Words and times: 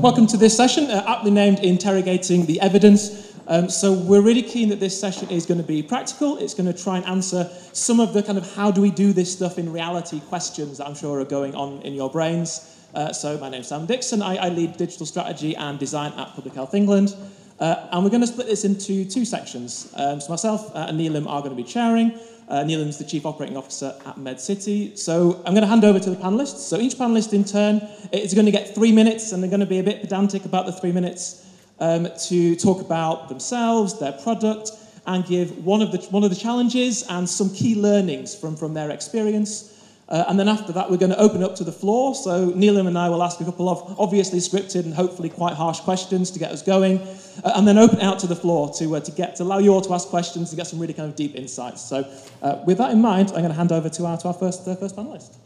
Welcome 0.00 0.28
to 0.28 0.36
this 0.36 0.56
session, 0.56 0.92
uh, 0.92 1.04
aptly 1.08 1.32
named 1.32 1.58
Interrogating 1.58 2.46
the 2.46 2.60
Evidence. 2.60 3.36
Um, 3.48 3.68
so, 3.68 3.92
we're 3.92 4.20
really 4.20 4.44
keen 4.44 4.68
that 4.68 4.78
this 4.78 4.98
session 4.98 5.28
is 5.28 5.44
going 5.44 5.58
to 5.58 5.66
be 5.66 5.82
practical. 5.82 6.38
It's 6.38 6.54
going 6.54 6.72
to 6.72 6.82
try 6.82 6.98
and 6.98 7.06
answer 7.06 7.50
some 7.72 7.98
of 7.98 8.12
the 8.12 8.22
kind 8.22 8.38
of 8.38 8.54
how 8.54 8.70
do 8.70 8.80
we 8.80 8.92
do 8.92 9.12
this 9.12 9.32
stuff 9.32 9.58
in 9.58 9.72
reality 9.72 10.20
questions 10.20 10.78
that 10.78 10.86
I'm 10.86 10.94
sure 10.94 11.18
are 11.18 11.24
going 11.24 11.56
on 11.56 11.82
in 11.82 11.94
your 11.94 12.08
brains. 12.08 12.78
Uh, 12.94 13.12
so, 13.12 13.38
my 13.38 13.48
name's 13.48 13.66
Sam 13.66 13.86
Dixon. 13.86 14.22
I, 14.22 14.36
I, 14.36 14.48
lead 14.50 14.76
digital 14.76 15.04
strategy 15.04 15.56
and 15.56 15.80
design 15.80 16.12
at 16.12 16.28
Public 16.28 16.54
Health 16.54 16.74
England. 16.74 17.16
Uh, 17.58 17.88
and 17.90 18.04
we're 18.04 18.10
going 18.10 18.20
to 18.20 18.28
split 18.28 18.46
this 18.46 18.64
into 18.64 19.04
two 19.04 19.24
sections. 19.24 19.92
Um, 19.96 20.20
so, 20.20 20.30
myself 20.30 20.76
uh, 20.76 20.86
and 20.88 21.00
Neelam 21.00 21.26
are 21.26 21.40
going 21.42 21.56
to 21.56 21.60
be 21.60 21.68
chairing. 21.68 22.16
Uh, 22.48 22.64
Neelam's 22.64 22.96
the 22.96 23.04
Chief 23.04 23.26
Operating 23.26 23.58
Officer 23.58 23.94
at 24.06 24.16
MedCity. 24.16 24.96
So 24.96 25.42
I'm 25.44 25.52
going 25.52 25.62
to 25.62 25.66
hand 25.66 25.84
over 25.84 26.00
to 26.00 26.10
the 26.10 26.16
panelists. 26.16 26.60
So 26.60 26.78
each 26.78 26.94
panelist 26.94 27.34
in 27.34 27.44
turn 27.44 27.86
is 28.10 28.32
going 28.32 28.46
to 28.46 28.52
get 28.52 28.74
three 28.74 28.90
minutes, 28.90 29.32
and 29.32 29.42
they're 29.42 29.50
going 29.50 29.60
to 29.60 29.66
be 29.66 29.80
a 29.80 29.82
bit 29.82 30.00
pedantic 30.00 30.46
about 30.46 30.64
the 30.64 30.72
three 30.72 30.92
minutes 30.92 31.46
um, 31.78 32.08
to 32.28 32.56
talk 32.56 32.80
about 32.80 33.28
themselves, 33.28 33.98
their 33.98 34.12
product, 34.12 34.70
and 35.06 35.26
give 35.26 35.64
one 35.64 35.82
of 35.82 35.92
the, 35.92 35.98
one 36.10 36.24
of 36.24 36.30
the 36.30 36.36
challenges 36.36 37.02
and 37.08 37.28
some 37.28 37.50
key 37.50 37.74
learnings 37.74 38.34
from, 38.34 38.56
from 38.56 38.72
their 38.74 38.90
experience. 38.90 39.77
Uh, 40.08 40.24
and 40.28 40.40
then 40.40 40.48
after 40.48 40.72
that, 40.72 40.90
we're 40.90 40.96
going 40.96 41.12
to 41.12 41.20
open 41.20 41.42
up 41.42 41.54
to 41.54 41.64
the 41.64 41.72
floor. 41.72 42.14
So 42.14 42.50
Neelam 42.52 42.86
and 42.86 42.96
I 42.96 43.10
will 43.10 43.22
ask 43.22 43.40
a 43.40 43.44
couple 43.44 43.68
of 43.68 44.00
obviously 44.00 44.38
scripted 44.38 44.84
and 44.84 44.94
hopefully 44.94 45.28
quite 45.28 45.54
harsh 45.54 45.80
questions 45.80 46.30
to 46.30 46.38
get 46.38 46.50
us 46.50 46.62
going, 46.62 47.00
uh, 47.44 47.52
and 47.56 47.68
then 47.68 47.76
open 47.76 48.00
out 48.00 48.18
to 48.20 48.26
the 48.26 48.36
floor 48.36 48.72
to, 48.78 48.96
uh, 48.96 49.00
to 49.00 49.12
get 49.12 49.36
to 49.36 49.42
allow 49.42 49.58
you 49.58 49.70
all 49.70 49.82
to 49.82 49.92
ask 49.92 50.08
questions 50.08 50.48
to 50.48 50.56
get 50.56 50.66
some 50.66 50.78
really 50.78 50.94
kind 50.94 51.10
of 51.10 51.16
deep 51.16 51.34
insights. 51.34 51.82
So 51.82 52.10
uh, 52.40 52.62
with 52.66 52.78
that 52.78 52.90
in 52.90 53.02
mind, 53.02 53.28
I'm 53.28 53.42
going 53.42 53.48
to 53.48 53.54
hand 53.54 53.70
over 53.70 53.90
to 53.90 54.06
our, 54.06 54.16
to 54.18 54.28
our 54.28 54.34
first, 54.34 54.66
uh, 54.66 54.76
first 54.76 54.96
panelist. 54.96 55.36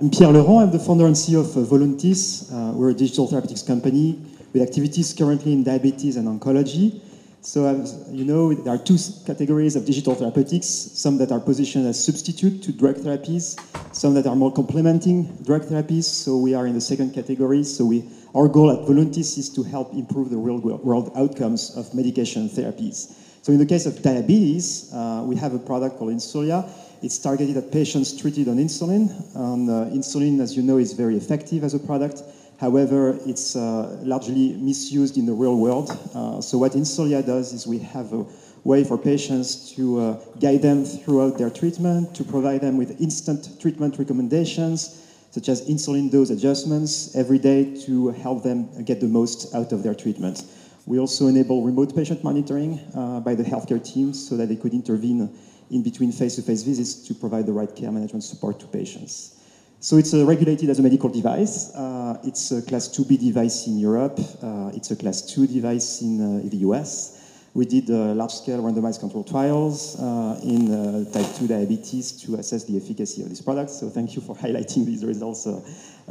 I'm 0.00 0.10
Pierre 0.10 0.32
Leurent. 0.32 0.62
I'm 0.62 0.70
the 0.70 0.78
founder 0.78 1.04
and 1.04 1.14
CEO 1.14 1.40
of 1.40 1.54
uh, 1.54 1.68
Voluntis. 1.68 2.50
we're 2.74 2.90
a 2.90 2.94
digital 2.94 3.26
therapeutics 3.26 3.62
company 3.62 4.18
with 4.54 4.62
activities 4.62 5.12
currently 5.12 5.52
in 5.52 5.64
diabetes 5.64 6.16
and 6.16 6.26
oncology. 6.26 7.02
So, 7.48 7.64
as 7.64 7.96
you 8.10 8.26
know, 8.26 8.52
there 8.52 8.74
are 8.74 8.76
two 8.76 8.98
categories 9.24 9.74
of 9.74 9.86
digital 9.86 10.14
therapeutics 10.14 10.66
some 10.66 11.16
that 11.16 11.32
are 11.32 11.40
positioned 11.40 11.86
as 11.86 12.04
substitute 12.04 12.62
to 12.64 12.72
drug 12.72 12.96
therapies, 12.96 13.58
some 13.94 14.12
that 14.16 14.26
are 14.26 14.36
more 14.36 14.52
complementing 14.52 15.34
drug 15.44 15.62
therapies. 15.62 16.04
So, 16.04 16.36
we 16.36 16.52
are 16.52 16.66
in 16.66 16.74
the 16.74 16.80
second 16.82 17.14
category. 17.14 17.64
So, 17.64 17.86
we, 17.86 18.04
our 18.34 18.48
goal 18.48 18.70
at 18.70 18.86
Voluntis 18.86 19.38
is 19.38 19.48
to 19.54 19.62
help 19.62 19.94
improve 19.94 20.28
the 20.28 20.36
real 20.36 20.58
world 20.58 21.10
outcomes 21.16 21.74
of 21.74 21.94
medication 21.94 22.50
therapies. 22.50 23.14
So, 23.40 23.50
in 23.50 23.58
the 23.58 23.64
case 23.64 23.86
of 23.86 24.02
diabetes, 24.02 24.92
uh, 24.92 25.22
we 25.24 25.34
have 25.36 25.54
a 25.54 25.58
product 25.58 25.96
called 25.96 26.12
Insulia. 26.12 26.68
It's 27.02 27.16
targeted 27.16 27.56
at 27.56 27.72
patients 27.72 28.14
treated 28.14 28.48
on 28.48 28.56
insulin. 28.56 29.08
And 29.34 29.70
uh, 29.70 29.96
insulin, 29.96 30.40
as 30.42 30.54
you 30.54 30.62
know, 30.62 30.76
is 30.76 30.92
very 30.92 31.16
effective 31.16 31.64
as 31.64 31.72
a 31.72 31.78
product 31.78 32.22
However, 32.58 33.18
it's 33.24 33.54
uh, 33.54 34.00
largely 34.02 34.54
misused 34.54 35.16
in 35.16 35.26
the 35.26 35.32
real 35.32 35.56
world. 35.56 35.90
Uh, 36.12 36.40
so 36.40 36.58
what 36.58 36.72
Insulia 36.72 37.24
does 37.24 37.52
is 37.52 37.66
we 37.66 37.78
have 37.78 38.12
a 38.12 38.26
way 38.64 38.82
for 38.82 38.98
patients 38.98 39.72
to 39.76 40.00
uh, 40.00 40.20
guide 40.40 40.62
them 40.62 40.84
throughout 40.84 41.38
their 41.38 41.50
treatment, 41.50 42.14
to 42.16 42.24
provide 42.24 42.60
them 42.60 42.76
with 42.76 43.00
instant 43.00 43.60
treatment 43.60 43.96
recommendations, 43.96 45.06
such 45.30 45.48
as 45.48 45.68
insulin 45.68 46.10
dose 46.10 46.30
adjustments 46.30 47.14
every 47.14 47.38
day 47.38 47.76
to 47.86 48.08
help 48.08 48.42
them 48.42 48.84
get 48.84 49.00
the 49.00 49.06
most 49.06 49.54
out 49.54 49.70
of 49.70 49.84
their 49.84 49.94
treatment. 49.94 50.44
We 50.84 50.98
also 50.98 51.28
enable 51.28 51.62
remote 51.62 51.94
patient 51.94 52.24
monitoring 52.24 52.80
uh, 52.94 53.20
by 53.20 53.36
the 53.36 53.44
healthcare 53.44 53.82
teams 53.84 54.28
so 54.28 54.36
that 54.36 54.48
they 54.48 54.56
could 54.56 54.72
intervene 54.72 55.30
in 55.70 55.82
between 55.82 56.10
face-to-face 56.10 56.62
visits 56.62 56.94
to 57.06 57.14
provide 57.14 57.46
the 57.46 57.52
right 57.52 57.72
care 57.76 57.92
management 57.92 58.24
support 58.24 58.58
to 58.60 58.66
patients. 58.66 59.37
So 59.80 59.96
it's 59.96 60.12
uh, 60.12 60.26
regulated 60.26 60.70
as 60.70 60.80
a 60.80 60.82
medical 60.82 61.08
device. 61.08 61.72
Uh, 61.72 62.18
it's 62.24 62.50
a 62.50 62.62
class 62.62 62.88
2B 62.88 63.20
device 63.20 63.68
in 63.68 63.78
Europe. 63.78 64.18
Uh, 64.42 64.72
it's 64.74 64.90
a 64.90 64.96
class 64.96 65.22
2 65.22 65.46
device 65.46 66.02
in, 66.02 66.20
uh, 66.20 66.40
in 66.40 66.48
the 66.48 66.56
US. 66.68 67.14
We 67.54 67.64
did 67.64 67.88
uh, 67.88 68.12
large-scale 68.14 68.60
randomized 68.60 68.98
control 68.98 69.22
trials 69.22 69.94
uh, 70.00 70.40
in 70.42 71.06
type 71.12 71.32
2 71.36 71.46
diabetes 71.46 72.10
to 72.22 72.34
assess 72.34 72.64
the 72.64 72.76
efficacy 72.76 73.22
of 73.22 73.28
this 73.28 73.40
product. 73.40 73.70
So 73.70 73.88
thank 73.88 74.16
you 74.16 74.22
for 74.22 74.34
highlighting 74.42 74.84
these 74.84 75.04
results 75.04 75.46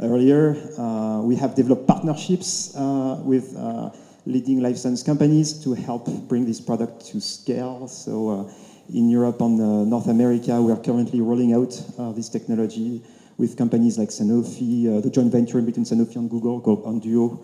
earlier. 0.00 0.56
we 1.22 1.36
have 1.36 1.54
developed 1.54 1.86
partnerships 1.86 2.72
with 3.22 3.54
leading 4.24 4.62
life 4.62 4.78
science 4.78 5.02
companies 5.02 5.52
to 5.64 5.74
help 5.74 6.08
bring 6.26 6.46
this 6.46 6.60
product 6.60 7.04
to 7.08 7.20
scale. 7.20 7.86
So 7.86 8.50
in 8.94 9.10
Europe 9.10 9.42
and 9.42 9.58
North 9.90 10.08
America, 10.08 10.60
we 10.62 10.72
are 10.72 10.80
currently 10.80 11.20
rolling 11.20 11.52
out 11.52 11.72
this 12.16 12.30
technology 12.30 13.02
with 13.38 13.56
companies 13.56 13.96
like 13.96 14.08
Sanofi, 14.08 14.98
uh, 14.98 15.00
the 15.00 15.08
joint 15.08 15.30
venture 15.30 15.62
between 15.62 15.86
Sanofi 15.86 16.16
and 16.16 16.28
Google 16.28 16.60
called 16.60 16.84
Onduo. 16.84 17.38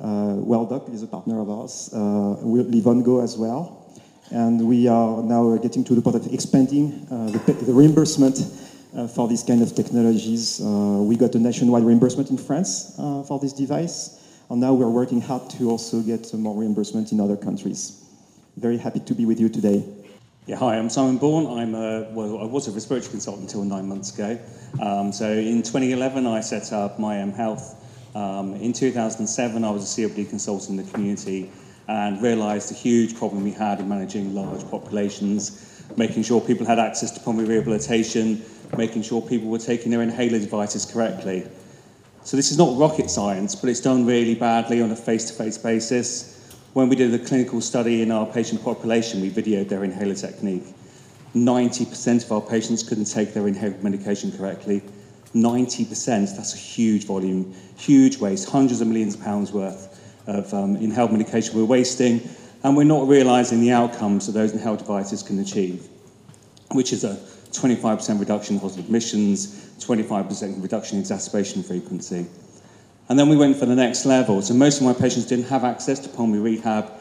Uh, 0.00 0.40
WellDoc 0.46 0.94
is 0.94 1.02
a 1.02 1.06
partner 1.06 1.40
of 1.40 1.50
ours, 1.50 1.90
uh, 1.92 1.98
Livongo 1.98 3.22
as 3.22 3.36
well. 3.36 3.76
And 4.30 4.66
we 4.66 4.86
are 4.86 5.22
now 5.22 5.56
getting 5.56 5.82
to 5.84 5.94
the 5.94 6.00
point 6.00 6.16
of 6.16 6.32
expanding 6.32 7.06
uh, 7.10 7.30
the, 7.30 7.52
the, 7.52 7.72
reimbursement 7.72 8.38
uh, 8.96 9.08
for 9.08 9.26
these 9.26 9.42
kind 9.42 9.60
of 9.60 9.74
technologies. 9.74 10.60
Uh, 10.60 11.02
we 11.02 11.16
got 11.16 11.34
a 11.34 11.38
nationwide 11.38 11.82
reimbursement 11.82 12.30
in 12.30 12.38
France 12.38 12.94
for 12.96 13.40
this 13.40 13.52
device. 13.52 14.16
And 14.48 14.60
now 14.60 14.72
we're 14.72 14.88
working 14.88 15.20
hard 15.20 15.50
to 15.50 15.68
also 15.70 16.00
get 16.00 16.32
more 16.32 16.56
reimbursement 16.56 17.10
in 17.10 17.20
other 17.20 17.36
countries. 17.36 18.04
Very 18.56 18.78
happy 18.78 19.00
to 19.00 19.14
be 19.14 19.24
with 19.24 19.40
you 19.40 19.48
today. 19.48 19.84
Yeah, 20.50 20.56
hi, 20.56 20.76
I'm 20.76 20.90
Simon 20.90 21.16
Bourne. 21.16 21.46
I'm 21.46 21.76
a, 21.76 22.08
well, 22.10 22.40
I 22.40 22.44
was 22.44 22.66
a 22.66 22.72
respiratory 22.72 23.08
consultant 23.08 23.44
until 23.44 23.62
nine 23.62 23.86
months 23.86 24.12
ago. 24.12 24.36
Um, 24.82 25.12
so 25.12 25.30
in 25.30 25.62
2011, 25.62 26.26
I 26.26 26.40
set 26.40 26.72
up 26.72 26.98
MyM 26.98 27.32
Health. 27.32 27.76
Um, 28.16 28.56
in 28.56 28.72
2007, 28.72 29.62
I 29.62 29.70
was 29.70 29.84
a 29.84 30.02
COPD 30.02 30.28
consultant 30.28 30.70
in 30.70 30.84
the 30.84 30.90
community 30.90 31.52
and 31.86 32.20
realised 32.20 32.68
the 32.68 32.74
huge 32.74 33.14
problem 33.14 33.44
we 33.44 33.52
had 33.52 33.78
in 33.78 33.88
managing 33.88 34.34
large 34.34 34.68
populations, 34.72 35.84
making 35.96 36.24
sure 36.24 36.40
people 36.40 36.66
had 36.66 36.80
access 36.80 37.12
to 37.12 37.20
pulmonary 37.20 37.54
rehabilitation, 37.54 38.44
making 38.76 39.02
sure 39.02 39.22
people 39.22 39.48
were 39.50 39.58
taking 39.58 39.92
their 39.92 40.02
inhaler 40.02 40.40
devices 40.40 40.84
correctly. 40.84 41.46
So 42.24 42.36
this 42.36 42.50
is 42.50 42.58
not 42.58 42.76
rocket 42.76 43.08
science, 43.08 43.54
but 43.54 43.70
it's 43.70 43.80
done 43.80 44.04
really 44.04 44.34
badly 44.34 44.82
on 44.82 44.90
a 44.90 44.96
face-to-face 44.96 45.58
basis. 45.58 46.39
When 46.72 46.88
we 46.88 46.94
did 46.94 47.12
a 47.12 47.18
clinical 47.18 47.60
study 47.60 48.00
in 48.00 48.12
our 48.12 48.26
patient 48.26 48.62
population, 48.62 49.20
we 49.20 49.28
videoed 49.28 49.68
their 49.68 49.82
inhaler 49.82 50.14
technique. 50.14 50.62
90% 51.34 52.24
of 52.24 52.30
our 52.30 52.40
patients 52.40 52.84
couldn't 52.84 53.06
take 53.06 53.34
their 53.34 53.48
inhaled 53.48 53.82
medication 53.82 54.30
correctly. 54.30 54.80
90%, 55.34 56.36
that's 56.36 56.54
a 56.54 56.56
huge 56.56 57.06
volume, 57.06 57.52
huge 57.76 58.18
waste, 58.18 58.48
hundreds 58.48 58.80
of 58.80 58.86
millions 58.86 59.16
of 59.16 59.22
pounds 59.22 59.52
worth 59.52 60.00
of 60.28 60.52
um, 60.54 60.76
inhaled 60.76 61.10
medication 61.10 61.58
we're 61.58 61.64
wasting, 61.64 62.20
and 62.62 62.76
we're 62.76 62.84
not 62.84 63.08
realizing 63.08 63.60
the 63.60 63.72
outcomes 63.72 64.26
that 64.26 64.32
those 64.32 64.52
inhaled 64.52 64.78
devices 64.78 65.24
can 65.24 65.40
achieve, 65.40 65.88
which 66.70 66.92
is 66.92 67.02
a 67.02 67.16
25% 67.50 68.20
reduction 68.20 68.54
in 68.54 68.60
hospital 68.60 68.84
admissions, 68.84 69.72
25% 69.84 70.62
reduction 70.62 70.98
in 70.98 71.00
exacerbation 71.00 71.64
frequency. 71.64 72.26
And 73.10 73.18
then 73.18 73.28
we 73.28 73.36
went 73.36 73.56
for 73.56 73.66
the 73.66 73.74
next 73.74 74.06
level. 74.06 74.40
So 74.40 74.54
most 74.54 74.80
of 74.80 74.86
my 74.86 74.92
patients 74.92 75.26
didn't 75.26 75.46
have 75.46 75.64
access 75.64 75.98
to 75.98 76.08
pulmonary 76.08 76.52
rehab. 76.52 76.92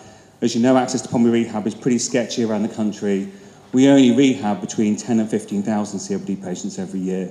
As 0.41 0.55
you 0.55 0.61
know, 0.61 0.75
access 0.75 1.03
to 1.03 1.07
pulmonary 1.07 1.43
rehab 1.43 1.67
is 1.67 1.75
pretty 1.75 1.99
sketchy 1.99 2.43
around 2.43 2.63
the 2.63 2.75
country. 2.75 3.31
We 3.73 3.87
only 3.87 4.09
rehab 4.15 4.59
between 4.59 4.95
10 4.95 5.19
and 5.19 5.29
15,000 5.29 5.99
COPD 5.99 6.43
patients 6.43 6.79
every 6.79 6.99
year. 6.99 7.29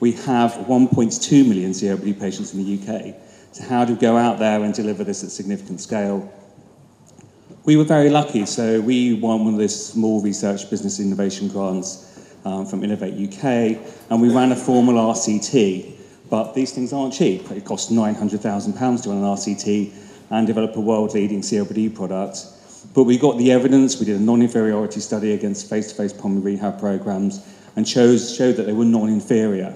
We 0.00 0.12
have 0.12 0.50
1.2 0.54 1.48
million 1.48 1.70
COPD 1.70 2.18
patients 2.18 2.52
in 2.54 2.64
the 2.64 2.74
UK. 2.74 3.14
So 3.52 3.62
how 3.62 3.84
do 3.84 3.94
we 3.94 4.00
go 4.00 4.16
out 4.16 4.40
there 4.40 4.64
and 4.64 4.74
deliver 4.74 5.04
this 5.04 5.22
at 5.22 5.30
significant 5.30 5.80
scale? 5.80 6.28
We 7.66 7.76
were 7.76 7.84
very 7.84 8.10
lucky. 8.10 8.46
So 8.46 8.80
we 8.80 9.14
won 9.14 9.44
one 9.44 9.54
of 9.54 9.60
the 9.60 9.68
small 9.68 10.20
research 10.20 10.68
business 10.70 10.98
innovation 10.98 11.46
grants 11.46 12.28
um, 12.44 12.66
from 12.66 12.82
Innovate 12.82 13.14
UK, 13.14 13.78
and 14.10 14.20
we 14.20 14.28
ran 14.28 14.50
a 14.50 14.56
formal 14.56 14.94
RCT 14.94 15.97
but 16.30 16.54
these 16.54 16.72
things 16.72 16.92
aren't 16.92 17.14
cheap. 17.14 17.50
It 17.50 17.64
costs 17.64 17.90
£900,000 17.90 19.02
to 19.02 19.08
run 19.08 19.18
an 19.18 19.24
RCT 19.24 19.92
and 20.30 20.46
develop 20.46 20.76
a 20.76 20.80
world-leading 20.80 21.40
COPD 21.40 21.94
product. 21.94 22.46
But 22.94 23.04
we 23.04 23.18
got 23.18 23.38
the 23.38 23.50
evidence, 23.52 23.98
we 23.98 24.06
did 24.06 24.20
a 24.20 24.22
non-inferiority 24.22 25.00
study 25.00 25.32
against 25.32 25.68
face-to-face 25.68 26.12
pulmonary 26.14 26.52
rehab 26.52 26.78
programs 26.78 27.46
and 27.76 27.86
chose, 27.86 28.34
showed 28.34 28.56
that 28.56 28.66
they 28.66 28.72
were 28.72 28.84
non-inferior. 28.84 29.74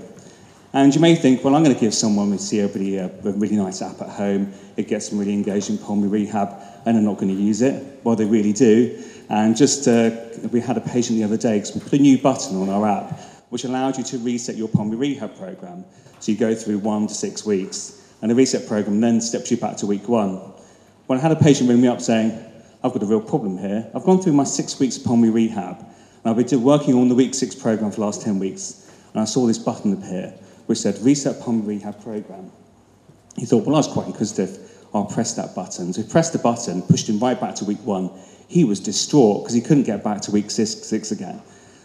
And 0.75 0.94
you 0.94 1.00
may 1.00 1.14
think, 1.14 1.44
well, 1.44 1.54
I'm 1.54 1.62
going 1.62 1.75
to 1.75 1.81
give 1.81 1.93
someone 1.93 2.31
with 2.31 2.40
COPD 2.40 2.98
a, 2.98 3.28
a 3.28 3.32
really 3.32 3.56
nice 3.56 3.82
app 3.82 4.00
at 4.00 4.08
home. 4.08 4.52
It 4.76 4.88
gets 4.88 5.08
them 5.08 5.19
really 5.19 5.34
engaged 5.34 5.69
in 5.69 5.76
pulmonary 5.76 6.22
rehab, 6.22 6.48
and 6.87 6.96
they're 6.96 7.05
not 7.05 7.19
going 7.19 7.34
to 7.34 7.40
use 7.40 7.60
it. 7.60 8.00
Well, 8.05 8.16
they 8.16 8.25
really 8.25 8.55
do. 8.55 9.02
And 9.28 9.56
just 9.56 9.87
uh, 9.87 10.10
we 10.50 10.60
had 10.60 10.76
a 10.76 10.81
patient 10.81 11.19
the 11.19 11.25
other 11.25 11.37
day 11.37 11.58
because 11.58 11.75
we 11.75 11.81
put 11.81 11.93
a 11.94 12.02
new 12.02 12.19
button 12.19 12.56
on 12.56 12.69
our 12.70 12.87
app 12.87 13.20
which 13.52 13.64
allowed 13.64 13.99
you 13.99 14.04
to 14.04 14.19
reset 14.19 14.56
your 14.56 14.69
pulmonary 14.69 15.10
rehab 15.10 15.37
program. 15.37 15.84
So 16.20 16.32
you 16.32 16.38
go 16.38 16.54
through 16.54 16.78
one 16.78 17.06
to 17.06 17.14
six 17.14 17.44
weeks, 17.44 18.14
and 18.22 18.31
the 18.31 18.34
reset 18.34 18.66
program 18.66 19.00
then 19.00 19.20
steps 19.20 19.50
you 19.50 19.58
back 19.58 19.76
to 19.78 19.87
week 19.87 20.08
one. 20.08 20.40
When 21.06 21.19
I 21.19 21.22
had 21.22 21.32
a 21.32 21.37
patient 21.37 21.69
ring 21.69 21.82
me 21.82 21.88
up 21.88 22.00
saying, 22.00 22.31
I've 22.82 22.93
got 22.93 23.02
a 23.02 23.06
real 23.06 23.20
problem 23.20 23.58
here. 23.58 23.90
I've 23.94 24.04
gone 24.04 24.22
through 24.22 24.32
my 24.32 24.44
six 24.44 24.81
weeks 24.81 24.96
of 24.96 25.04
pulmonary 25.04 25.49
rehab, 25.49 25.78
and 25.78 25.90
I've 26.25 26.49
been 26.49 26.62
working 26.62 26.94
on 26.94 27.08
the 27.08 27.14
week 27.14 27.34
six 27.34 27.54
program 27.54 27.90
for 27.90 27.96
the 27.96 28.06
last 28.06 28.22
10 28.22 28.38
weeks, 28.38 28.90
and 29.12 29.20
I 29.20 29.25
saw 29.26 29.46
this 29.46 29.58
button 29.58 29.93
appear 29.93 30.34
which 30.66 30.78
said 30.78 30.98
Reset 31.00 31.40
Pulmonary 31.40 31.76
Rehab 31.76 32.02
Program. 32.02 32.50
He 33.37 33.46
thought, 33.46 33.66
well, 33.66 33.75
I 33.75 33.78
was 33.78 33.88
quite 33.88 34.06
inquisitive. 34.06 34.58
our 34.94 35.06
press 35.06 35.34
that 35.34 35.55
button. 35.55 35.93
So 35.93 36.02
he 36.02 36.08
pressed 36.08 36.32
the 36.32 36.38
button, 36.38 36.82
pushed 36.82 37.08
him 37.08 37.19
right 37.19 37.40
back 37.40 37.55
to 37.56 37.64
week 37.64 37.84
one. 37.84 38.10
He 38.48 38.64
was 38.64 38.78
distraught 38.78 39.43
because 39.43 39.55
he 39.55 39.62
couldn't 39.62 39.84
get 39.84 40.05
back 40.05 40.20
to 40.22 40.31
week 40.31 40.50
six, 40.50 40.70
six 40.70 41.10
again. 41.12 41.40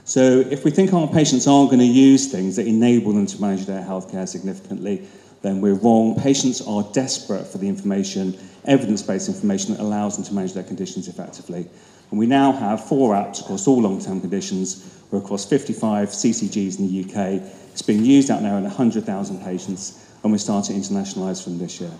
So 0.07 0.21
if 0.21 0.63
we 0.63 0.71
think 0.71 0.94
our 0.94 1.06
patients 1.06 1.48
aren't 1.48 1.69
going 1.69 1.81
to 1.81 1.86
use 1.86 2.31
things 2.31 2.56
that 2.56 2.65
enable 2.65 3.12
them 3.12 3.25
to 3.25 3.42
manage 3.42 3.65
their 3.65 3.83
healthcare 3.83 4.25
significantly, 4.25 5.06
then 5.42 5.59
we're 5.59 5.74
wrong. 5.74 6.18
Patients 6.18 6.65
are 6.65 6.81
desperate 6.94 7.45
for 7.45 7.57
the 7.57 7.68
information, 7.68 8.39
evidence-based 8.63 9.27
information 9.27 9.74
that 9.74 9.81
allows 9.81 10.15
them 10.15 10.24
to 10.24 10.33
manage 10.33 10.54
their 10.54 10.63
conditions 10.63 11.09
effectively. 11.09 11.68
And 12.09 12.18
we 12.18 12.25
now 12.25 12.54
have 12.54 12.88
four 12.88 13.15
apps 13.15 13.42
across 13.42 13.68
all 13.68 13.81
long-term 13.81 14.21
conditions. 14.21 14.98
We're 15.12 15.19
across 15.19 15.44
55 15.44 16.07
CCGs 16.07 16.80
in 16.80 16.88
the 16.88 17.04
UK. 17.04 17.42
It's 17.74 17.81
being 17.81 18.06
used 18.06 18.31
out 18.31 18.42
now 18.42 18.56
in 18.56 18.63
100,000 18.63 19.44
patients, 19.44 20.09
and 20.24 20.31
we're 20.31 20.38
starting 20.38 20.81
to 20.81 20.89
internationalise 20.89 21.44
from 21.44 21.57
this 21.57 21.81
year. 21.81 21.92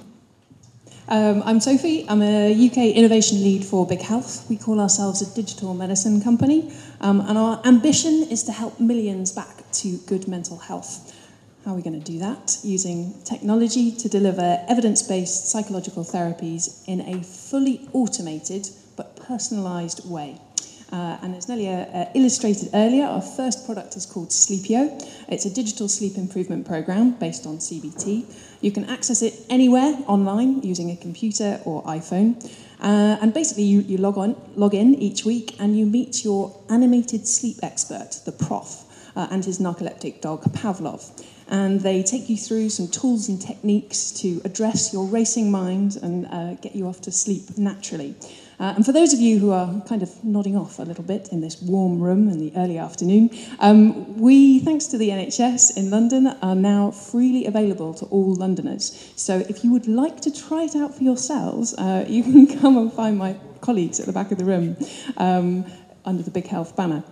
Um, 1.09 1.42
I'm 1.45 1.62
Sophie. 1.62 2.06
I'm 2.09 2.21
a 2.21 2.51
UK 2.51 2.94
innovation 2.94 3.42
lead 3.42 3.63
for 3.63 3.88
Big 3.88 4.01
Health. 4.01 4.45
We 4.50 4.57
call 4.57 4.81
ourselves 4.81 5.21
a 5.21 5.33
digital 5.33 5.74
medicine 5.74 6.19
company, 6.19 6.69
um, 7.00 7.21
and 7.21 7.38
our 7.38 7.62
ambition 7.63 8.27
is 8.30 8.44
to 8.44 8.51
help 8.51 8.77
millions 8.77 9.31
back 9.31 9.63
to 9.71 9.95
good 10.00 10.27
mental 10.27 10.57
health. 10.57 11.18
How 11.63 11.71
are 11.71 11.75
we 11.75 11.81
going 11.81 11.98
to 11.98 12.12
do 12.12 12.19
that? 12.19 12.57
Using 12.62 13.13
technology 13.24 13.94
to 13.94 14.09
deliver 14.09 14.65
evidence 14.68 15.01
based 15.01 15.50
psychological 15.50 16.04
therapies 16.04 16.83
in 16.89 17.00
a 17.00 17.24
fully 17.24 17.88
automated 17.94 18.68
but 18.98 19.15
personalised 19.15 20.06
way. 20.06 20.42
Uh, 20.91 21.17
and 21.21 21.35
as 21.35 21.47
Nelia 21.47 21.93
uh, 21.93 22.09
illustrated 22.15 22.69
earlier, 22.73 23.05
our 23.05 23.21
first 23.21 23.65
product 23.65 23.97
is 23.97 24.05
called 24.05 24.29
Sleepio. 24.29 25.03
It's 25.27 25.45
a 25.45 25.53
digital 25.53 25.89
sleep 25.89 26.17
improvement 26.17 26.65
program 26.65 27.11
based 27.11 27.45
on 27.45 27.57
CBT. 27.57 28.25
You 28.61 28.71
can 28.71 28.85
access 28.85 29.21
it 29.21 29.33
anywhere 29.49 29.97
online 30.07 30.63
using 30.63 30.91
a 30.91 30.95
computer 30.95 31.59
or 31.65 31.83
iPhone. 31.83 32.41
Uh, 32.79 33.17
and 33.21 33.33
basically, 33.33 33.63
you, 33.63 33.81
you 33.81 33.97
log, 33.97 34.17
on, 34.17 34.39
log 34.55 34.73
in 34.73 34.95
each 34.95 35.25
week 35.25 35.55
and 35.59 35.77
you 35.77 35.85
meet 35.85 36.23
your 36.23 36.57
animated 36.69 37.27
sleep 37.27 37.57
expert, 37.63 38.19
the 38.25 38.31
prof, 38.31 38.83
uh, 39.15 39.27
and 39.31 39.43
his 39.43 39.59
narcoleptic 39.59 40.21
dog, 40.21 40.43
Pavlov. 40.53 41.25
And 41.49 41.81
they 41.81 42.03
take 42.03 42.29
you 42.29 42.37
through 42.37 42.69
some 42.69 42.87
tools 42.87 43.29
and 43.29 43.41
techniques 43.41 44.11
to 44.21 44.41
address 44.45 44.93
your 44.93 45.05
racing 45.05 45.49
mind 45.49 45.97
and 46.01 46.27
uh, 46.27 46.53
get 46.55 46.75
you 46.75 46.87
off 46.87 47.01
to 47.01 47.11
sleep 47.11 47.57
naturally. 47.57 48.15
Uh, 48.59 48.74
and 48.75 48.86
for 48.86 48.92
those 48.92 49.13
of 49.13 49.19
you 49.19 49.38
who 49.38 49.51
are 49.51 49.81
kind 49.81 50.01
of 50.01 50.24
nodding 50.24 50.56
off 50.56 50.80
a 50.80 50.81
little 50.81 51.04
bit 51.04 51.30
in 51.31 51.42
this 51.42 51.62
warm 51.62 52.01
room 52.01 52.27
in 52.27 52.39
the 52.39 52.51
early 52.57 52.77
afternoon, 52.77 53.30
um, 53.59 54.18
we, 54.18 54.59
thanks 54.59 54.88
to 54.88 54.98
the 54.98 55.09
NHS 55.09 55.77
in 55.77 55.92
London, 55.92 56.27
are 56.42 56.56
now 56.56 56.89
freely 56.89 57.45
available 57.45 57.94
to 57.94 58.06
all 58.06 58.33
Londoners. 58.33 59.13
So 59.15 59.45
if 59.48 59.63
you 59.63 59.71
would 59.74 59.88
like 59.88 60.21
to 60.21 60.31
try 60.31 60.63
it 60.63 60.75
out 60.75 60.95
for 60.95 61.04
yourselves, 61.04 61.75
uh, 61.75 62.06
you 62.07 62.24
can 62.24 62.59
come 62.59 62.77
and 62.77 62.92
find 62.92 63.18
my 63.18 63.36
colleagues 63.62 64.00
at 64.00 64.07
the 64.07 64.13
back 64.13 64.31
of 64.31 64.39
the 64.39 64.45
room 64.45 64.75
um, 65.18 65.63
under 66.06 66.24
the 66.24 66.31
Big 66.31 66.48
Health 66.48 66.75
banner. 66.75 67.04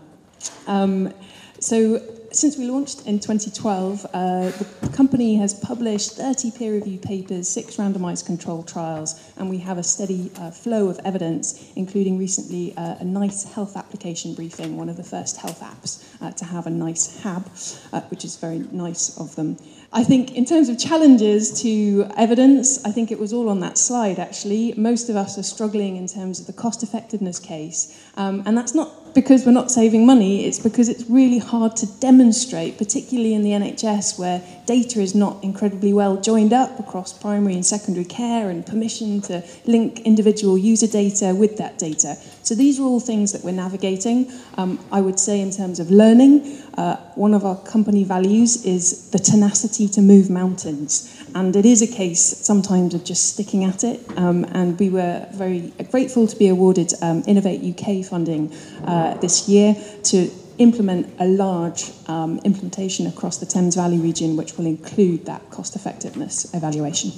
Um, 0.66 1.14
so 1.60 2.02
since 2.36 2.58
we 2.58 2.66
launched 2.66 3.06
in 3.08 3.20
2012, 3.20 4.06
uh, 4.14 4.52
the 4.82 4.90
company 4.94 5.36
has 5.38 5.54
published 5.54 6.14
30 6.14 6.52
peer-reviewed 6.52 7.02
papers, 7.02 7.48
six 7.48 7.78
randomized 7.78 8.26
controlled 8.26 8.68
trials, 8.68 9.20
and 9.38 9.50
we 9.50 9.58
have 9.60 9.78
a 9.78 9.84
steady 9.84 10.32
uh, 10.38 10.52
flow 10.52 10.90
of 10.90 11.00
evidence, 11.06 11.72
including 11.76 12.18
recently 12.18 12.76
uh, 12.76 12.96
a 13.00 13.06
NICE 13.06 13.46
health 13.54 13.78
application 13.78 14.34
briefing, 14.34 14.76
one 14.76 14.90
of 14.90 14.98
the 14.98 15.04
first 15.04 15.38
health 15.38 15.62
apps 15.62 16.04
uh, 16.22 16.32
to 16.32 16.44
have 16.44 16.68
a 16.68 16.70
NICE 16.70 17.22
HAB, 17.22 17.50
uh, 17.94 18.02
which 18.10 18.26
is 18.26 18.36
very 18.36 18.60
nice 18.72 19.18
of 19.18 19.36
them. 19.36 19.58
I 19.94 20.04
think 20.04 20.36
in 20.36 20.44
terms 20.44 20.68
of 20.68 20.78
challenges 20.78 21.62
to 21.62 22.06
evidence, 22.18 22.84
I 22.84 22.92
think 22.92 23.12
it 23.12 23.20
was 23.20 23.32
all 23.32 23.48
on 23.48 23.62
that 23.62 23.78
slide 23.78 24.20
actually. 24.20 24.74
Most 24.76 25.10
of 25.10 25.16
us 25.16 25.38
are 25.38 25.44
struggling 25.44 25.96
in 25.96 26.08
terms 26.08 26.42
of 26.42 26.48
the 26.48 26.54
cost 26.54 26.84
effectiveness 26.84 27.40
case. 27.40 27.98
Um, 28.18 28.44
and 28.46 28.58
that's 28.58 28.76
not 28.76 29.05
because 29.16 29.46
we're 29.46 29.54
not 29.54 29.72
saving 29.72 30.06
money, 30.06 30.46
it's 30.46 30.60
because 30.60 30.90
it's 30.90 31.10
really 31.10 31.40
hard 31.40 31.76
to 31.78 31.88
demonstrate, 32.00 32.78
particularly 32.78 33.34
in 33.34 33.44
the 33.44 33.52
NHS 33.52 34.20
where 34.20 34.44
data 34.66 35.00
is 35.00 35.16
not 35.16 35.42
incredibly 35.42 35.94
well 35.94 36.20
joined 36.20 36.52
up 36.52 36.78
across 36.80 37.18
primary 37.18 37.54
and 37.54 37.66
secondary 37.66 38.06
care 38.06 38.50
and 38.50 38.66
permission 38.66 39.22
to 39.22 39.42
link 39.66 40.02
individual 40.02 40.58
user 40.58 40.88
data 40.88 41.34
with 41.34 41.58
that 41.58 41.80
data. 41.80 42.18
So 42.44 42.56
these 42.56 42.80
are 42.80 42.84
all 42.84 43.00
things 43.00 43.32
that 43.32 43.44
we're 43.44 43.52
navigating. 43.52 44.32
Um, 44.58 44.86
I 44.92 45.00
would 45.00 45.20
say 45.20 45.40
in 45.40 45.50
terms 45.50 45.80
of 45.80 45.90
learning, 45.90 46.62
uh, 46.78 46.98
one 47.16 47.34
of 47.34 47.46
our 47.46 47.56
company 47.56 48.04
values 48.04 48.66
is 48.66 49.10
the 49.12 49.20
tenacity 49.20 49.88
to 49.90 50.02
move 50.02 50.30
mountains. 50.30 51.12
And 51.34 51.56
it 51.56 51.66
is 51.66 51.82
a 51.82 51.88
case 51.88 52.22
sometimes 52.22 52.94
of 52.94 53.04
just 53.04 53.34
sticking 53.34 53.66
at 53.66 53.84
it. 53.84 54.00
Um, 54.18 54.46
and 54.54 54.80
we 54.80 54.90
were 54.90 55.28
very 55.32 55.74
grateful 55.92 56.28
to 56.28 56.36
be 56.36 56.48
awarded 56.48 56.94
um, 57.02 57.24
Innovate 57.28 57.62
UK 57.62 58.06
funding 58.06 58.54
uh, 58.86 59.05
this 59.14 59.48
year 59.48 59.76
to 60.04 60.30
implement 60.58 61.08
a 61.20 61.26
large 61.26 61.92
um, 62.08 62.40
implementation 62.44 63.08
across 63.08 63.38
the 63.38 63.46
Thames 63.46 63.76
Valley 63.76 63.98
region, 63.98 64.38
which 64.38 64.58
will 64.58 64.66
include 64.66 65.26
that 65.26 65.50
cost 65.52 65.76
effectiveness 65.76 66.54
evaluation. 66.54 67.12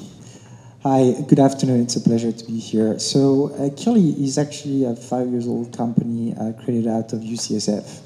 Hi, 0.83 1.13
good 1.27 1.39
afternoon. 1.39 1.81
It's 1.81 1.95
a 1.95 2.01
pleasure 2.01 2.31
to 2.31 2.45
be 2.45 2.59
here. 2.59 2.97
So, 2.99 3.51
uh, 3.55 3.69
Akili 3.69 4.17
is 4.19 4.37
actually 4.37 4.85
a 4.85 4.95
five 4.95 5.27
years 5.27 5.47
old 5.47 5.75
company 5.75 6.33
uh, 6.33 6.53
created 6.63 6.87
out 6.87 7.13
of 7.13 7.19
UCSF. 7.19 8.01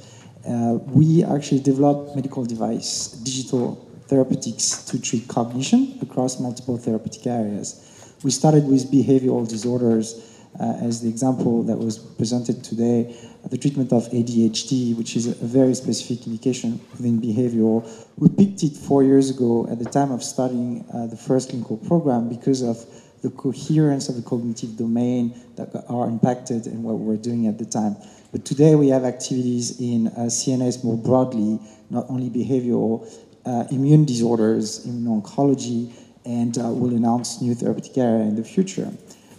Uh, 0.48 0.80
we 0.88 1.24
actually 1.24 1.60
developed 1.60 2.16
medical 2.16 2.44
device, 2.44 3.10
digital 3.24 3.76
therapeutics 4.08 4.84
to 4.86 5.00
treat 5.00 5.28
cognition 5.28 5.98
across 6.02 6.40
multiple 6.40 6.78
therapeutic 6.78 7.28
areas. 7.28 8.16
We 8.24 8.32
started 8.32 8.68
with 8.68 8.92
behavioral 8.92 9.48
disorders 9.48 10.16
uh, 10.16 10.31
as 10.60 11.02
the 11.02 11.10
example 11.10 11.64
that 11.64 11.78
was 11.78 11.98
presented 11.98 12.64
today, 12.64 13.16
the 13.50 13.58
treatment 13.58 13.92
of 13.92 14.04
ADHD, 14.10 14.96
which 14.98 15.16
is 15.16 15.28
a 15.28 15.34
very 15.46 15.74
specific 15.74 16.28
indication 16.28 16.80
within 16.92 17.20
behavioral. 17.22 17.90
We 18.18 18.30
picked 18.30 18.64
it 18.64 18.76
four 18.76 19.04
years 19.04 19.30
ago 19.30 19.68
at 19.72 19.80
the 19.80 19.90
time 19.90 20.12
of 20.12 20.24
starting 20.24 20.86
uh, 20.94 21.08
the 21.08 21.18
first 21.18 21.50
clinical 21.50 21.78
program 21.78 22.30
because 22.30 22.62
of 22.62 22.86
the 23.22 23.30
coherence 23.30 24.10
of 24.10 24.16
the 24.16 24.22
cognitive 24.22 24.78
domain 24.78 25.40
that 25.56 25.70
are 25.90 26.08
impacted 26.08 26.68
in 26.68 26.84
what 26.84 26.98
we're 26.98 27.18
doing 27.18 27.48
at 27.48 27.58
the 27.58 27.66
time. 27.66 27.96
But 28.32 28.46
today 28.46 28.76
we 28.76 28.88
have 28.90 29.04
activities 29.04 29.80
in 29.80 30.08
uh, 30.08 30.28
CNS 30.28 30.84
more 30.84 30.98
broadly, 30.98 31.60
not 31.90 32.06
only 32.10 32.30
behavioral, 32.30 33.08
uh, 33.46 33.66
immune 33.72 34.06
disorders, 34.06 34.86
immuno-oncology, 34.86 35.92
and 36.26 36.58
uh, 36.58 36.70
we'll 36.70 36.96
announce 36.96 37.42
new 37.42 37.54
therapeutic 37.56 37.98
area 37.98 38.24
in 38.24 38.36
the 38.36 38.44
future. 38.44 38.92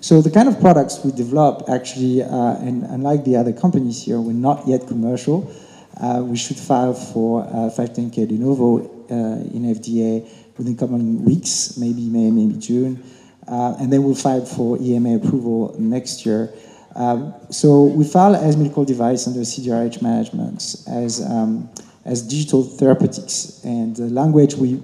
So 0.03 0.21
the 0.21 0.33
kind 0.33 0.49
of 0.49 0.61
products 0.61 1.05
we 1.05 1.13
develop 1.13 1.69
actually, 1.69 2.25
uh, 2.25 2.57
and 2.57 2.83
unlike 2.83 3.25
the 3.25 3.37
other 3.37 3.53
companies 3.53 4.03
here, 4.03 4.21
we're 4.21 4.33
not 4.33 4.67
yet 4.67 4.89
commercial. 4.89 5.49
Uh, 5.97 6.25
we 6.25 6.37
should 6.37 6.57
file 6.57 6.93
for 6.93 7.45
uh, 7.45 7.71
510k 7.71 8.27
de 8.27 8.35
novo 8.35 8.81
uh, 8.81 8.85
in 9.55 9.63
FDA 9.63 10.29
within 10.59 10.77
coming 10.77 11.25
weeks, 11.25 11.77
maybe 11.77 12.09
May, 12.09 12.33
maybe 12.33 12.59
June. 12.59 13.01
Uh, 13.47 13.77
and 13.79 13.93
then 13.93 14.03
we'll 14.03 14.17
file 14.17 14.45
for 14.45 14.77
EMA 14.81 15.15
approval 15.15 15.77
next 15.79 16.27
year. 16.27 16.53
Um, 16.97 17.33
so 17.51 17.85
we 17.85 18.05
file 18.05 18.35
as 18.35 18.57
medical 18.57 18.85
device 18.85 19.29
under 19.29 19.41
CDRH 19.41 20.03
management 20.03 20.57
as, 20.89 21.25
um, 21.25 21.71
as 22.05 22.23
digital 22.23 22.65
therapeutics. 22.65 23.63
And 23.63 23.95
the 23.95 24.11
language 24.11 24.55
we 24.55 24.83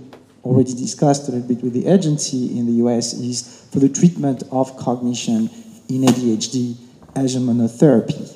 already 0.49 0.73
discussed 0.73 1.29
a 1.29 1.33
little 1.33 1.47
bit 1.47 1.63
with 1.63 1.75
the 1.75 1.87
agency 1.87 2.59
in 2.59 2.65
the 2.65 2.85
US 2.85 3.13
is 3.13 3.67
for 3.71 3.81
the 3.81 3.89
treatment 3.89 4.43
of 4.51 4.77
cognition 4.79 5.51
in 5.89 6.03
ADHD 6.03 6.77
as 7.15 7.37
a 7.37 7.39
monotherapy 7.39 8.35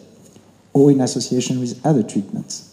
or 0.75 0.91
in 0.91 1.01
association 1.01 1.59
with 1.59 1.85
other 1.87 2.03
treatments. 2.03 2.69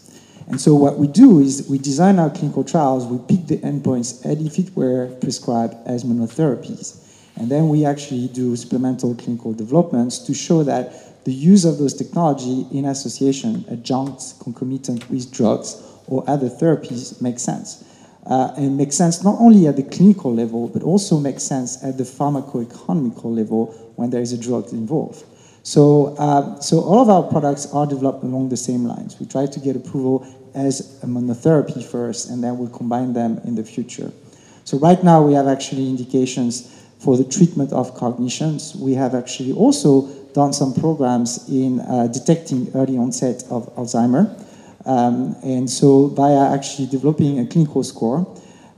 And 0.47 0.59
so 0.59 0.75
what 0.75 0.97
we 0.97 1.07
do 1.07 1.39
is 1.39 1.67
we 1.69 1.77
design 1.77 2.19
our 2.19 2.29
clinical 2.29 2.63
trials, 2.63 3.05
we 3.05 3.17
pick 3.33 3.47
the 3.47 3.57
endpoints 3.59 4.25
as 4.25 4.45
if 4.45 4.59
it 4.59 4.75
were 4.75 5.07
prescribed 5.21 5.75
as 5.85 6.03
monotherapies. 6.03 7.05
And 7.37 7.49
then 7.49 7.69
we 7.69 7.85
actually 7.85 8.27
do 8.27 8.55
supplemental 8.57 9.15
clinical 9.15 9.53
developments 9.53 10.19
to 10.19 10.33
show 10.33 10.63
that 10.63 11.23
the 11.23 11.31
use 11.31 11.63
of 11.63 11.77
those 11.77 11.93
technology 11.93 12.65
in 12.71 12.85
association, 12.85 13.63
adjunct, 13.69 14.39
concomitant 14.41 15.09
with 15.09 15.31
drugs 15.31 15.81
or 16.07 16.23
other 16.27 16.49
therapies 16.49 17.21
makes 17.21 17.43
sense 17.43 17.85
uh, 18.29 18.53
and 18.57 18.77
makes 18.77 18.95
sense 18.95 19.23
not 19.23 19.35
only 19.39 19.67
at 19.67 19.75
the 19.75 19.83
clinical 19.83 20.33
level, 20.33 20.69
but 20.69 20.83
also 20.83 21.19
makes 21.19 21.43
sense 21.43 21.83
at 21.83 21.97
the 21.97 22.03
pharmacoeconomical 22.03 23.35
level 23.35 23.65
when 23.95 24.09
there 24.09 24.21
is 24.21 24.31
a 24.31 24.37
drug 24.37 24.71
involved. 24.71 25.25
So, 25.63 26.15
uh, 26.17 26.59
so 26.61 26.79
all 26.81 27.01
of 27.01 27.09
our 27.09 27.23
products 27.23 27.65
are 27.73 27.85
developed 27.85 28.23
along 28.23 28.49
the 28.49 28.57
same 28.57 28.85
lines. 28.85 29.19
We 29.19 29.25
try 29.25 29.45
to 29.47 29.59
get 29.59 29.75
approval 29.75 30.25
as 30.53 31.03
a 31.03 31.07
monotherapy 31.07 31.83
first, 31.83 32.29
and 32.29 32.43
then 32.43 32.57
we'll 32.57 32.69
combine 32.69 33.13
them 33.13 33.41
in 33.43 33.55
the 33.55 33.63
future. 33.63 34.11
So 34.63 34.77
right 34.77 35.03
now 35.03 35.21
we 35.21 35.33
have 35.33 35.47
actually 35.47 35.89
indications 35.89 36.75
for 36.99 37.17
the 37.17 37.23
treatment 37.23 37.73
of 37.73 37.95
cognitions. 37.95 38.75
We 38.75 38.93
have 38.93 39.15
actually 39.15 39.53
also 39.53 40.07
done 40.33 40.53
some 40.53 40.73
programs 40.73 41.49
in 41.49 41.79
uh, 41.79 42.07
detecting 42.07 42.71
early 42.75 42.97
onset 42.97 43.43
of 43.49 43.73
Alzheimer. 43.75 44.45
Um, 44.85 45.35
and 45.43 45.69
so 45.69 46.07
via 46.07 46.53
actually 46.53 46.87
developing 46.87 47.39
a 47.39 47.45
clinical 47.45 47.83
score 47.83 48.25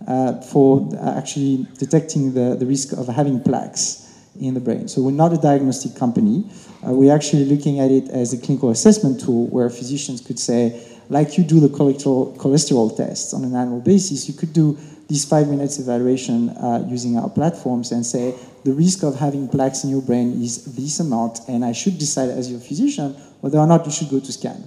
uh, 0.08 0.42
for 0.42 0.90
actually 1.18 1.68
detecting 1.78 2.34
the, 2.34 2.56
the 2.56 2.66
risk 2.66 2.94
of 2.94 3.08
having 3.08 3.40
plaques 3.42 4.08
in 4.40 4.54
the 4.54 4.60
brain. 4.60 4.88
So 4.88 5.02
we're 5.02 5.12
not 5.12 5.34
a 5.34 5.38
diagnostic 5.38 5.96
company. 5.96 6.50
Uh, 6.86 6.94
we're 6.94 7.14
actually 7.14 7.46
looking 7.46 7.80
at 7.80 7.92
it 7.92 8.10
as 8.10 8.34
a 8.34 8.38
clinical 8.38 8.72
assessment 8.72 9.22
tool 9.22 9.48
where 9.48 9.70
physicians 9.70 10.22
could 10.22 10.40
say, 10.40 10.88
like 11.10 11.38
you 11.38 11.44
do 11.44 11.60
the 11.60 11.68
cholesterol, 11.68 12.36
cholesterol 12.38 12.96
tests 12.96 13.34
on 13.34 13.44
an 13.44 13.56
annual 13.56 13.82
basis, 13.82 14.28
you 14.28 14.34
could 14.34 14.54
do 14.54 14.78
this 15.08 15.26
five 15.26 15.50
minutes 15.50 15.78
evaluation 15.78 16.50
uh, 16.50 16.86
using 16.88 17.18
our 17.18 17.30
platforms 17.30 17.92
and 17.92 18.06
say, 18.06 18.34
the 18.64 18.72
risk 18.72 19.04
of 19.04 19.16
having 19.16 19.48
plaques 19.48 19.84
in 19.84 19.90
your 19.90 20.02
brain 20.02 20.42
is 20.42 20.64
this 20.76 21.00
amount, 21.00 21.42
and 21.48 21.66
I 21.66 21.74
should 21.74 21.98
decide 21.98 22.30
as 22.30 22.50
your 22.50 22.60
physician 22.60 23.14
whether 23.42 23.58
or 23.58 23.68
not 23.68 23.86
you 23.86 23.92
should 23.92 24.10
go 24.10 24.20
to 24.20 24.32
scan. 24.32 24.64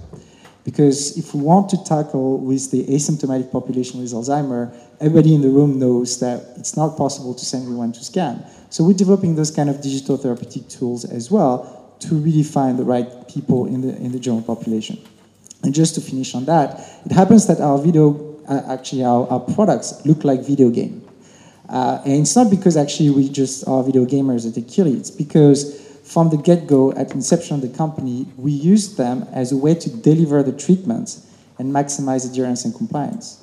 Because 0.64 1.18
if 1.18 1.34
we 1.34 1.42
want 1.42 1.68
to 1.70 1.84
tackle 1.84 2.38
with 2.38 2.70
the 2.70 2.84
asymptomatic 2.86 3.52
population 3.52 4.00
with 4.00 4.12
Alzheimer, 4.12 4.74
everybody 4.98 5.34
in 5.34 5.42
the 5.42 5.50
room 5.50 5.78
knows 5.78 6.18
that 6.20 6.54
it's 6.56 6.74
not 6.74 6.96
possible 6.96 7.34
to 7.34 7.44
send 7.44 7.64
everyone 7.64 7.92
to 7.92 8.02
scan. 8.02 8.44
So 8.70 8.82
we're 8.82 8.94
developing 8.94 9.36
those 9.36 9.50
kind 9.50 9.68
of 9.68 9.82
digital 9.82 10.16
therapeutic 10.16 10.68
tools 10.68 11.04
as 11.04 11.30
well 11.30 11.96
to 12.00 12.14
really 12.14 12.42
find 12.42 12.78
the 12.78 12.84
right 12.84 13.06
people 13.28 13.66
in 13.66 13.82
the, 13.82 13.94
in 13.96 14.12
the 14.12 14.18
general 14.18 14.42
population. 14.42 14.98
And 15.62 15.74
just 15.74 15.94
to 15.96 16.00
finish 16.00 16.34
on 16.34 16.46
that, 16.46 16.80
it 17.04 17.12
happens 17.12 17.46
that 17.46 17.60
our 17.60 17.78
video, 17.78 18.36
uh, 18.48 18.62
actually 18.68 19.04
our, 19.04 19.28
our 19.28 19.40
products 19.40 20.04
look 20.06 20.24
like 20.24 20.40
video 20.40 20.70
game. 20.70 21.06
Uh, 21.68 22.00
and 22.04 22.22
it's 22.22 22.36
not 22.36 22.50
because 22.50 22.76
actually 22.76 23.10
we 23.10 23.28
just 23.28 23.66
are 23.66 23.82
video 23.82 24.04
gamers 24.04 24.46
at 24.46 24.62
Akili, 24.62 24.98
it's 24.98 25.10
because 25.10 25.93
from 26.04 26.28
the 26.28 26.36
get-go, 26.36 26.92
at 26.92 27.12
inception 27.12 27.56
of 27.56 27.62
the 27.62 27.76
company, 27.76 28.26
we 28.36 28.52
used 28.52 28.98
them 28.98 29.26
as 29.32 29.52
a 29.52 29.56
way 29.56 29.74
to 29.74 29.90
deliver 29.90 30.42
the 30.42 30.52
treatments 30.52 31.26
and 31.58 31.72
maximize 31.72 32.28
adherence 32.30 32.64
and 32.64 32.74
compliance. 32.74 33.42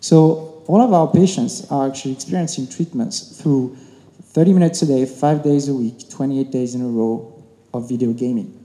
So 0.00 0.62
all 0.66 0.82
of 0.82 0.92
our 0.92 1.10
patients 1.10 1.70
are 1.70 1.88
actually 1.88 2.12
experiencing 2.12 2.66
treatments 2.66 3.40
through 3.40 3.76
30 4.22 4.52
minutes 4.54 4.82
a 4.82 4.86
day, 4.86 5.06
five 5.06 5.42
days 5.42 5.68
a 5.68 5.74
week, 5.74 6.10
28 6.10 6.50
days 6.50 6.74
in 6.74 6.82
a 6.82 6.88
row 6.88 7.32
of 7.72 7.88
video 7.88 8.12
gaming. 8.12 8.56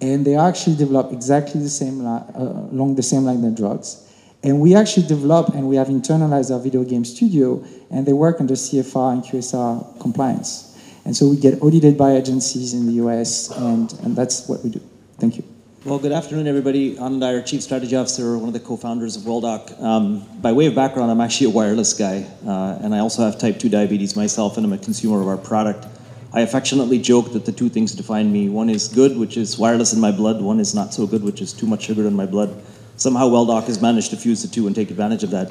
And 0.00 0.26
they 0.26 0.36
actually 0.36 0.76
develop 0.76 1.12
exactly 1.12 1.60
the 1.60 1.70
same 1.70 2.04
uh, 2.06 2.24
along 2.34 2.96
the 2.96 3.02
same 3.02 3.24
line 3.24 3.40
than 3.40 3.54
drugs. 3.54 4.06
And 4.42 4.60
we 4.60 4.74
actually 4.74 5.06
develop 5.06 5.54
and 5.54 5.68
we 5.68 5.76
have 5.76 5.86
internalized 5.88 6.52
our 6.52 6.58
video 6.58 6.82
game 6.84 7.04
studio, 7.04 7.64
and 7.90 8.04
they 8.04 8.12
work 8.12 8.40
under 8.40 8.54
CFR 8.54 9.12
and 9.12 9.22
QSR 9.22 10.00
compliance. 10.00 10.71
And 11.04 11.16
so 11.16 11.28
we 11.28 11.36
get 11.36 11.60
audited 11.62 11.98
by 11.98 12.12
agencies 12.12 12.74
in 12.74 12.86
the 12.86 12.92
US, 13.04 13.50
and, 13.50 13.92
and 14.04 14.14
that's 14.14 14.48
what 14.48 14.62
we 14.62 14.70
do. 14.70 14.80
Thank 15.18 15.36
you. 15.36 15.44
Well, 15.84 15.98
good 15.98 16.12
afternoon, 16.12 16.46
everybody. 16.46 16.94
Anand 16.94 17.24
Iyer, 17.24 17.42
Chief 17.42 17.60
Strategy 17.60 17.96
Officer, 17.96 18.38
one 18.38 18.46
of 18.46 18.52
the 18.52 18.60
co-founders 18.60 19.16
of 19.16 19.22
WellDoc. 19.22 19.82
Um, 19.82 20.24
by 20.40 20.52
way 20.52 20.66
of 20.66 20.76
background, 20.76 21.10
I'm 21.10 21.20
actually 21.20 21.48
a 21.48 21.50
wireless 21.50 21.92
guy, 21.92 22.24
uh, 22.46 22.78
and 22.80 22.94
I 22.94 23.00
also 23.00 23.22
have 23.22 23.36
type 23.36 23.58
2 23.58 23.68
diabetes 23.68 24.14
myself, 24.14 24.56
and 24.56 24.64
I'm 24.64 24.72
a 24.72 24.78
consumer 24.78 25.20
of 25.20 25.26
our 25.26 25.36
product. 25.36 25.86
I 26.32 26.42
affectionately 26.42 26.98
joke 26.98 27.32
that 27.32 27.44
the 27.44 27.52
two 27.52 27.68
things 27.68 27.94
define 27.94 28.32
me. 28.32 28.48
One 28.48 28.70
is 28.70 28.88
good, 28.88 29.18
which 29.18 29.36
is 29.36 29.58
wireless 29.58 29.92
in 29.92 30.00
my 30.00 30.12
blood. 30.12 30.40
One 30.40 30.60
is 30.60 30.74
not 30.74 30.94
so 30.94 31.06
good, 31.06 31.22
which 31.22 31.42
is 31.42 31.52
too 31.52 31.66
much 31.66 31.82
sugar 31.82 32.06
in 32.06 32.14
my 32.14 32.26
blood. 32.26 32.62
Somehow 32.96 33.28
WellDoc 33.28 33.64
has 33.64 33.82
managed 33.82 34.10
to 34.10 34.16
fuse 34.16 34.40
the 34.40 34.48
two 34.48 34.66
and 34.66 34.74
take 34.76 34.90
advantage 34.90 35.24
of 35.24 35.30
that. 35.30 35.50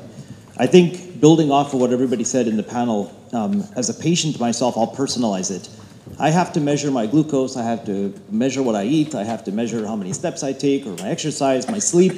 I 0.57 0.65
think 0.65 1.10
building 1.21 1.51
off 1.51 1.73
of 1.73 1.79
what 1.79 1.93
everybody 1.93 2.23
said 2.23 2.47
in 2.47 2.57
the 2.57 2.63
panel, 2.63 3.15
um, 3.31 3.63
as 3.75 3.89
a 3.89 3.93
patient 3.93 4.39
myself, 4.39 4.75
I'll 4.75 4.93
personalize 4.93 5.51
it. 5.51 5.69
I 6.19 6.31
have 6.31 6.51
to 6.53 6.59
measure 6.59 6.91
my 6.91 7.05
glucose, 7.05 7.55
I 7.55 7.63
have 7.63 7.85
to 7.85 8.13
measure 8.29 8.63
what 8.63 8.75
I 8.75 8.83
eat, 8.83 9.13
I 9.13 9.23
have 9.23 9.43
to 9.45 9.51
measure 9.51 9.85
how 9.85 9.95
many 9.95 10.13
steps 10.13 10.43
I 10.43 10.51
take, 10.51 10.85
or 10.85 10.95
my 10.97 11.09
exercise, 11.09 11.69
my 11.69 11.79
sleep, 11.79 12.13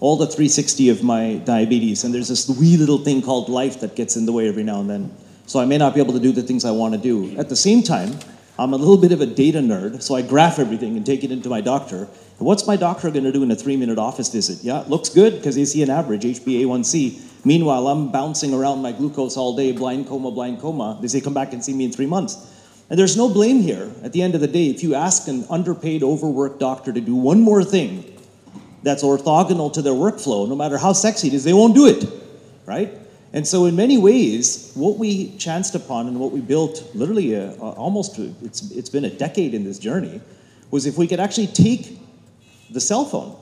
all 0.00 0.16
the 0.16 0.26
360 0.26 0.90
of 0.90 1.02
my 1.02 1.36
diabetes. 1.44 2.04
And 2.04 2.14
there's 2.14 2.28
this 2.28 2.48
wee 2.48 2.76
little 2.76 2.98
thing 2.98 3.22
called 3.22 3.48
life 3.48 3.80
that 3.80 3.96
gets 3.96 4.16
in 4.16 4.26
the 4.26 4.32
way 4.32 4.48
every 4.48 4.62
now 4.62 4.80
and 4.80 4.90
then. 4.90 5.16
So 5.46 5.58
I 5.58 5.64
may 5.64 5.78
not 5.78 5.94
be 5.94 6.00
able 6.00 6.12
to 6.12 6.20
do 6.20 6.30
the 6.30 6.42
things 6.42 6.64
I 6.64 6.70
want 6.70 6.94
to 6.94 7.00
do. 7.00 7.36
At 7.38 7.48
the 7.48 7.56
same 7.56 7.82
time, 7.82 8.18
I'm 8.58 8.74
a 8.74 8.76
little 8.76 8.98
bit 8.98 9.12
of 9.12 9.22
a 9.22 9.26
data 9.26 9.58
nerd, 9.58 10.02
so 10.02 10.14
I 10.14 10.22
graph 10.22 10.58
everything 10.58 10.96
and 10.96 11.06
take 11.06 11.24
it 11.24 11.32
into 11.32 11.48
my 11.48 11.62
doctor. 11.62 12.06
And 12.38 12.46
what's 12.46 12.66
my 12.66 12.76
doctor 12.76 13.10
going 13.10 13.24
to 13.24 13.32
do 13.32 13.42
in 13.42 13.50
a 13.50 13.56
three 13.56 13.76
minute 13.76 13.98
office 13.98 14.28
visit? 14.28 14.62
Yeah, 14.62 14.82
it 14.82 14.90
looks 14.90 15.08
good 15.08 15.36
because 15.36 15.56
they 15.56 15.64
see 15.64 15.82
an 15.82 15.90
average 15.90 16.22
HbA1c. 16.22 17.31
Meanwhile, 17.44 17.88
I'm 17.88 18.12
bouncing 18.12 18.54
around 18.54 18.82
my 18.82 18.92
glucose 18.92 19.36
all 19.36 19.56
day, 19.56 19.72
blind 19.72 20.06
coma, 20.06 20.30
blind 20.30 20.60
coma. 20.60 20.98
They 21.00 21.08
say, 21.08 21.20
come 21.20 21.34
back 21.34 21.52
and 21.52 21.64
see 21.64 21.72
me 21.72 21.84
in 21.84 21.92
three 21.92 22.06
months. 22.06 22.36
And 22.88 22.98
there's 22.98 23.16
no 23.16 23.28
blame 23.28 23.60
here. 23.60 23.90
At 24.02 24.12
the 24.12 24.22
end 24.22 24.34
of 24.34 24.40
the 24.40 24.46
day, 24.46 24.66
if 24.66 24.82
you 24.82 24.94
ask 24.94 25.26
an 25.26 25.44
underpaid, 25.50 26.02
overworked 26.02 26.60
doctor 26.60 26.92
to 26.92 27.00
do 27.00 27.16
one 27.16 27.40
more 27.40 27.64
thing 27.64 28.04
that's 28.82 29.02
orthogonal 29.02 29.72
to 29.72 29.82
their 29.82 29.92
workflow, 29.92 30.48
no 30.48 30.54
matter 30.54 30.78
how 30.78 30.92
sexy 30.92 31.28
it 31.28 31.34
is, 31.34 31.42
they 31.42 31.52
won't 31.52 31.74
do 31.74 31.86
it, 31.86 32.04
right? 32.66 32.92
And 33.32 33.46
so, 33.46 33.64
in 33.64 33.74
many 33.76 33.96
ways, 33.96 34.72
what 34.74 34.98
we 34.98 35.34
chanced 35.38 35.74
upon 35.74 36.06
and 36.06 36.20
what 36.20 36.32
we 36.32 36.40
built 36.40 36.84
literally 36.94 37.32
a, 37.34 37.52
a, 37.52 37.70
almost, 37.70 38.18
it's, 38.18 38.70
it's 38.72 38.90
been 38.90 39.06
a 39.06 39.10
decade 39.10 39.54
in 39.54 39.64
this 39.64 39.78
journey, 39.78 40.20
was 40.70 40.84
if 40.84 40.98
we 40.98 41.06
could 41.06 41.20
actually 41.20 41.46
take 41.46 41.98
the 42.70 42.80
cell 42.80 43.04
phone 43.04 43.36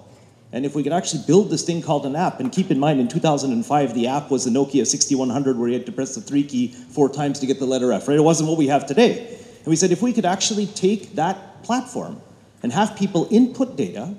and 0.52 0.66
if 0.66 0.74
we 0.74 0.82
could 0.82 0.92
actually 0.92 1.22
build 1.26 1.50
this 1.50 1.62
thing 1.62 1.80
called 1.80 2.04
an 2.06 2.16
app, 2.16 2.40
and 2.40 2.50
keep 2.50 2.70
in 2.70 2.78
mind 2.78 2.98
in 2.98 3.06
2005, 3.06 3.94
the 3.94 4.06
app 4.08 4.30
was 4.30 4.44
the 4.44 4.50
Nokia 4.50 4.86
6100 4.86 5.56
where 5.56 5.68
you 5.68 5.74
had 5.74 5.86
to 5.86 5.92
press 5.92 6.14
the 6.14 6.20
three 6.20 6.42
key 6.42 6.68
four 6.68 7.08
times 7.08 7.38
to 7.38 7.46
get 7.46 7.60
the 7.60 7.66
letter 7.66 7.92
F, 7.92 8.08
right? 8.08 8.16
It 8.16 8.22
wasn't 8.22 8.48
what 8.48 8.58
we 8.58 8.66
have 8.66 8.86
today. 8.86 9.38
And 9.58 9.66
we 9.66 9.76
said 9.76 9.92
if 9.92 10.02
we 10.02 10.12
could 10.12 10.24
actually 10.24 10.66
take 10.66 11.14
that 11.14 11.62
platform 11.62 12.20
and 12.62 12.72
have 12.72 12.96
people 12.96 13.28
input 13.30 13.76
data, 13.76 14.14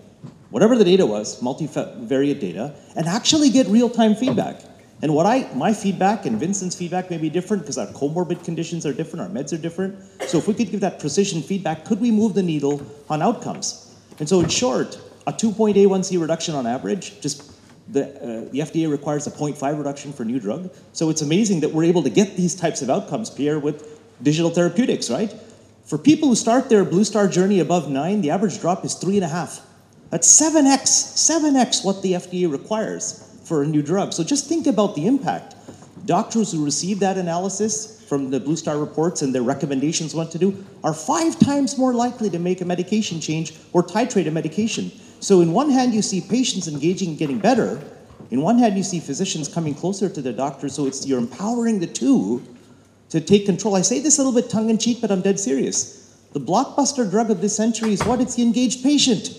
whatever 0.52 0.78
the 0.78 0.86
data 0.86 1.06
was, 1.06 1.42
multivariate 1.42 2.40
data, 2.40 2.76
and 2.96 3.08
actually 3.08 3.50
get 3.50 3.68
real 3.68 3.90
time 3.90 4.16
feedback. 4.16 4.62
And 5.02 5.14
what 5.16 5.26
I, 5.26 5.52
my 5.56 5.74
feedback 5.74 6.26
and 6.26 6.40
Vincent's 6.40 6.76
feedback 6.76 7.10
may 7.10 7.18
be 7.18 7.30
different 7.30 7.64
because 7.64 7.78
our 7.78 7.88
comorbid 7.88 8.46
conditions 8.46 8.86
are 8.86 8.94
different, 8.94 9.28
our 9.28 9.44
meds 9.44 9.52
are 9.52 9.62
different. 9.62 10.00
So 10.28 10.38
if 10.38 10.48
we 10.48 10.54
could 10.54 10.70
give 10.70 10.80
that 10.82 11.00
precision 11.00 11.42
feedback, 11.42 11.86
could 11.86 12.00
we 12.00 12.12
move 12.12 12.36
the 12.36 12.44
needle 12.44 12.86
on 13.10 13.22
outcomes? 13.22 13.98
And 14.20 14.30
so 14.30 14.40
in 14.42 14.50
short, 14.50 15.00
a 15.28 15.34
2.8 15.34 15.76
A1C 15.76 16.20
reduction 16.20 16.56
on 16.56 16.66
average, 16.66 17.20
just 17.22 17.52
the, 17.92 18.08
uh, 18.08 18.52
the 18.52 18.60
FDA 18.60 18.90
requires 18.90 19.28
a 19.28 19.32
0.5 19.32 19.78
reduction 19.78 20.14
for 20.14 20.26
new 20.26 20.40
drug. 20.40 20.72
So 20.94 21.10
it's 21.10 21.22
amazing 21.22 21.60
that 21.62 21.72
we're 21.72 21.84
able 21.84 22.04
to 22.04 22.10
get 22.10 22.38
these 22.38 22.56
types 22.56 22.82
of 22.82 22.90
outcomes, 22.90 23.30
Pierre, 23.30 23.60
with 23.60 24.00
digital 24.24 24.50
therapeutics, 24.50 25.10
right? 25.10 25.34
For 25.86 25.98
people 25.98 26.30
who 26.30 26.36
start 26.36 26.70
their 26.70 26.86
Blue 26.86 27.04
Star 27.04 27.28
journey 27.28 27.60
above 27.60 27.90
nine, 27.90 28.22
the 28.22 28.32
average 28.32 28.60
drop 28.60 28.86
is 28.86 28.94
three 28.94 29.18
and 29.18 29.26
a 29.26 29.28
half. 29.28 29.66
That's 30.10 30.28
7x, 30.42 30.84
7x 30.84 31.86
what 31.86 32.02
the 32.02 32.14
FDA 32.14 32.52
requires 32.52 33.28
for 33.44 33.64
a 33.64 33.68
new 33.68 33.82
drug. 33.82 34.14
So 34.14 34.24
just 34.24 34.48
think 34.48 34.68
about 34.68 34.96
the 34.96 35.08
impact. 35.08 35.56
Doctors 36.06 36.52
who 36.52 36.64
receive 36.64 37.00
that 37.00 37.18
analysis 37.18 38.04
from 38.08 38.30
the 38.30 38.40
Blue 38.40 38.56
Star 38.56 38.78
reports 38.78 39.22
and 39.22 39.34
their 39.34 39.42
recommendations 39.42 40.14
what 40.14 40.32
to 40.32 40.38
do 40.38 40.66
are 40.84 40.94
five 40.94 41.40
times 41.40 41.78
more 41.78 41.94
likely 41.94 42.30
to 42.30 42.40
make 42.40 42.62
a 42.62 42.66
medication 42.66 43.20
change 43.20 43.54
or 43.74 43.84
titrate 43.84 44.28
a 44.28 44.32
medication. 44.32 44.92
So, 45.22 45.42
in 45.42 45.52
one 45.54 45.70
hand, 45.70 45.94
you 45.94 46.02
see 46.02 46.20
patients 46.20 46.68
engaging 46.68 47.10
and 47.10 47.18
getting 47.18 47.38
better. 47.38 47.80
In 48.32 48.42
one 48.42 48.58
hand, 48.58 48.76
you 48.76 48.82
see 48.82 49.00
physicians 49.00 49.48
coming 49.48 49.76
closer 49.76 50.10
to 50.10 50.20
their 50.20 50.34
doctors. 50.34 50.74
So, 50.74 50.88
it's 50.88 51.06
you're 51.06 51.20
empowering 51.20 51.80
the 51.80 51.86
two 51.86 52.42
to 53.10 53.22
take 53.22 53.46
control. 53.46 53.76
I 53.76 53.82
say 53.82 54.00
this 54.00 54.18
a 54.18 54.24
little 54.24 54.42
bit 54.42 54.50
tongue 54.50 54.72
in 54.72 54.80
cheek, 54.80 55.00
but 55.00 55.12
I'm 55.12 55.22
dead 55.22 55.40
serious. 55.40 56.18
The 56.34 56.40
blockbuster 56.40 57.10
drug 57.10 57.30
of 57.30 57.40
this 57.40 57.56
century 57.56 57.94
is 57.94 58.04
what? 58.04 58.20
It's 58.20 58.34
the 58.34 58.42
engaged 58.42 58.82
patient. 58.82 59.30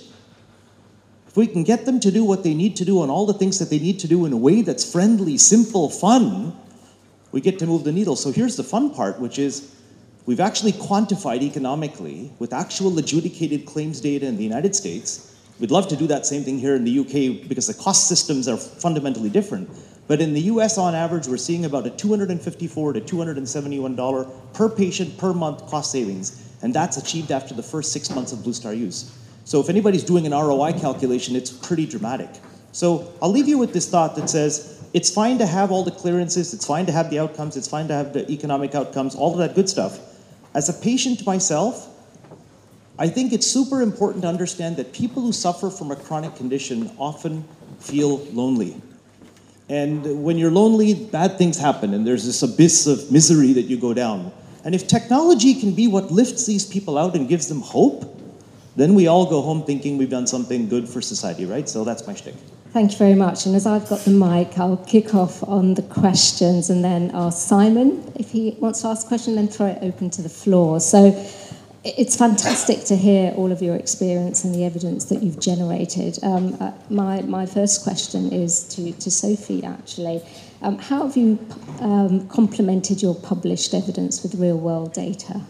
If 1.26 1.36
we 1.36 1.48
can 1.48 1.64
get 1.64 1.84
them 1.84 1.98
to 1.98 2.12
do 2.12 2.22
what 2.22 2.44
they 2.44 2.54
need 2.54 2.76
to 2.76 2.84
do 2.84 3.02
and 3.02 3.10
all 3.10 3.26
the 3.26 3.34
things 3.34 3.58
that 3.58 3.68
they 3.70 3.80
need 3.80 3.98
to 4.00 4.06
do 4.06 4.24
in 4.24 4.32
a 4.32 4.36
way 4.36 4.62
that's 4.62 4.90
friendly, 4.90 5.36
simple, 5.36 5.90
fun, 5.90 6.56
we 7.32 7.40
get 7.40 7.58
to 7.58 7.66
move 7.66 7.82
the 7.82 7.92
needle. 7.92 8.14
So 8.14 8.30
here's 8.30 8.54
the 8.54 8.62
fun 8.62 8.94
part, 8.94 9.18
which 9.18 9.38
is 9.38 9.74
we've 10.26 10.38
actually 10.38 10.72
quantified 10.72 11.40
economically 11.40 12.30
with 12.38 12.52
actual 12.52 12.96
adjudicated 12.98 13.66
claims 13.66 14.00
data 14.00 14.26
in 14.26 14.36
the 14.36 14.44
United 14.44 14.76
States 14.76 15.31
We'd 15.62 15.70
love 15.70 15.86
to 15.90 15.96
do 15.96 16.08
that 16.08 16.26
same 16.26 16.42
thing 16.42 16.58
here 16.58 16.74
in 16.74 16.82
the 16.82 16.98
UK 16.98 17.48
because 17.48 17.68
the 17.68 17.74
cost 17.74 18.08
systems 18.08 18.48
are 18.48 18.56
fundamentally 18.56 19.30
different. 19.30 19.70
But 20.08 20.20
in 20.20 20.34
the 20.34 20.40
US, 20.40 20.76
on 20.76 20.92
average, 20.92 21.28
we're 21.28 21.36
seeing 21.36 21.66
about 21.66 21.86
a 21.86 21.90
254 21.90 22.94
to 22.94 23.00
$271 23.00 24.54
per 24.54 24.68
patient 24.68 25.16
per 25.18 25.32
month 25.32 25.64
cost 25.68 25.92
savings, 25.92 26.52
and 26.62 26.74
that's 26.74 26.96
achieved 26.96 27.30
after 27.30 27.54
the 27.54 27.62
first 27.62 27.92
six 27.92 28.10
months 28.10 28.32
of 28.32 28.42
Blue 28.42 28.52
Star 28.52 28.74
use. 28.74 29.16
So 29.44 29.60
if 29.60 29.68
anybody's 29.68 30.02
doing 30.02 30.26
an 30.26 30.32
ROI 30.32 30.72
calculation, 30.80 31.36
it's 31.36 31.52
pretty 31.52 31.86
dramatic. 31.86 32.30
So 32.72 33.12
I'll 33.22 33.30
leave 33.30 33.46
you 33.46 33.58
with 33.58 33.72
this 33.72 33.88
thought 33.88 34.16
that 34.16 34.28
says 34.28 34.84
it's 34.94 35.10
fine 35.10 35.38
to 35.38 35.46
have 35.46 35.70
all 35.70 35.84
the 35.84 35.92
clearances, 35.92 36.52
it's 36.52 36.66
fine 36.66 36.86
to 36.86 36.92
have 36.92 37.08
the 37.08 37.20
outcomes, 37.20 37.56
it's 37.56 37.68
fine 37.68 37.86
to 37.86 37.94
have 37.94 38.12
the 38.12 38.28
economic 38.28 38.74
outcomes, 38.74 39.14
all 39.14 39.30
of 39.30 39.38
that 39.38 39.54
good 39.54 39.68
stuff. 39.68 40.00
As 40.54 40.68
a 40.68 40.72
patient 40.72 41.24
myself, 41.24 41.88
I 42.98 43.08
think 43.08 43.32
it's 43.32 43.46
super 43.46 43.80
important 43.80 44.22
to 44.22 44.28
understand 44.28 44.76
that 44.76 44.92
people 44.92 45.22
who 45.22 45.32
suffer 45.32 45.70
from 45.70 45.90
a 45.90 45.96
chronic 45.96 46.36
condition 46.36 46.90
often 46.98 47.44
feel 47.80 48.18
lonely. 48.32 48.80
And 49.68 50.22
when 50.22 50.36
you're 50.36 50.50
lonely, 50.50 50.94
bad 50.94 51.38
things 51.38 51.56
happen, 51.56 51.94
and 51.94 52.06
there's 52.06 52.26
this 52.26 52.42
abyss 52.42 52.86
of 52.86 53.10
misery 53.10 53.54
that 53.54 53.62
you 53.62 53.78
go 53.78 53.94
down. 53.94 54.30
And 54.64 54.74
if 54.74 54.86
technology 54.86 55.54
can 55.54 55.74
be 55.74 55.88
what 55.88 56.10
lifts 56.10 56.46
these 56.46 56.66
people 56.66 56.98
out 56.98 57.16
and 57.16 57.28
gives 57.28 57.48
them 57.48 57.60
hope, 57.60 58.04
then 58.76 58.94
we 58.94 59.06
all 59.06 59.26
go 59.26 59.40
home 59.40 59.64
thinking 59.64 59.98
we've 59.98 60.10
done 60.10 60.26
something 60.26 60.68
good 60.68 60.88
for 60.88 61.00
society, 61.00 61.46
right? 61.46 61.68
So 61.68 61.84
that's 61.84 62.06
my 62.06 62.14
shtick. 62.14 62.34
Thank 62.72 62.92
you 62.92 62.98
very 62.98 63.14
much. 63.14 63.44
And 63.44 63.54
as 63.54 63.66
I've 63.66 63.86
got 63.88 64.00
the 64.00 64.10
mic, 64.10 64.58
I'll 64.58 64.78
kick 64.78 65.14
off 65.14 65.42
on 65.42 65.74
the 65.74 65.82
questions 65.82 66.70
and 66.70 66.82
then 66.82 67.10
ask 67.12 67.46
Simon 67.46 68.10
if 68.16 68.30
he 68.30 68.56
wants 68.60 68.82
to 68.82 68.88
ask 68.88 69.06
a 69.06 69.08
question, 69.08 69.34
then 69.34 69.48
throw 69.48 69.66
it 69.66 69.78
open 69.82 70.08
to 70.10 70.22
the 70.22 70.30
floor. 70.30 70.80
So 70.80 71.12
it's 71.84 72.16
fantastic 72.16 72.84
to 72.84 72.96
hear 72.96 73.32
all 73.32 73.50
of 73.50 73.60
your 73.60 73.74
experience 73.74 74.44
and 74.44 74.54
the 74.54 74.64
evidence 74.64 75.06
that 75.06 75.22
you've 75.22 75.40
generated. 75.40 76.18
Um, 76.22 76.56
uh, 76.60 76.72
my, 76.90 77.22
my 77.22 77.44
first 77.44 77.82
question 77.82 78.32
is 78.32 78.64
to, 78.74 78.92
to 78.92 79.10
Sophie, 79.10 79.64
actually. 79.64 80.22
Um, 80.62 80.78
how 80.78 81.06
have 81.06 81.16
you 81.16 81.38
um, 81.80 82.28
complemented 82.28 83.02
your 83.02 83.16
published 83.16 83.74
evidence 83.74 84.22
with 84.22 84.36
real 84.36 84.58
world 84.58 84.92
data? 84.92 85.40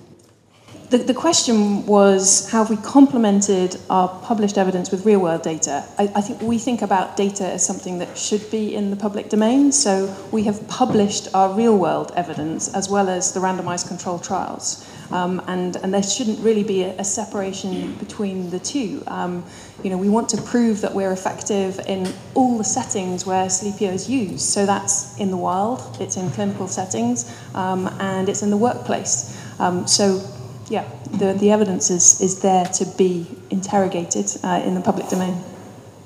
The, 0.89 0.99
the 0.99 1.15
question 1.15 1.87
was 1.87 2.51
how 2.51 2.65
have 2.65 2.71
we 2.71 2.77
complemented 2.77 3.77
our 3.89 4.09
published 4.09 4.59
evidence 4.59 4.91
with 4.91 5.05
real 5.07 5.21
world 5.21 5.43
data? 5.43 5.85
I, 5.99 6.05
I 6.15 6.21
think 6.21 6.41
we 6.43 6.59
think 6.59 6.83
about 6.83 7.17
data 7.17 7.45
as 7.45 7.65
something 7.67 7.99
that 7.99 8.17
should 8.17 8.51
be 8.51 8.75
in 8.75 8.91
the 8.91 8.97
public 8.97 9.29
domain, 9.29 9.73
so 9.73 10.15
we 10.31 10.45
have 10.45 10.67
published 10.69 11.29
our 11.35 11.53
real 11.55 11.77
world 11.77 12.13
evidence 12.15 12.73
as 12.75 12.89
well 12.89 13.09
as 13.09 13.33
the 13.33 13.41
randomized 13.41 13.89
control 13.89 14.19
trials. 14.19 14.87
Um, 15.11 15.43
and, 15.47 15.77
and 15.77 15.93
there 15.93 16.03
shouldn't 16.03 16.39
really 16.41 16.63
be 16.63 16.83
a, 16.83 16.99
a 16.99 17.05
separation 17.05 17.95
between 17.97 18.51
the 18.51 18.59
two. 18.59 19.03
Um, 19.07 19.45
you 19.83 19.91
know, 19.91 19.99
we 19.99 20.09
want 20.09 20.29
to 20.31 20.41
prove 20.41 20.81
that 20.81 20.95
we're 20.95 21.13
effective 21.13 21.81
in 21.87 22.13
all 22.35 22.57
the 22.57 22.65
settings 22.65 23.27
where 23.27 23.47
Sleepio 23.47 23.93
is 23.93 24.09
used. 24.09 24.41
So 24.41 24.65
that's 24.65 25.19
in 25.19 25.31
the 25.31 25.37
wild, 25.37 25.97
it's 26.01 26.17
in 26.17 26.31
clinical 26.31 26.69
settings, 26.69 27.37
um, 27.55 27.89
and 28.01 28.29
it's 28.29 28.43
in 28.43 28.51
the 28.51 28.57
workplace. 28.57 29.39
Um, 29.59 29.87
so 29.87 30.23
yeah, 30.71 30.89
the, 31.11 31.35
the 31.35 31.51
evidence 31.51 31.91
is, 31.91 32.21
is 32.21 32.41
there 32.41 32.65
to 32.65 32.87
be 32.97 33.27
interrogated 33.51 34.31
uh, 34.43 34.63
in 34.65 34.75
the 34.75 34.81
public 34.81 35.09
domain. 35.09 35.37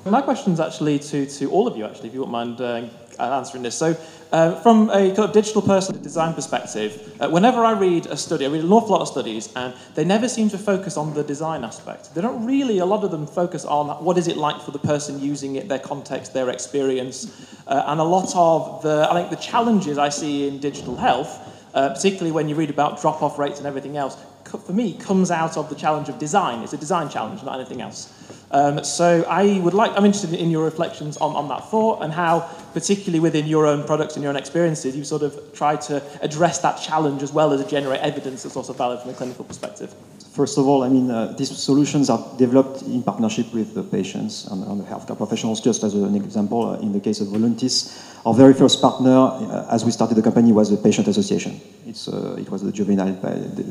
My 0.05 0.21
question 0.21 0.53
is 0.53 0.59
actually 0.59 0.99
to, 0.99 1.25
to 1.25 1.51
all 1.51 1.67
of 1.67 1.75
you, 1.75 1.85
actually, 1.85 2.09
if 2.09 2.13
you 2.13 2.21
wouldn't 2.21 2.31
mind 2.31 2.61
uh, 2.61 2.87
answering 3.19 3.63
this. 3.63 3.75
So, 3.75 3.95
uh, 4.31 4.59
from 4.61 4.89
a 4.89 5.07
kind 5.07 5.19
of 5.19 5.31
digital 5.31 5.61
person 5.61 6.01
design 6.01 6.33
perspective, 6.33 7.15
uh, 7.19 7.29
whenever 7.29 7.63
I 7.63 7.71
read 7.71 8.07
a 8.07 8.17
study, 8.17 8.45
I 8.45 8.49
read 8.49 8.63
an 8.63 8.71
awful 8.71 8.89
lot 8.89 9.01
of 9.01 9.07
studies, 9.07 9.49
and 9.55 9.73
they 9.95 10.03
never 10.03 10.27
seem 10.27 10.49
to 10.49 10.57
focus 10.57 10.97
on 10.97 11.13
the 11.13 11.23
design 11.23 11.63
aspect. 11.63 12.13
They 12.13 12.21
don't 12.21 12.45
really, 12.45 12.79
a 12.79 12.85
lot 12.85 13.03
of 13.03 13.11
them 13.11 13.25
focus 13.25 13.65
on 13.65 13.87
what 14.03 14.17
is 14.17 14.27
it 14.27 14.37
like 14.37 14.61
for 14.61 14.71
the 14.71 14.79
person 14.79 15.19
using 15.19 15.55
it, 15.55 15.67
their 15.67 15.79
context, 15.79 16.33
their 16.33 16.49
experience, 16.49 17.55
uh, 17.67 17.83
and 17.87 17.99
a 17.99 18.03
lot 18.03 18.33
of 18.35 18.81
the, 18.83 19.07
I 19.09 19.13
think, 19.13 19.29
the 19.29 19.43
challenges 19.43 19.97
I 19.97 20.09
see 20.09 20.47
in 20.47 20.59
digital 20.59 20.95
health. 20.95 21.53
Uh, 21.73 21.89
particularly 21.89 22.31
when 22.31 22.49
you 22.49 22.55
read 22.55 22.71
about 22.71 22.99
drop-off 22.99 23.37
rates 23.37 23.59
and 23.59 23.67
everything 23.67 23.97
else, 23.97 24.17
for 24.65 24.73
me, 24.73 24.93
comes 24.93 25.29
out 25.29 25.57
of 25.57 25.69
the 25.69 25.75
challenge 25.75 26.09
of 26.09 26.17
design. 26.17 26.63
It's 26.63 26.73
a 26.73 26.77
design 26.77 27.09
challenge, 27.09 27.43
not 27.43 27.59
anything 27.59 27.81
else. 27.81 28.11
Um, 28.51 28.83
so 28.83 29.25
I 29.27 29.59
would 29.59 29.73
like, 29.73 29.91
I'm 29.97 30.05
interested 30.05 30.33
in 30.33 30.49
your 30.49 30.63
reflections 30.63 31.17
on, 31.17 31.35
on 31.35 31.49
that 31.49 31.69
thought 31.69 32.01
and 32.01 32.13
how, 32.13 32.49
particularly 32.73 33.19
within 33.19 33.45
your 33.45 33.65
own 33.65 33.85
products 33.85 34.15
and 34.15 34.23
your 34.23 34.29
own 34.29 34.37
experiences, 34.37 34.95
you 34.95 35.03
sort 35.03 35.21
of 35.21 35.37
try 35.53 35.75
to 35.75 36.01
address 36.21 36.59
that 36.59 36.77
challenge 36.77 37.23
as 37.23 37.33
well 37.33 37.51
as 37.51 37.65
generate 37.65 37.99
evidence 38.01 38.43
that's 38.43 38.55
also 38.55 38.73
valid 38.73 39.01
from 39.01 39.11
a 39.11 39.13
clinical 39.13 39.43
perspective. 39.43 39.93
First 40.31 40.57
of 40.59 40.67
all, 40.67 40.83
I 40.83 40.89
mean, 40.89 41.09
uh, 41.09 41.33
these 41.35 41.49
solutions 41.57 42.09
are 42.09 42.23
developed 42.37 42.83
in 42.83 43.01
partnership 43.01 43.51
with 43.53 43.73
the 43.73 43.83
patients 43.83 44.45
and, 44.45 44.63
and 44.63 44.79
the 44.79 44.85
healthcare 44.85 45.17
professionals. 45.17 45.59
Just 45.59 45.83
as 45.83 45.95
an 45.95 46.15
example, 46.15 46.69
uh, 46.69 46.79
in 46.79 46.93
the 46.93 46.99
case 46.99 47.19
of 47.21 47.27
Voluntis, 47.29 48.17
our 48.23 48.35
very 48.35 48.53
first 48.53 48.79
partner, 48.79 49.17
uh, 49.17 49.67
as 49.71 49.83
we 49.83 49.91
started 49.91 50.15
the 50.15 50.21
company, 50.21 50.51
was 50.51 50.69
the 50.69 50.77
Patient 50.77 51.07
Association. 51.07 51.59
It's, 51.87 52.07
uh, 52.07 52.35
it 52.37 52.49
was 52.51 52.61
the 52.61 52.71
Juvenile 52.71 53.13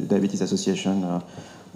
Diabetes 0.09 0.41
Association 0.41 1.05
uh, 1.05 1.21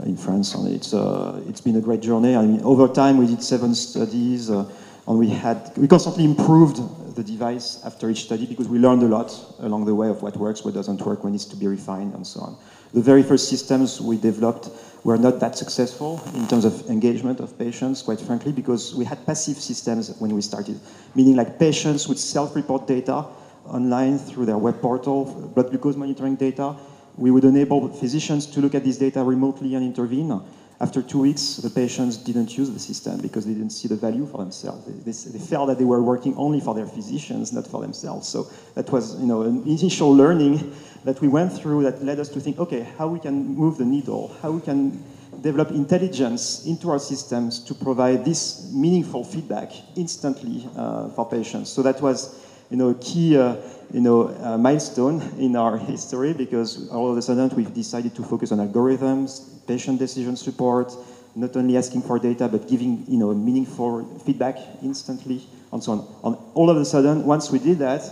in 0.04 0.16
France, 0.16 0.54
and 0.54 0.68
it's, 0.68 0.92
uh, 0.94 1.40
it's 1.48 1.60
been 1.60 1.76
a 1.76 1.80
great 1.80 2.00
journey. 2.00 2.36
I 2.36 2.42
mean, 2.42 2.62
over 2.62 2.88
time, 2.88 3.18
we 3.18 3.26
did 3.26 3.42
seven 3.42 3.74
studies, 3.74 4.48
and 4.50 4.66
we 5.06 5.28
had 5.28 5.72
we 5.76 5.88
constantly 5.88 6.24
improved 6.24 6.78
the 7.16 7.24
device 7.24 7.80
after 7.84 8.08
each 8.10 8.22
study 8.24 8.46
because 8.46 8.68
we 8.68 8.78
learned 8.78 9.02
a 9.02 9.06
lot 9.06 9.34
along 9.60 9.84
the 9.84 9.94
way 9.94 10.08
of 10.08 10.22
what 10.22 10.36
works, 10.36 10.64
what 10.64 10.74
doesn't 10.74 11.00
work, 11.02 11.24
what 11.24 11.30
needs 11.30 11.46
to 11.46 11.56
be 11.56 11.66
refined, 11.66 12.14
and 12.14 12.26
so 12.26 12.40
on. 12.40 12.56
The 12.92 13.00
very 13.00 13.22
first 13.22 13.48
systems 13.48 14.00
we 14.00 14.16
developed 14.16 14.70
were 15.04 15.16
not 15.16 15.40
that 15.40 15.56
successful 15.56 16.20
in 16.34 16.46
terms 16.46 16.64
of 16.64 16.88
engagement 16.90 17.40
of 17.40 17.56
patients, 17.58 18.02
quite 18.02 18.20
frankly, 18.20 18.52
because 18.52 18.94
we 18.94 19.04
had 19.04 19.24
passive 19.26 19.56
systems 19.56 20.14
when 20.18 20.34
we 20.34 20.42
started, 20.42 20.78
meaning 21.14 21.36
like 21.36 21.58
patients 21.58 22.06
would 22.08 22.18
self-report 22.18 22.86
data 22.86 23.24
online 23.66 24.18
through 24.18 24.46
their 24.46 24.58
web 24.58 24.80
portal, 24.80 25.24
blood 25.54 25.70
glucose 25.70 25.96
monitoring 25.96 26.36
data. 26.36 26.76
We 27.20 27.30
would 27.30 27.44
enable 27.44 27.86
physicians 27.90 28.46
to 28.46 28.60
look 28.60 28.74
at 28.74 28.82
this 28.82 28.96
data 28.96 29.22
remotely 29.22 29.74
and 29.74 29.84
intervene. 29.84 30.40
After 30.80 31.02
two 31.02 31.20
weeks, 31.20 31.56
the 31.56 31.68
patients 31.68 32.16
didn't 32.16 32.56
use 32.56 32.70
the 32.70 32.78
system 32.78 33.20
because 33.20 33.44
they 33.44 33.52
didn't 33.52 33.70
see 33.70 33.86
the 33.88 33.96
value 33.96 34.24
for 34.24 34.38
themselves. 34.38 34.86
They, 34.86 35.12
they, 35.12 35.38
they, 35.38 35.44
felt 35.44 35.68
that 35.68 35.76
they 35.76 35.84
were 35.84 36.02
working 36.02 36.34
only 36.38 36.58
for 36.58 36.74
their 36.74 36.86
physicians, 36.86 37.52
not 37.52 37.66
for 37.66 37.82
themselves. 37.82 38.26
So 38.26 38.50
that 38.74 38.90
was, 38.90 39.20
you 39.20 39.26
know, 39.26 39.42
an 39.42 39.62
initial 39.64 40.10
learning 40.10 40.74
that 41.04 41.20
we 41.20 41.28
went 41.28 41.52
through 41.52 41.82
that 41.82 42.02
led 42.02 42.18
us 42.18 42.30
to 42.30 42.40
think, 42.40 42.58
okay, 42.58 42.88
how 42.96 43.08
we 43.08 43.20
can 43.20 43.54
move 43.54 43.76
the 43.76 43.84
needle, 43.84 44.34
how 44.40 44.52
we 44.52 44.62
can 44.62 45.04
develop 45.42 45.70
intelligence 45.72 46.64
into 46.64 46.90
our 46.90 46.98
systems 46.98 47.60
to 47.64 47.74
provide 47.74 48.24
this 48.24 48.72
meaningful 48.72 49.24
feedback 49.24 49.72
instantly 49.96 50.66
uh, 50.74 51.10
for 51.10 51.28
patients. 51.28 51.68
So 51.68 51.82
that 51.82 52.00
was, 52.00 52.42
you 52.70 52.76
know, 52.76 52.94
key, 53.00 53.36
uh, 53.36 53.56
you 53.92 54.00
know, 54.00 54.28
uh, 54.28 54.56
milestone 54.56 55.20
in 55.38 55.56
our 55.56 55.76
history 55.92 56.32
because 56.32 56.88
all 56.90 57.10
of 57.10 57.18
a 57.18 57.22
sudden 57.22 57.54
we've 57.56 57.74
decided 57.74 58.14
to 58.14 58.22
focus 58.22 58.52
on 58.52 58.58
algorithms, 58.58 59.66
patient 59.66 59.98
decision 59.98 60.36
support, 60.36 60.92
not 61.34 61.56
only 61.56 61.76
asking 61.76 62.02
for 62.02 62.18
data, 62.18 62.48
but 62.48 62.68
giving 62.68 63.04
you 63.08 63.18
know, 63.18 63.34
meaningful 63.34 64.04
feedback 64.24 64.56
instantly, 64.82 65.42
and 65.72 65.82
so 65.82 65.92
on. 65.92 65.98
And 66.24 66.36
all 66.54 66.70
of 66.70 66.76
a 66.76 66.84
sudden, 66.84 67.24
once 67.24 67.50
we 67.50 67.58
did 67.58 67.78
that, 67.78 68.02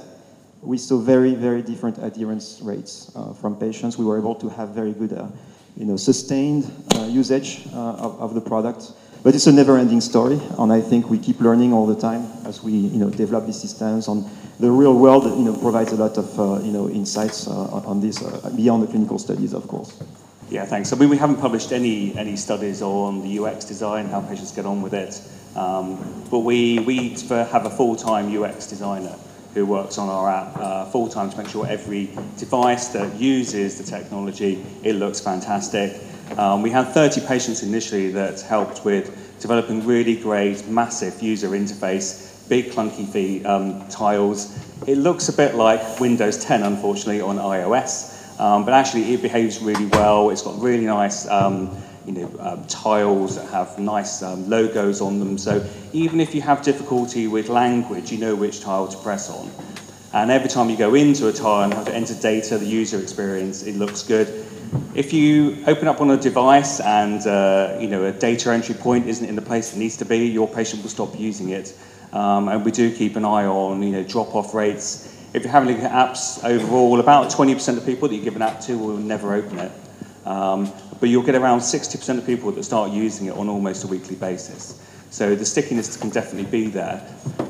we 0.62 0.76
saw 0.76 0.98
very, 0.98 1.34
very 1.34 1.62
different 1.62 1.98
adherence 1.98 2.60
rates 2.62 3.12
uh, 3.14 3.32
from 3.32 3.56
patients. 3.56 3.96
We 3.96 4.04
were 4.04 4.18
able 4.18 4.34
to 4.36 4.48
have 4.48 4.70
very 4.70 4.92
good, 4.92 5.12
uh, 5.12 5.28
you 5.76 5.84
know, 5.84 5.96
sustained 5.96 6.70
uh, 6.96 7.04
usage 7.04 7.66
of, 7.72 8.20
of, 8.20 8.34
the 8.34 8.40
product. 8.40 8.92
But 9.22 9.34
it's 9.34 9.46
a 9.46 9.52
never-ending 9.52 10.00
story, 10.00 10.40
and 10.58 10.72
I 10.72 10.80
think 10.80 11.10
we 11.10 11.18
keep 11.18 11.40
learning 11.40 11.72
all 11.72 11.86
the 11.86 12.00
time 12.00 12.26
as 12.46 12.62
we, 12.62 12.72
you 12.72 12.98
know, 12.98 13.10
develop 13.10 13.46
these 13.46 13.60
systems. 13.60 14.06
And 14.08 14.24
the 14.60 14.70
real 14.70 14.94
world, 14.94 15.24
you 15.24 15.44
know, 15.44 15.56
provides 15.56 15.92
a 15.92 15.96
lot 15.96 16.16
of, 16.18 16.38
uh, 16.38 16.60
you 16.62 16.72
know, 16.72 16.88
insights 16.88 17.48
uh, 17.48 17.82
on 17.84 18.00
this 18.00 18.20
beyond 18.54 18.84
the 18.84 18.86
clinical 18.86 19.18
studies, 19.18 19.54
of 19.54 19.66
course. 19.66 20.00
Yeah, 20.50 20.64
thanks. 20.64 20.92
I 20.92 20.96
mean, 20.96 21.10
we 21.10 21.18
haven't 21.18 21.40
published 21.40 21.72
any 21.72 22.16
any 22.16 22.36
studies 22.36 22.80
on 22.80 23.22
the 23.22 23.38
UX 23.38 23.66
design, 23.66 24.06
how 24.06 24.22
patients 24.22 24.52
get 24.52 24.64
on 24.64 24.80
with 24.80 24.94
it, 24.94 25.20
um, 25.56 25.98
but 26.30 26.38
we 26.38 26.78
we 26.80 27.10
have 27.30 27.66
a 27.66 27.70
full-time 27.70 28.34
UX 28.34 28.66
designer 28.66 29.14
who 29.52 29.66
works 29.66 29.98
on 29.98 30.08
our 30.08 30.30
app 30.30 30.56
uh, 30.56 30.84
full 30.86 31.08
time 31.08 31.28
to 31.30 31.36
make 31.36 31.48
sure 31.48 31.66
every 31.66 32.06
device 32.38 32.88
that 32.88 33.14
uses 33.16 33.76
the 33.76 33.84
technology 33.84 34.64
it 34.82 34.94
looks 34.94 35.20
fantastic. 35.20 36.00
Um, 36.36 36.62
we 36.62 36.70
had 36.70 36.88
30 36.88 37.26
patients 37.26 37.62
initially 37.62 38.10
that 38.12 38.40
helped 38.42 38.84
with 38.84 39.40
developing 39.40 39.86
really 39.86 40.16
great, 40.16 40.66
massive 40.68 41.22
user 41.22 41.50
interface, 41.50 42.48
big 42.48 42.66
clunky 42.72 43.08
fee, 43.08 43.44
um, 43.44 43.86
tiles. 43.88 44.58
It 44.86 44.96
looks 44.98 45.28
a 45.28 45.32
bit 45.32 45.54
like 45.54 46.00
Windows 46.00 46.44
10, 46.44 46.62
unfortunately, 46.62 47.20
on 47.20 47.36
iOS. 47.36 48.40
Um, 48.40 48.64
but 48.64 48.74
actually, 48.74 49.14
it 49.14 49.22
behaves 49.22 49.60
really 49.60 49.86
well. 49.86 50.30
It's 50.30 50.42
got 50.42 50.60
really 50.60 50.86
nice 50.86 51.26
um, 51.28 51.76
you 52.06 52.12
know, 52.12 52.32
um, 52.40 52.64
tiles 52.66 53.36
that 53.36 53.48
have 53.50 53.78
nice 53.78 54.22
um, 54.22 54.48
logos 54.48 55.00
on 55.00 55.18
them. 55.18 55.36
So 55.36 55.66
even 55.92 56.20
if 56.20 56.34
you 56.34 56.40
have 56.40 56.62
difficulty 56.62 57.26
with 57.26 57.48
language, 57.48 58.10
you 58.10 58.18
know 58.18 58.34
which 58.34 58.60
tile 58.60 58.88
to 58.88 58.96
press 58.98 59.28
on. 59.28 59.50
And 60.14 60.30
every 60.30 60.48
time 60.48 60.70
you 60.70 60.76
go 60.76 60.94
into 60.94 61.28
a 61.28 61.32
tile 61.32 61.64
and 61.64 61.74
have 61.74 61.84
to 61.84 61.94
enter 61.94 62.14
data, 62.14 62.56
the 62.56 62.64
user 62.64 62.98
experience, 62.98 63.62
it 63.64 63.76
looks 63.76 64.02
good. 64.02 64.46
If 64.94 65.12
you 65.12 65.62
open 65.66 65.88
up 65.88 66.00
on 66.00 66.10
a 66.10 66.16
device 66.16 66.80
and 66.80 67.26
uh, 67.26 67.76
you 67.80 67.88
know 67.88 68.04
a 68.04 68.12
data 68.12 68.50
entry 68.52 68.74
point 68.74 69.06
isn't 69.06 69.26
in 69.26 69.36
the 69.36 69.42
place 69.42 69.74
it 69.74 69.78
needs 69.78 69.96
to 69.98 70.04
be, 70.04 70.26
your 70.26 70.48
patient 70.48 70.82
will 70.82 70.90
stop 70.90 71.18
using 71.18 71.50
it. 71.50 71.74
Um, 72.12 72.48
and 72.48 72.64
we 72.64 72.70
do 72.70 72.94
keep 72.94 73.16
an 73.16 73.24
eye 73.24 73.46
on 73.46 73.82
you 73.82 73.92
know 73.92 74.02
drop-off 74.02 74.54
rates 74.54 75.14
if 75.34 75.42
you're 75.42 75.52
having 75.52 75.74
look 75.74 75.84
at 75.84 75.92
apps 75.92 76.42
overall, 76.42 77.00
about 77.00 77.30
20% 77.30 77.76
of 77.76 77.84
people 77.84 78.08
that 78.08 78.14
you 78.14 78.22
give 78.22 78.36
an 78.36 78.42
app 78.42 78.60
to 78.62 78.78
will 78.78 78.96
never 78.96 79.34
open 79.34 79.58
it. 79.58 79.72
Um, 80.24 80.72
but 81.00 81.08
you'll 81.08 81.22
get 81.22 81.34
around 81.34 81.60
60% 81.60 82.18
of 82.18 82.26
people 82.26 82.50
that 82.52 82.62
start 82.62 82.90
using 82.90 83.26
it 83.26 83.34
on 83.34 83.48
almost 83.48 83.84
a 83.84 83.86
weekly 83.86 84.16
basis. 84.16 84.82
So 85.10 85.34
the 85.34 85.44
stickiness 85.44 85.96
can 85.96 86.10
definitely 86.10 86.50
be 86.50 86.68
there. 86.68 87.02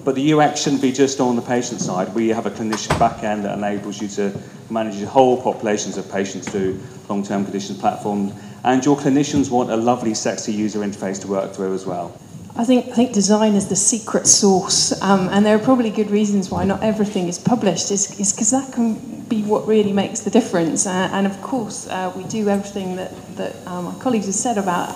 But 0.05 0.15
the 0.15 0.33
UX 0.33 0.63
shouldn't 0.63 0.81
be 0.81 0.93
just 0.93 1.21
on 1.21 1.37
the 1.37 1.43
patient 1.43 1.81
side. 1.81 2.15
We 2.15 2.29
have 2.29 2.47
a 2.47 2.51
clinician 2.51 2.97
backend 2.99 3.43
that 3.43 3.59
enables 3.59 4.01
you 4.01 4.09
to 4.09 4.39
manage 4.71 5.03
whole 5.05 5.41
populations 5.41 5.97
of 5.97 6.11
patients 6.11 6.49
through 6.49 6.81
long-term 7.09 7.45
conditions 7.45 7.79
platforms. 7.79 8.33
And 8.65 8.85
your 8.85 8.97
clinicians 8.97 9.51
want 9.51 9.71
a 9.71 9.77
lovely, 9.77 10.15
sexy 10.15 10.53
user 10.53 10.81
interface 10.81 11.21
to 11.23 11.29
work 11.29 11.53
through 11.53 11.75
as 11.75 11.85
well. 11.85 12.19
I 12.59 12.65
think, 12.65 12.89
I 12.89 12.91
think 12.91 13.13
design 13.13 13.55
is 13.55 13.69
the 13.69 13.77
secret 13.77 14.27
sauce, 14.27 15.01
um, 15.01 15.29
and 15.29 15.47
there 15.47 15.55
are 15.55 15.61
probably 15.61 15.91
good 15.91 16.11
reasons 16.11 16.51
why 16.51 16.65
not 16.65 16.83
everything 16.83 17.29
is 17.29 17.39
published, 17.39 17.93
is 17.93 18.09
because 18.09 18.51
that 18.51 18.73
can 18.73 18.95
be 19.29 19.45
what 19.45 19.65
really 19.69 19.93
makes 19.93 20.23
the 20.23 20.31
difference. 20.31 20.85
Uh, 20.85 21.09
and 21.13 21.25
of 21.25 21.41
course, 21.41 21.87
uh, 21.87 22.13
we 22.17 22.25
do 22.25 22.49
everything 22.49 22.97
that, 22.97 23.13
that 23.37 23.55
um, 23.69 23.85
my 23.85 23.95
colleagues 24.01 24.27
have 24.27 24.35
said 24.35 24.59
about 24.59 24.91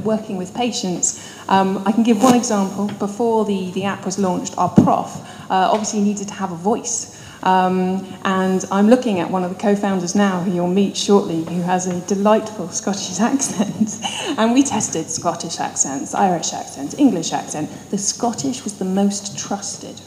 working 0.00 0.38
with 0.38 0.54
patients. 0.54 1.22
Um, 1.50 1.82
I 1.84 1.92
can 1.92 2.02
give 2.02 2.22
one 2.22 2.34
example. 2.34 2.86
Before 2.98 3.44
the, 3.44 3.70
the 3.72 3.84
app 3.84 4.06
was 4.06 4.18
launched, 4.18 4.56
our 4.56 4.70
prof 4.70 5.14
uh, 5.50 5.68
obviously 5.70 6.00
needed 6.00 6.28
to 6.28 6.34
have 6.34 6.50
a 6.50 6.56
voice. 6.56 7.11
Um, 7.42 8.06
and 8.24 8.64
I'm 8.70 8.88
looking 8.88 9.20
at 9.20 9.30
one 9.30 9.42
of 9.42 9.50
the 9.50 9.60
co-founders 9.60 10.14
now, 10.14 10.40
who 10.40 10.52
you'll 10.52 10.68
meet 10.68 10.96
shortly, 10.96 11.44
who 11.44 11.62
has 11.62 11.86
a 11.86 12.00
delightful 12.06 12.68
Scottish 12.68 13.20
accent. 13.20 13.98
and 14.38 14.52
we 14.52 14.62
tested 14.62 15.10
Scottish 15.10 15.58
accents, 15.58 16.14
Irish 16.14 16.52
accents, 16.52 16.94
English 16.98 17.32
accent. 17.32 17.70
The 17.90 17.98
Scottish 17.98 18.64
was 18.64 18.78
the 18.78 18.84
most 18.84 19.38
trusted. 19.38 20.00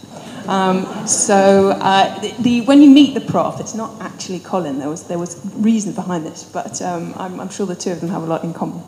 Um, 0.48 1.08
so 1.08 1.71
uh, 1.71 2.19
the, 2.19 2.32
the, 2.39 2.62
when 2.62 2.82
you 2.82 2.89
meet 2.89 3.13
the 3.13 3.21
prof, 3.21 3.60
it's 3.60 3.74
not 3.74 4.00
actually 4.00 4.39
Colin. 4.39 4.78
There 4.78 4.89
was 4.89 5.04
there 5.04 5.17
was 5.17 5.41
reason 5.56 5.93
behind 5.93 6.26
this, 6.26 6.43
but 6.43 6.82
um, 6.82 7.13
I'm, 7.17 7.39
I'm 7.39 7.50
sure 7.50 7.65
the 7.65 7.76
two 7.76 7.91
of 7.91 8.00
them 8.00 8.10
have 8.10 8.21
a 8.21 8.28
lot 8.28 8.43
in 8.43 8.54
common. 8.54 8.84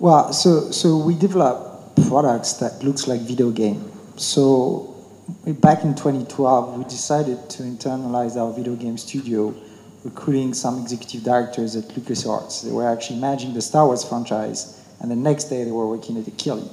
Well, 0.00 0.32
so 0.32 0.70
so 0.70 0.98
we 0.98 1.16
develop 1.16 1.96
products 2.08 2.54
that 2.54 2.82
looks 2.84 3.08
like 3.08 3.22
video 3.22 3.50
game. 3.50 3.90
So 4.16 4.87
back 5.28 5.84
in 5.84 5.94
2012, 5.94 6.78
we 6.78 6.84
decided 6.84 7.50
to 7.50 7.62
internalize 7.62 8.36
our 8.36 8.52
video 8.52 8.74
game 8.74 8.96
studio, 8.96 9.54
recruiting 10.04 10.54
some 10.54 10.80
executive 10.80 11.22
directors 11.22 11.76
at 11.76 11.84
LucasArts. 11.88 12.62
They 12.62 12.70
were 12.70 12.88
actually 12.88 13.20
managing 13.20 13.52
the 13.54 13.60
Star 13.60 13.86
Wars 13.86 14.04
franchise, 14.04 14.82
and 15.00 15.10
the 15.10 15.16
next 15.16 15.44
day 15.44 15.64
they 15.64 15.70
were 15.70 15.88
working 15.88 16.16
at 16.16 16.24
Akili. 16.24 16.68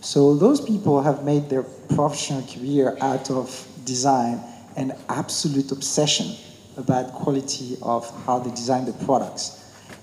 So 0.00 0.34
those 0.34 0.60
people 0.60 1.00
have 1.00 1.22
made 1.24 1.48
their 1.48 1.62
professional 1.62 2.42
career 2.42 2.96
out 3.00 3.30
of 3.30 3.68
design 3.84 4.40
and 4.76 4.94
absolute 5.08 5.70
obsession 5.70 6.34
about 6.76 7.12
quality 7.12 7.76
of 7.82 8.10
how 8.24 8.40
they 8.40 8.50
design 8.50 8.84
the 8.84 8.92
products. 9.04 9.58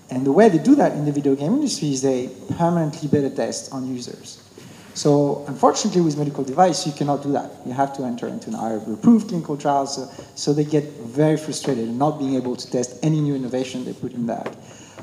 And 0.09 0.25
the 0.25 0.31
way 0.31 0.49
they 0.49 0.57
do 0.57 0.75
that 0.75 0.93
in 0.93 1.05
the 1.05 1.12
video 1.12 1.35
game 1.35 1.53
industry 1.53 1.89
is 1.89 2.01
they 2.01 2.29
permanently 2.55 3.09
beta 3.09 3.29
test 3.29 3.73
on 3.73 3.93
users. 3.93 4.48
So 4.93 5.45
unfortunately, 5.47 6.02
with 6.02 6.17
medical 6.17 6.43
device, 6.43 6.86
you 6.86 6.93
cannot 6.93 7.23
do 7.23 7.32
that. 7.32 7.52
You 7.65 7.73
have 7.73 7.95
to 7.97 8.04
enter 8.04 8.28
into 8.28 8.49
an 8.49 8.56
IRB-approved 8.56 9.30
clinical 9.30 9.56
trial, 9.56 9.88
so, 9.88 10.10
so 10.36 10.52
they 10.54 10.65
get 10.65 10.84
very 11.04 11.38
frustrated 11.38 11.88
in 11.88 11.97
not 11.97 12.19
being 12.19 12.36
able 12.36 12.56
to 12.56 12.69
test 12.69 12.99
any 13.04 13.21
new 13.21 13.36
innovation 13.36 13.86
they 13.86 13.93
put 13.93 14.13
in 14.13 14.25
that. 14.28 14.56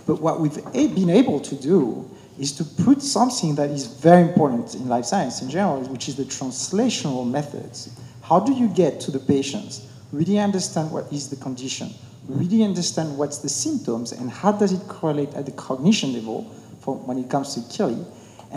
But 0.06 0.20
what 0.20 0.40
we've 0.40 0.54
been 0.72 1.10
able 1.10 1.40
to 1.40 1.54
do 1.54 2.08
is 2.38 2.52
to 2.52 2.64
put 2.64 3.02
something 3.02 3.54
that 3.54 3.70
is 3.70 3.86
very 3.86 4.22
important 4.22 4.74
in 4.74 4.88
life 4.88 5.06
science 5.06 5.40
in 5.40 5.48
general, 5.48 5.80
which 5.84 6.08
is 6.08 6.16
the 6.16 6.24
translational 6.24 7.28
methods. 7.28 7.90
How 8.22 8.40
do 8.40 8.52
you 8.52 8.68
get 8.68 9.00
to 9.00 9.10
the 9.10 9.18
patients, 9.18 9.86
really 10.12 10.38
understand 10.38 10.90
what 10.90 11.10
is 11.12 11.30
the 11.30 11.36
condition, 11.36 11.90
really 12.28 12.62
understand 12.62 13.16
what's 13.16 13.38
the 13.38 13.48
symptoms, 13.48 14.12
and 14.12 14.30
how 14.30 14.52
does 14.52 14.72
it 14.72 14.86
correlate 14.88 15.32
at 15.34 15.46
the 15.46 15.52
cognition 15.52 16.12
level 16.12 16.44
for 16.80 16.96
when 16.96 17.18
it 17.18 17.30
comes 17.30 17.54
to 17.54 17.60
Akili, 17.60 18.04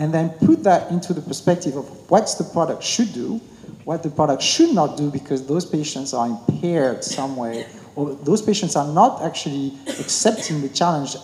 and 0.00 0.14
then 0.14 0.30
put 0.30 0.62
that 0.64 0.90
into 0.90 1.12
the 1.12 1.20
perspective 1.20 1.76
of 1.76 1.86
what 2.10 2.34
the 2.38 2.44
product 2.44 2.82
should 2.82 3.12
do, 3.12 3.38
what 3.84 4.02
the 4.02 4.08
product 4.08 4.42
should 4.42 4.74
not 4.74 4.96
do 4.96 5.10
because 5.10 5.46
those 5.46 5.66
patients 5.66 6.14
are 6.14 6.26
impaired 6.26 7.04
some 7.04 7.36
way, 7.36 7.66
or 7.96 8.14
those 8.14 8.40
patients 8.40 8.76
are 8.76 8.90
not 8.94 9.20
actually 9.22 9.74
accepting 9.86 10.62
the 10.62 10.70
challenge 10.70 11.16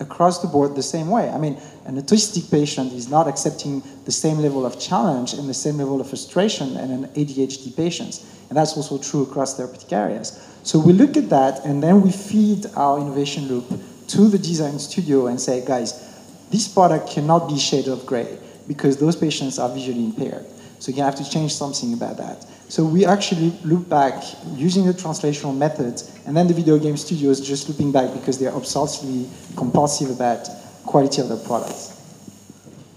across 0.00 0.40
the 0.40 0.48
board 0.48 0.74
the 0.74 0.82
same 0.82 1.10
way. 1.10 1.28
I 1.28 1.36
mean, 1.36 1.60
an 1.84 2.00
autistic 2.00 2.50
patient 2.50 2.94
is 2.94 3.06
not 3.10 3.28
accepting 3.28 3.82
the 4.06 4.12
same 4.12 4.38
level 4.38 4.64
of 4.64 4.80
challenge 4.80 5.34
and 5.34 5.46
the 5.46 5.54
same 5.54 5.76
level 5.76 6.00
of 6.00 6.08
frustration 6.08 6.76
and 6.78 6.90
an 6.90 7.10
ADHD 7.12 7.76
patient. 7.76 8.24
And 8.48 8.56
that's 8.56 8.76
also 8.78 8.96
true 8.96 9.24
across 9.24 9.58
therapeutic 9.58 9.92
areas. 9.92 10.42
So 10.62 10.78
we 10.78 10.94
look 10.94 11.18
at 11.18 11.28
that 11.28 11.66
and 11.66 11.82
then 11.82 12.00
we 12.00 12.10
feed 12.10 12.64
our 12.76 12.98
innovation 12.98 13.48
loop 13.48 13.66
to 14.08 14.28
the 14.28 14.38
design 14.38 14.78
studio 14.78 15.26
and 15.26 15.38
say, 15.38 15.64
guys, 15.66 16.11
this 16.52 16.68
product 16.68 17.10
cannot 17.10 17.48
be 17.48 17.58
shade 17.58 17.88
of 17.88 18.06
gray 18.06 18.38
because 18.68 18.98
those 18.98 19.16
patients 19.16 19.58
are 19.58 19.68
visually 19.68 20.04
impaired. 20.04 20.46
So 20.78 20.92
you 20.92 21.02
have 21.02 21.14
to 21.16 21.28
change 21.28 21.54
something 21.54 21.94
about 21.94 22.18
that. 22.18 22.44
So 22.68 22.84
we 22.84 23.06
actually 23.06 23.50
loop 23.64 23.88
back 23.88 24.22
using 24.54 24.84
the 24.86 24.92
translational 24.92 25.56
methods, 25.56 26.18
and 26.26 26.36
then 26.36 26.46
the 26.46 26.54
video 26.54 26.78
game 26.78 26.96
studios 26.96 27.40
just 27.40 27.68
looping 27.68 27.92
back 27.92 28.12
because 28.12 28.38
they're 28.38 28.52
obsessively 28.52 29.28
compulsive 29.56 30.10
about 30.10 30.48
quality 30.84 31.20
of 31.22 31.28
their 31.28 31.38
products. 31.38 31.98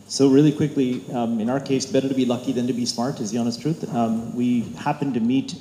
So 0.08 0.30
really 0.30 0.52
quickly, 0.52 1.04
um, 1.14 1.40
in 1.40 1.50
our 1.50 1.60
case, 1.60 1.86
better 1.86 2.08
to 2.08 2.14
be 2.14 2.26
lucky 2.26 2.52
than 2.52 2.68
to 2.68 2.74
be 2.74 2.86
smart 2.86 3.20
is 3.20 3.32
the 3.32 3.38
honest 3.38 3.62
truth. 3.62 3.84
Um, 3.94 4.36
we 4.36 4.62
happened 4.78 5.14
to 5.16 5.20
meet 5.20 5.56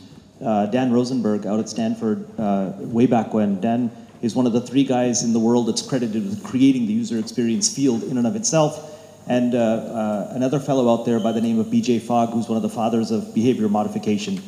uh, 0.44 0.66
Dan 0.66 0.92
Rosenberg 0.92 1.46
out 1.46 1.60
at 1.60 1.68
Stanford 1.68 2.26
uh, 2.38 2.72
way 2.78 3.06
back 3.06 3.32
when. 3.32 3.60
Dan 3.60 3.90
is 4.22 4.34
one 4.34 4.46
of 4.46 4.52
the 4.52 4.60
three 4.60 4.84
guys 4.84 5.22
in 5.22 5.32
the 5.32 5.38
world 5.38 5.68
that's 5.68 5.82
credited 5.82 6.24
with 6.24 6.42
creating 6.42 6.86
the 6.86 6.92
user 6.92 7.18
experience 7.18 7.74
field 7.74 8.02
in 8.04 8.18
and 8.18 8.26
of 8.26 8.36
itself. 8.36 8.90
And 9.26 9.54
uh, 9.54 9.58
uh, 9.58 10.32
another 10.32 10.60
fellow 10.60 10.92
out 10.92 11.04
there 11.04 11.18
by 11.20 11.32
the 11.32 11.40
name 11.40 11.58
of 11.58 11.66
BJ 11.66 12.00
Fogg, 12.00 12.30
who's 12.30 12.48
one 12.48 12.56
of 12.56 12.62
the 12.62 12.68
fathers 12.68 13.10
of 13.10 13.34
behavior 13.34 13.68
modification. 13.68 14.40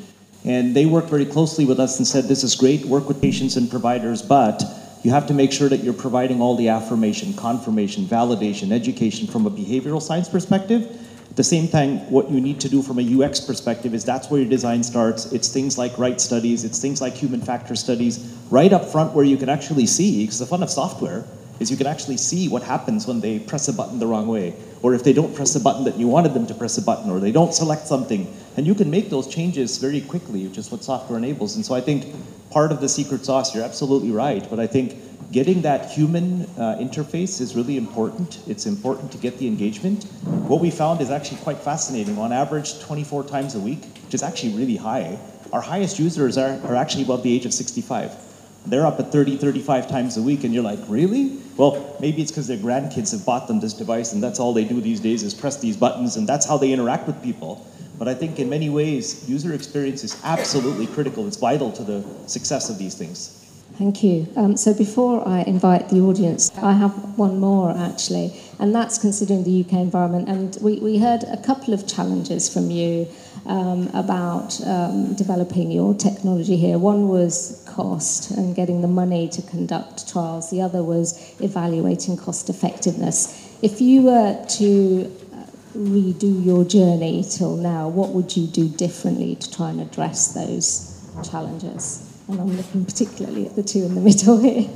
And 0.44 0.76
they 0.76 0.86
worked 0.86 1.08
very 1.08 1.26
closely 1.26 1.64
with 1.64 1.80
us 1.80 1.98
and 1.98 2.06
said, 2.06 2.24
This 2.24 2.44
is 2.44 2.54
great, 2.54 2.84
work 2.84 3.08
with 3.08 3.20
patients 3.20 3.56
and 3.56 3.70
providers, 3.70 4.22
but 4.22 4.62
you 5.02 5.10
have 5.10 5.26
to 5.28 5.34
make 5.34 5.52
sure 5.52 5.68
that 5.68 5.82
you're 5.82 5.94
providing 5.94 6.40
all 6.40 6.56
the 6.56 6.68
affirmation, 6.68 7.32
confirmation, 7.34 8.04
validation, 8.04 8.72
education 8.72 9.26
from 9.26 9.46
a 9.46 9.50
behavioral 9.50 10.02
science 10.02 10.28
perspective 10.28 11.00
the 11.36 11.44
same 11.44 11.68
thing, 11.68 11.98
what 12.10 12.30
you 12.30 12.40
need 12.40 12.60
to 12.60 12.68
do 12.68 12.80
from 12.82 12.98
a 12.98 13.22
UX 13.22 13.40
perspective 13.40 13.92
is 13.92 14.04
that's 14.04 14.30
where 14.30 14.40
your 14.40 14.48
design 14.48 14.82
starts. 14.82 15.32
It's 15.32 15.48
things 15.48 15.76
like 15.76 15.96
right 15.98 16.18
studies, 16.18 16.64
it's 16.64 16.80
things 16.80 17.02
like 17.02 17.12
human 17.12 17.42
factor 17.42 17.76
studies, 17.76 18.34
right 18.50 18.72
up 18.72 18.86
front 18.86 19.12
where 19.12 19.24
you 19.24 19.36
can 19.36 19.50
actually 19.50 19.84
see, 19.84 20.22
because 20.22 20.38
the 20.38 20.46
fun 20.46 20.62
of 20.62 20.70
software 20.70 21.26
is 21.60 21.70
you 21.70 21.76
can 21.76 21.86
actually 21.86 22.16
see 22.16 22.48
what 22.48 22.62
happens 22.62 23.06
when 23.06 23.20
they 23.20 23.38
press 23.38 23.68
a 23.68 23.72
button 23.72 23.98
the 23.98 24.06
wrong 24.06 24.26
way, 24.28 24.54
or 24.80 24.94
if 24.94 25.04
they 25.04 25.12
don't 25.12 25.34
press 25.34 25.54
a 25.56 25.60
button 25.60 25.84
that 25.84 25.96
you 25.98 26.08
wanted 26.08 26.32
them 26.32 26.46
to 26.46 26.54
press 26.54 26.78
a 26.78 26.82
button, 26.82 27.10
or 27.10 27.20
they 27.20 27.32
don't 27.32 27.52
select 27.52 27.86
something. 27.86 28.26
And 28.56 28.66
you 28.66 28.74
can 28.74 28.90
make 28.90 29.10
those 29.10 29.26
changes 29.26 29.76
very 29.76 30.00
quickly, 30.00 30.46
which 30.46 30.56
is 30.56 30.70
what 30.70 30.84
software 30.84 31.18
enables. 31.18 31.56
And 31.56 31.64
so 31.64 31.74
I 31.74 31.82
think 31.82 32.14
part 32.50 32.72
of 32.72 32.80
the 32.80 32.88
secret 32.88 33.26
sauce, 33.26 33.54
you're 33.54 33.64
absolutely 33.64 34.10
right, 34.10 34.48
but 34.48 34.58
I 34.58 34.66
think 34.66 34.96
getting 35.36 35.60
that 35.60 35.90
human 35.90 36.44
uh, 36.56 36.78
interface 36.80 37.42
is 37.42 37.54
really 37.54 37.76
important. 37.76 38.38
It's 38.46 38.64
important 38.64 39.12
to 39.12 39.18
get 39.18 39.36
the 39.36 39.46
engagement. 39.46 40.04
What 40.48 40.62
we 40.62 40.70
found 40.70 41.02
is 41.02 41.10
actually 41.10 41.42
quite 41.42 41.58
fascinating. 41.58 42.16
On 42.16 42.32
average, 42.32 42.80
24 42.80 43.24
times 43.24 43.54
a 43.54 43.58
week, 43.58 43.84
which 44.04 44.14
is 44.14 44.22
actually 44.22 44.54
really 44.54 44.76
high. 44.76 45.18
Our 45.52 45.60
highest 45.60 45.98
users 45.98 46.38
are, 46.38 46.58
are 46.64 46.74
actually 46.74 47.02
above 47.02 47.22
the 47.22 47.34
age 47.34 47.44
of 47.44 47.52
65. 47.52 48.16
They're 48.64 48.86
up 48.86 48.98
at 48.98 49.12
30, 49.12 49.36
35 49.36 49.90
times 49.90 50.16
a 50.16 50.22
week, 50.22 50.42
and 50.44 50.54
you're 50.54 50.62
like, 50.62 50.78
really? 50.88 51.38
Well, 51.58 51.98
maybe 52.00 52.22
it's 52.22 52.30
because 52.30 52.46
their 52.46 52.56
grandkids 52.56 53.12
have 53.12 53.26
bought 53.26 53.46
them 53.46 53.60
this 53.60 53.74
device, 53.74 54.14
and 54.14 54.22
that's 54.22 54.40
all 54.40 54.54
they 54.54 54.64
do 54.64 54.80
these 54.80 55.00
days 55.00 55.22
is 55.22 55.34
press 55.34 55.58
these 55.58 55.76
buttons, 55.76 56.16
and 56.16 56.26
that's 56.26 56.46
how 56.46 56.56
they 56.56 56.72
interact 56.72 57.06
with 57.06 57.22
people. 57.22 57.66
But 57.98 58.08
I 58.08 58.14
think 58.14 58.38
in 58.38 58.48
many 58.48 58.70
ways, 58.70 59.28
user 59.28 59.52
experience 59.52 60.02
is 60.02 60.18
absolutely 60.24 60.86
critical. 60.86 61.26
It's 61.26 61.36
vital 61.36 61.72
to 61.72 61.82
the 61.82 62.02
success 62.26 62.70
of 62.70 62.78
these 62.78 62.94
things. 62.94 63.35
Thank 63.78 64.02
you. 64.02 64.26
Um, 64.36 64.56
so 64.56 64.72
before 64.72 65.26
I 65.28 65.42
invite 65.42 65.90
the 65.90 66.00
audience, 66.00 66.50
I 66.56 66.72
have 66.72 67.18
one 67.18 67.38
more 67.38 67.76
actually, 67.76 68.32
and 68.58 68.74
that's 68.74 68.96
considering 68.96 69.44
the 69.44 69.60
UK 69.60 69.74
environment. 69.74 70.30
And 70.30 70.56
we, 70.62 70.78
we 70.78 70.96
heard 70.96 71.24
a 71.24 71.36
couple 71.36 71.74
of 71.74 71.86
challenges 71.86 72.52
from 72.52 72.70
you 72.70 73.06
um, 73.44 73.88
about 73.88 74.58
um, 74.66 75.14
developing 75.14 75.70
your 75.70 75.92
technology 75.92 76.56
here. 76.56 76.78
One 76.78 77.08
was 77.08 77.62
cost 77.68 78.30
and 78.30 78.56
getting 78.56 78.80
the 78.80 78.88
money 78.88 79.28
to 79.28 79.42
conduct 79.42 80.10
trials, 80.10 80.50
the 80.50 80.62
other 80.62 80.82
was 80.82 81.36
evaluating 81.40 82.16
cost 82.16 82.48
effectiveness. 82.48 83.58
If 83.60 83.82
you 83.82 84.02
were 84.04 84.42
to 84.56 85.12
uh, 85.34 85.44
redo 85.76 86.42
your 86.42 86.64
journey 86.64 87.26
till 87.30 87.56
now, 87.56 87.88
what 87.88 88.08
would 88.10 88.34
you 88.38 88.46
do 88.46 88.70
differently 88.70 89.36
to 89.36 89.52
try 89.52 89.68
and 89.68 89.82
address 89.82 90.32
those 90.32 90.98
challenges? 91.30 92.05
And 92.28 92.40
I'm 92.40 92.56
looking 92.56 92.84
particularly 92.84 93.46
at 93.46 93.54
the 93.54 93.62
two 93.62 93.84
in 93.84 93.94
the 93.94 94.00
middle 94.00 94.38
here. 94.42 94.68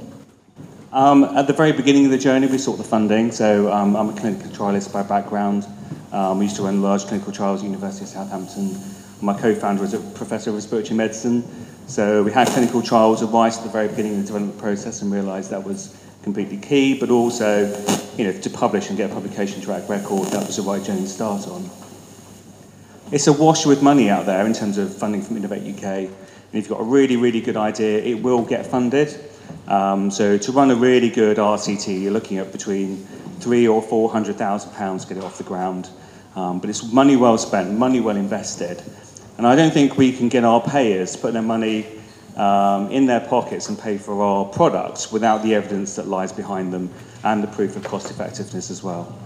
Um, 0.93 1.25
at 1.25 1.47
the 1.47 1.53
very 1.53 1.73
beginning 1.73 2.05
of 2.05 2.11
the 2.11 2.19
journey, 2.19 2.47
we 2.47 2.59
sought 2.59 2.77
the 2.77 2.85
funding. 2.85 3.33
So 3.33 3.73
um, 3.73 3.97
I'm 3.97 4.09
a 4.09 4.13
clinical 4.13 4.51
trialist 4.51 4.93
by 4.93 5.03
background. 5.03 5.67
Um, 6.13 6.39
we 6.39 6.45
used 6.45 6.57
to 6.57 6.63
run 6.63 6.83
large 6.83 7.05
clinical 7.07 7.33
trials 7.33 7.61
at 7.61 7.65
the 7.65 7.69
University 7.69 8.05
of 8.05 8.09
Southampton. 8.09 8.77
My 9.21 9.39
co-founder 9.39 9.85
is 9.85 9.95
a 9.95 10.01
professor 10.01 10.51
of 10.51 10.57
respiratory 10.57 10.97
medicine. 10.97 11.45
So 11.87 12.23
we 12.23 12.33
had 12.33 12.49
clinical 12.49 12.83
trials 12.83 13.23
right 13.23 13.53
at 13.53 13.63
the 13.63 13.69
very 13.69 13.89
beginning 13.89 14.13
of 14.13 14.19
the 14.21 14.27
development 14.27 14.59
process 14.59 15.03
and 15.03 15.13
realised 15.13 15.51
that 15.51 15.63
was 15.63 15.97
completely 16.23 16.57
key, 16.57 16.99
but 16.99 17.11
also, 17.11 17.67
you 18.17 18.25
know, 18.25 18.33
to 18.33 18.51
publish 18.51 18.89
and 18.89 18.97
get 18.97 19.11
a 19.11 19.15
publication 19.15 19.61
track 19.61 19.89
record, 19.89 20.29
that 20.29 20.47
was 20.47 20.57
the 20.57 20.63
right 20.63 20.83
journey 20.83 21.03
to 21.03 21.09
start 21.09 21.49
on. 21.49 21.69
It's 23.11 23.27
a 23.27 23.33
wash 23.33 23.67
with 23.67 23.83
money 23.83 24.09
out 24.09 24.27
there 24.27 24.47
in 24.47 24.53
terms 24.53 24.79
of 24.79 24.97
funding 24.97 25.23
from 25.23 25.37
Innovate 25.37 25.77
UK. 25.77 26.11
And 26.53 26.59
if 26.59 26.69
you've 26.69 26.77
got 26.77 26.81
a 26.81 26.89
really, 26.89 27.17
really 27.17 27.41
good 27.41 27.57
idea, 27.57 27.99
it 28.03 28.23
will 28.23 28.45
get 28.45 28.67
funded. 28.67 29.19
Um, 29.69 30.11
so 30.11 30.37
to 30.37 30.53
run 30.53 30.71
a 30.71 30.75
really 30.75 31.09
good 31.09 31.37
RCT, 31.37 32.03
you're 32.03 32.13
looking 32.13 32.39
at 32.39 32.51
between 32.51 32.97
three 33.39 33.69
or 33.69 33.81
four 33.81 34.11
hundred 34.11 34.37
thousand 34.37 34.73
pounds 34.73 35.05
to 35.05 35.15
get 35.15 35.23
it 35.23 35.25
off 35.25 35.39
the 35.39 35.45
ground. 35.45 35.89
Um, 36.35 36.61
but 36.61 36.71
it's 36.71 36.93
money 36.93 37.17
well 37.17 37.39
spent, 37.39 37.77
money 37.77 38.01
well 38.01 38.17
invested. 38.17 38.83
And 39.39 39.47
I 39.47 39.57
don't 39.57 39.73
think 39.73 39.97
we 39.97 40.13
can 40.13 40.29
get 40.29 40.45
our 40.45 40.61
payers 40.61 41.13
to 41.13 41.19
put 41.19 41.33
their 41.33 41.43
money 41.43 41.87
um, 42.37 42.91
in 42.91 43.07
their 43.07 43.21
pockets 43.21 43.69
and 43.69 43.79
pay 43.79 43.97
for 43.97 44.21
our 44.23 44.45
products 44.45 45.13
without 45.13 45.43
the 45.43 45.55
evidence 45.55 45.97
that 45.97 46.07
lies 46.07 46.33
behind 46.33 46.73
them 46.73 46.91
and 47.25 47.43
the 47.43 47.49
proof 47.49 47.77
of 47.77 47.85
cost 47.85 48.11
effectiveness 48.11 48.71
as 48.71 48.83
well. 48.83 49.17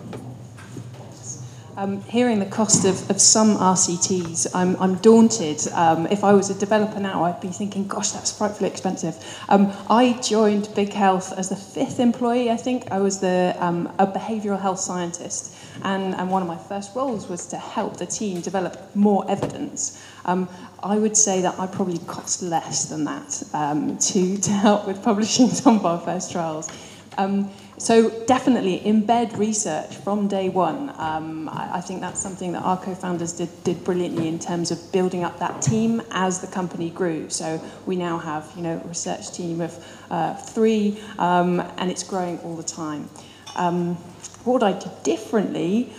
Um, 1.77 2.01
hearing 2.03 2.39
the 2.39 2.47
cost 2.47 2.85
of, 2.85 3.11
of 3.11 3.21
some 3.21 3.57
RCTs, 3.57 4.47
I'm, 4.55 4.77
I'm 4.81 4.95
daunted. 4.97 5.67
Um, 5.73 6.07
if 6.07 6.23
I 6.23 6.33
was 6.33 6.49
a 6.49 6.55
developer 6.55 7.01
now, 7.01 7.25
I'd 7.25 7.41
be 7.41 7.49
thinking, 7.49 7.89
gosh, 7.89 8.11
that's 8.11 8.37
frightfully 8.37 8.71
expensive. 8.71 9.17
Um, 9.49 9.73
I 9.91 10.13
joined 10.23 10.69
Big 10.77 10.93
Health 10.93 11.37
as 11.37 11.49
the 11.49 11.57
fifth 11.57 11.99
employee, 11.99 12.49
I 12.49 12.57
think. 12.57 12.93
I 12.93 13.01
was 13.01 13.19
the, 13.19 13.57
um, 13.59 13.93
a 13.99 14.07
behavioural 14.07 14.61
health 14.61 14.79
scientist, 14.79 15.57
and, 15.83 16.15
and 16.15 16.31
one 16.31 16.43
of 16.43 16.49
my 16.49 16.57
first 16.57 16.95
roles 16.95 17.29
was 17.29 17.45
to 17.49 17.57
help 17.57 17.97
the 17.97 18.07
team 18.07 18.41
develop 18.41 18.95
more 18.95 19.29
evidence. 19.29 20.01
Um, 20.27 20.49
I 20.81 20.97
would 20.97 21.17
say 21.17 21.41
that 21.41 21.59
I 21.59 21.67
probably 21.67 21.99
cost 22.07 22.41
less 22.41 22.85
than 22.85 23.03
that 23.05 23.43
um, 23.53 23.99
to, 23.99 24.39
to 24.47 24.51
help 24.51 24.87
with 24.87 25.03
publishing 25.03 25.49
some 25.49 25.81
of 25.81 25.87
our 25.87 25.99
first 25.99 26.31
trials. 26.31 26.71
Um, 27.19 27.51
so 27.79 28.09
definitely 28.27 28.81
embed 28.81 29.37
research 29.37 29.97
from 29.97 30.29
day 30.29 30.49
one. 30.49 30.93
Um, 30.97 31.49
I, 31.49 31.71
I, 31.75 31.81
think 31.81 32.01
that's 32.01 32.21
something 32.21 32.53
that 32.53 32.63
our 32.63 32.77
co-founders 32.77 33.33
did, 33.33 33.49
did 33.65 33.83
brilliantly 33.83 34.29
in 34.29 34.39
terms 34.39 34.71
of 34.71 34.93
building 34.93 35.25
up 35.25 35.39
that 35.41 35.61
team 35.61 36.01
as 36.13 36.41
the 36.41 36.47
company 36.47 36.91
grew. 36.91 37.29
So 37.31 37.61
we 37.85 37.97
now 37.97 38.19
have, 38.19 38.51
you 38.57 38.63
know, 38.63 38.81
a 38.83 38.89
research 38.89 39.33
team 39.33 39.61
of 39.61 39.77
uh, 40.11 40.35
three, 40.35 41.01
um, 41.19 41.61
and 41.79 41.91
it's 41.91 42.05
growing 42.05 42.39
all 42.41 42.55
the 42.55 42.63
time. 42.63 43.09
Um, 43.57 43.97
what 44.45 44.63
I 44.63 44.73
did 44.73 45.03
differently, 45.03 45.93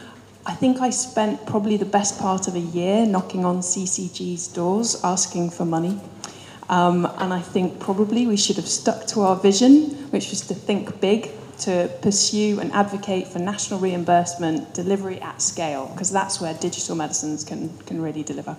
I 0.45 0.53
think 0.53 0.79
I 0.79 0.91
spent 0.91 1.45
probably 1.45 1.75
the 1.75 1.85
best 1.85 2.19
part 2.19 2.47
of 2.47 2.55
a 2.55 2.59
year 2.59 3.05
knocking 3.05 3.43
on 3.43 3.59
CCG's 3.59 4.47
doors, 4.47 5.03
asking 5.03 5.49
for 5.49 5.65
money. 5.65 5.99
Um, 6.69 7.05
and 7.17 7.33
I 7.33 7.41
think 7.41 7.79
probably 7.79 8.25
we 8.25 8.37
should 8.37 8.55
have 8.55 8.67
stuck 8.67 9.05
to 9.07 9.21
our 9.21 9.35
vision, 9.35 9.89
which 10.11 10.29
was 10.29 10.41
to 10.47 10.55
think 10.55 10.99
big 11.01 11.31
to 11.59 11.89
pursue 12.01 12.59
and 12.59 12.71
advocate 12.71 13.27
for 13.27 13.39
national 13.39 13.79
reimbursement 13.79 14.73
delivery 14.73 15.19
at 15.21 15.41
scale, 15.41 15.87
because 15.93 16.11
that's 16.11 16.41
where 16.41 16.53
digital 16.55 16.95
medicines 16.95 17.43
can, 17.43 17.75
can 17.79 18.01
really 18.01 18.23
deliver. 18.23 18.57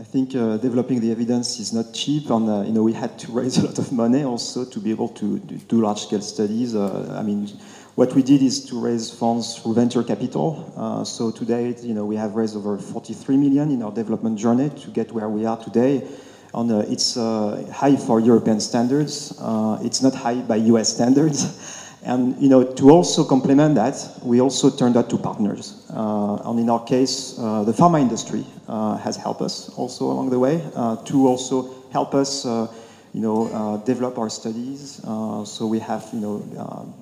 I 0.00 0.02
think 0.02 0.34
uh, 0.34 0.56
developing 0.56 1.00
the 1.00 1.12
evidence 1.12 1.60
is 1.60 1.74
not 1.74 1.92
cheap, 1.92 2.30
and 2.30 2.48
uh, 2.48 2.62
you 2.62 2.72
know 2.72 2.82
we 2.82 2.94
had 2.94 3.18
to 3.18 3.32
raise 3.40 3.58
a 3.58 3.66
lot 3.66 3.78
of 3.78 3.92
money 3.92 4.22
also 4.22 4.64
to 4.64 4.80
be 4.80 4.90
able 4.90 5.08
to 5.08 5.38
do 5.38 5.82
large-scale 5.82 6.22
studies. 6.22 6.74
Uh, 6.74 7.14
I 7.18 7.22
mean, 7.22 7.48
what 7.96 8.14
we 8.14 8.22
did 8.22 8.40
is 8.40 8.64
to 8.66 8.80
raise 8.80 9.10
funds 9.10 9.58
through 9.58 9.74
venture 9.74 10.02
capital. 10.02 10.72
Uh, 10.74 11.04
so 11.04 11.30
today, 11.30 11.74
you 11.82 11.92
know, 11.92 12.06
we 12.06 12.16
have 12.16 12.34
raised 12.34 12.56
over 12.56 12.78
43 12.78 13.36
million 13.36 13.70
in 13.70 13.82
our 13.82 13.92
development 13.92 14.38
journey 14.38 14.70
to 14.70 14.90
get 14.90 15.12
where 15.12 15.28
we 15.28 15.44
are 15.44 15.58
today. 15.58 16.08
On 16.54 16.70
uh, 16.70 16.78
it's 16.88 17.18
uh, 17.18 17.70
high 17.70 17.96
for 17.96 18.20
European 18.20 18.58
standards. 18.58 19.38
it's 19.82 20.00
not 20.00 20.14
high 20.14 20.40
by 20.40 20.56
U.S. 20.56 20.88
standards. 20.94 21.76
And 22.02 22.40
you 22.40 22.48
know, 22.48 22.64
to 22.64 22.90
also 22.90 23.24
complement 23.24 23.74
that, 23.74 23.94
we 24.22 24.40
also 24.40 24.70
turned 24.70 24.96
out 24.96 25.10
to 25.10 25.18
partners. 25.18 25.84
Uh, 25.90 26.36
and 26.48 26.58
in 26.58 26.70
our 26.70 26.82
case, 26.84 27.38
uh, 27.38 27.62
the 27.64 27.72
pharma 27.72 28.00
industry 28.00 28.44
uh, 28.68 28.96
has 28.96 29.16
helped 29.16 29.42
us 29.42 29.68
also 29.70 30.06
along 30.10 30.30
the 30.30 30.38
way 30.38 30.66
uh, 30.74 30.96
to 31.04 31.26
also 31.26 31.70
help 31.92 32.14
us, 32.14 32.46
uh, 32.46 32.72
you 33.12 33.20
know, 33.20 33.48
uh, 33.48 33.76
develop 33.84 34.16
our 34.16 34.30
studies. 34.30 35.00
so 35.44 35.66
we 35.66 35.78
have, 35.78 36.08
you 36.12 36.20
know, 36.20 36.38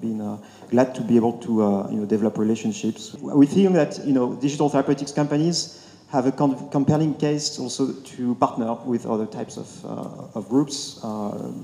been 0.00 0.38
glad 0.70 0.94
to 0.96 1.02
be 1.02 1.14
able 1.16 1.34
to, 1.34 1.86
you 1.90 2.00
know, 2.00 2.06
develop 2.06 2.36
relationships. 2.36 3.14
We 3.20 3.46
think 3.46 3.74
that, 3.74 4.04
you 4.04 4.12
know, 4.12 4.34
digital 4.34 4.68
therapeutics 4.68 5.12
companies 5.12 5.84
have 6.10 6.26
a 6.26 6.32
compelling 6.32 7.14
case 7.14 7.58
also 7.58 7.92
to 7.92 8.34
partner 8.36 8.74
with 8.86 9.04
other 9.04 9.26
types 9.26 9.58
of, 9.58 9.84
of 10.34 10.48
groups. 10.48 10.98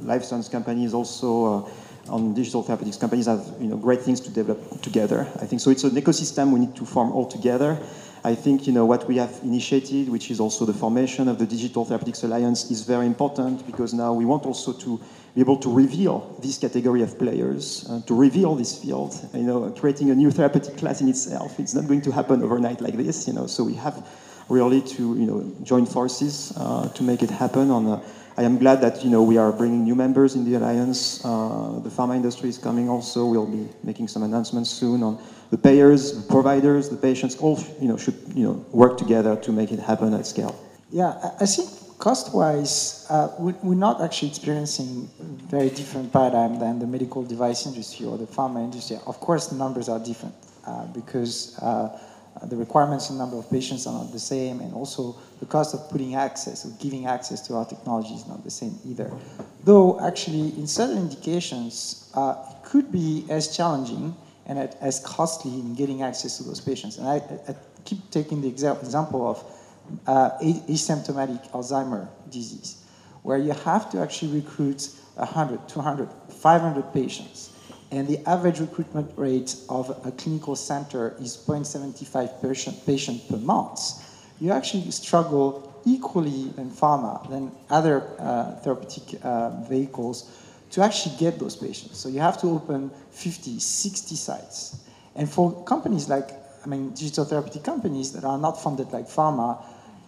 life 0.04 0.22
science 0.22 0.48
companies 0.48 0.92
also 0.92 1.66
on 2.08 2.34
digital 2.34 2.62
therapeutics 2.62 2.96
companies 2.96 3.26
have 3.26 3.46
you 3.60 3.68
know, 3.68 3.76
great 3.76 4.02
things 4.02 4.20
to 4.20 4.30
develop 4.30 4.80
together. 4.82 5.26
I 5.40 5.46
think 5.46 5.60
so. 5.60 5.70
It's 5.70 5.84
an 5.84 5.90
ecosystem 5.90 6.52
we 6.52 6.60
need 6.60 6.76
to 6.76 6.84
form 6.84 7.12
all 7.12 7.26
together. 7.26 7.78
I 8.26 8.34
think 8.34 8.66
you 8.66 8.72
know 8.72 8.86
what 8.86 9.06
we 9.06 9.18
have 9.18 9.38
initiated, 9.42 10.08
which 10.08 10.30
is 10.30 10.40
also 10.40 10.64
the 10.64 10.72
formation 10.72 11.28
of 11.28 11.38
the 11.38 11.44
Digital 11.44 11.84
Therapeutics 11.84 12.22
Alliance, 12.22 12.70
is 12.70 12.82
very 12.82 13.04
important 13.04 13.66
because 13.66 13.92
now 13.92 14.14
we 14.14 14.24
want 14.24 14.46
also 14.46 14.72
to 14.72 14.98
be 15.34 15.42
able 15.42 15.58
to 15.58 15.70
reveal 15.70 16.34
this 16.40 16.56
category 16.56 17.02
of 17.02 17.18
players, 17.18 17.86
uh, 17.90 18.00
to 18.06 18.14
reveal 18.14 18.54
this 18.54 18.82
field. 18.82 19.14
You 19.34 19.42
know, 19.42 19.70
creating 19.70 20.10
a 20.10 20.14
new 20.14 20.30
therapeutic 20.30 20.78
class 20.78 21.02
in 21.02 21.08
itself, 21.08 21.60
it's 21.60 21.74
not 21.74 21.86
going 21.86 22.00
to 22.00 22.12
happen 22.12 22.42
overnight 22.42 22.80
like 22.80 22.96
this. 22.96 23.28
You 23.28 23.34
know, 23.34 23.46
so 23.46 23.62
we 23.62 23.74
have 23.74 24.08
really 24.48 24.80
to 24.82 25.02
you 25.16 25.26
know 25.26 25.52
join 25.62 25.86
forces 25.86 26.52
uh, 26.56 26.88
to 26.90 27.02
make 27.02 27.22
it 27.22 27.30
happen 27.30 27.70
on. 27.70 27.86
A, 27.86 28.02
I 28.36 28.42
am 28.42 28.58
glad 28.58 28.80
that 28.80 29.04
you 29.04 29.10
know 29.10 29.22
we 29.22 29.38
are 29.38 29.52
bringing 29.52 29.84
new 29.84 29.94
members 29.94 30.34
in 30.34 30.44
the 30.44 30.56
alliance. 30.56 31.24
Uh, 31.24 31.78
the 31.82 31.90
pharma 31.90 32.16
industry 32.16 32.48
is 32.48 32.58
coming 32.58 32.88
also. 32.88 33.26
We'll 33.26 33.46
be 33.46 33.68
making 33.82 34.08
some 34.08 34.22
announcements 34.22 34.70
soon 34.70 35.02
on 35.02 35.22
the 35.50 35.58
payers, 35.58 36.12
the 36.12 36.28
providers, 36.28 36.88
the 36.88 36.96
patients. 36.96 37.36
All 37.36 37.62
you 37.80 37.88
know 37.88 37.96
should 37.96 38.16
you 38.34 38.44
know 38.44 38.64
work 38.72 38.98
together 38.98 39.36
to 39.36 39.52
make 39.52 39.70
it 39.72 39.78
happen 39.78 40.12
at 40.14 40.26
scale. 40.26 40.54
Yeah, 40.90 41.32
I 41.40 41.46
think 41.46 41.68
cost-wise, 41.98 43.06
uh, 43.08 43.28
we're 43.38 43.74
not 43.74 44.02
actually 44.02 44.28
experiencing 44.28 45.08
very 45.48 45.70
different 45.70 46.12
paradigm 46.12 46.58
than 46.58 46.78
the 46.78 46.86
medical 46.86 47.22
device 47.22 47.66
industry 47.66 48.06
or 48.06 48.18
the 48.18 48.26
pharma 48.26 48.62
industry. 48.62 48.98
Of 49.06 49.20
course, 49.20 49.52
numbers 49.52 49.88
are 49.88 49.98
different 49.98 50.34
uh, 50.66 50.86
because 50.88 51.58
uh, 51.60 51.98
uh, 52.40 52.46
the 52.46 52.56
requirements 52.56 53.10
and 53.10 53.18
number 53.18 53.38
of 53.38 53.48
patients 53.50 53.86
are 53.86 53.92
not 53.92 54.12
the 54.12 54.18
same, 54.18 54.60
and 54.60 54.74
also 54.74 55.16
the 55.40 55.46
cost 55.46 55.74
of 55.74 55.88
putting 55.90 56.14
access, 56.16 56.64
of 56.64 56.78
giving 56.80 57.06
access 57.06 57.40
to 57.46 57.54
our 57.54 57.64
technology 57.64 58.14
is 58.14 58.26
not 58.26 58.42
the 58.42 58.50
same 58.50 58.78
either. 58.84 59.10
Though, 59.62 60.00
actually, 60.00 60.48
in 60.58 60.66
certain 60.66 60.98
indications, 60.98 62.10
uh, 62.14 62.36
it 62.50 62.64
could 62.64 62.90
be 62.90 63.24
as 63.30 63.56
challenging 63.56 64.16
and 64.46 64.58
as 64.58 65.00
costly 65.00 65.52
in 65.52 65.74
getting 65.74 66.02
access 66.02 66.36
to 66.38 66.42
those 66.42 66.60
patients. 66.60 66.98
And 66.98 67.08
I, 67.08 67.16
I 67.48 67.54
keep 67.84 68.10
taking 68.10 68.42
the 68.42 68.48
example 68.48 69.28
of 69.28 69.44
uh, 70.06 70.30
asymptomatic 70.40 71.50
Alzheimer 71.52 72.08
disease, 72.30 72.84
where 73.22 73.38
you 73.38 73.52
have 73.52 73.90
to 73.90 74.00
actually 74.00 74.40
recruit 74.40 74.88
100, 75.14 75.68
200, 75.68 76.08
500 76.28 76.92
patients 76.92 77.53
and 77.94 78.08
the 78.08 78.18
average 78.28 78.58
recruitment 78.58 79.08
rate 79.16 79.54
of 79.68 79.88
a 80.04 80.10
clinical 80.10 80.56
center 80.56 81.14
is 81.20 81.36
0.75 81.36 82.42
patient, 82.42 82.84
patient 82.84 83.28
per 83.28 83.36
month, 83.36 83.80
you 84.40 84.50
actually 84.50 84.90
struggle 84.90 85.80
equally 85.86 86.52
in 86.56 86.70
pharma 86.70 87.28
than 87.30 87.52
other 87.70 88.02
uh, 88.18 88.56
therapeutic 88.56 89.20
uh, 89.22 89.50
vehicles 89.68 90.28
to 90.70 90.82
actually 90.82 91.14
get 91.18 91.38
those 91.38 91.54
patients. 91.54 91.96
So 91.98 92.08
you 92.08 92.18
have 92.18 92.40
to 92.40 92.48
open 92.48 92.90
50, 93.12 93.60
60 93.60 94.16
sites. 94.16 94.82
And 95.14 95.30
for 95.30 95.62
companies 95.62 96.08
like, 96.08 96.30
I 96.64 96.66
mean, 96.66 96.90
digital 96.94 97.24
therapeutic 97.24 97.62
companies 97.62 98.10
that 98.12 98.24
are 98.24 98.38
not 98.38 98.60
funded 98.60 98.90
like 98.92 99.06
pharma, 99.06 99.62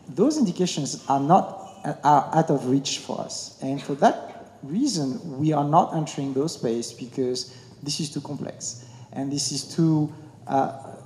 those 0.09 0.38
indications 0.38 1.05
are 1.09 1.20
not 1.20 1.62
are 2.03 2.31
out 2.35 2.51
of 2.51 2.68
reach 2.68 2.99
for 2.99 3.20
us. 3.20 3.57
And 3.62 3.81
for 3.81 3.94
that 3.96 4.37
reason, 4.64 5.38
we 5.38 5.53
are 5.53 5.64
not 5.64 5.94
entering 5.94 6.33
those 6.33 6.55
space 6.55 6.92
because 6.92 7.55
this 7.83 8.01
is 8.01 8.11
too 8.11 8.21
complex. 8.21 8.85
And 9.12 9.33
this 9.33 9.53
is 9.53 9.65
too 9.65 10.12
uh, 10.47 10.97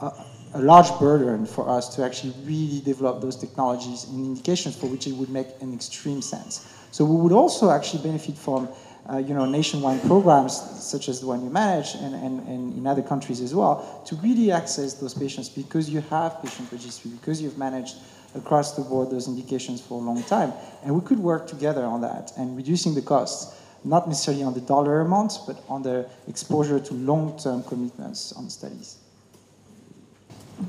a, 0.00 0.12
a, 0.54 0.60
large 0.60 0.90
burden 0.98 1.46
for 1.46 1.68
us 1.68 1.94
to 1.96 2.04
actually 2.04 2.32
really 2.44 2.80
develop 2.80 3.20
those 3.20 3.36
technologies 3.36 4.04
and 4.04 4.24
indications 4.24 4.76
for 4.76 4.86
which 4.86 5.06
it 5.06 5.12
would 5.12 5.30
make 5.30 5.48
an 5.60 5.74
extreme 5.74 6.22
sense. 6.22 6.72
So 6.90 7.04
we 7.04 7.20
would 7.20 7.32
also 7.32 7.70
actually 7.70 8.02
benefit 8.02 8.38
from 8.38 8.68
uh, 9.10 9.18
you 9.18 9.34
know, 9.34 9.44
nationwide 9.44 10.02
programs 10.02 10.54
such 10.82 11.08
as 11.08 11.20
the 11.20 11.26
one 11.26 11.44
you 11.44 11.50
manage 11.50 11.94
and, 11.94 12.14
and, 12.14 12.46
and 12.48 12.76
in 12.76 12.86
other 12.86 13.02
countries 13.02 13.40
as 13.40 13.54
well 13.54 14.02
to 14.06 14.16
really 14.16 14.50
access 14.50 14.94
those 14.94 15.12
patients 15.12 15.48
because 15.48 15.90
you 15.90 16.00
have 16.02 16.40
patient 16.42 16.70
registry, 16.72 17.10
because 17.10 17.42
you've 17.42 17.58
managed 17.58 17.96
across 18.34 18.74
the 18.76 18.82
board 18.82 19.10
those 19.10 19.28
indications 19.28 19.80
for 19.80 20.00
a 20.00 20.04
long 20.04 20.22
time. 20.24 20.52
And 20.84 20.94
we 20.94 21.02
could 21.02 21.18
work 21.18 21.46
together 21.46 21.84
on 21.84 22.00
that 22.00 22.32
and 22.38 22.56
reducing 22.56 22.94
the 22.94 23.02
costs 23.02 23.60
not 23.84 24.08
necessarily 24.08 24.42
on 24.42 24.54
the 24.54 24.60
dollar 24.60 25.00
amounts, 25.00 25.38
but 25.38 25.62
on 25.68 25.82
the 25.82 26.08
exposure 26.26 26.80
to 26.80 26.94
long-term 26.94 27.62
commitments 27.64 28.32
on 28.32 28.48
studies. 28.48 28.96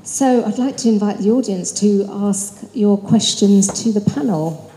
So 0.02 0.44
I'd 0.44 0.58
like 0.58 0.76
to 0.78 0.88
invite 0.88 1.18
the 1.18 1.30
audience 1.30 1.72
to 1.80 2.06
ask 2.10 2.64
your 2.74 2.98
questions 2.98 3.82
to 3.84 3.92
the 3.92 4.00
panel. 4.00 4.70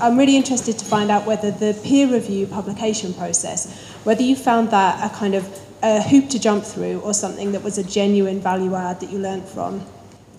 I'm 0.00 0.18
really 0.18 0.36
interested 0.36 0.78
to 0.78 0.84
find 0.84 1.10
out 1.10 1.24
whether 1.24 1.50
the 1.50 1.78
peer 1.84 2.12
review 2.12 2.46
publication 2.46 3.14
process, 3.14 3.72
whether 4.04 4.22
you 4.22 4.34
found 4.36 4.70
that 4.70 5.10
a 5.10 5.14
kind 5.14 5.34
of 5.34 5.48
a 5.82 6.02
hoop 6.02 6.28
to 6.30 6.38
jump 6.38 6.64
through 6.64 7.00
or 7.00 7.14
something 7.14 7.52
that 7.52 7.62
was 7.62 7.78
a 7.78 7.84
genuine 7.84 8.40
value 8.40 8.74
add 8.74 9.00
that 9.00 9.10
you 9.10 9.18
learned 9.18 9.46
from. 9.46 9.84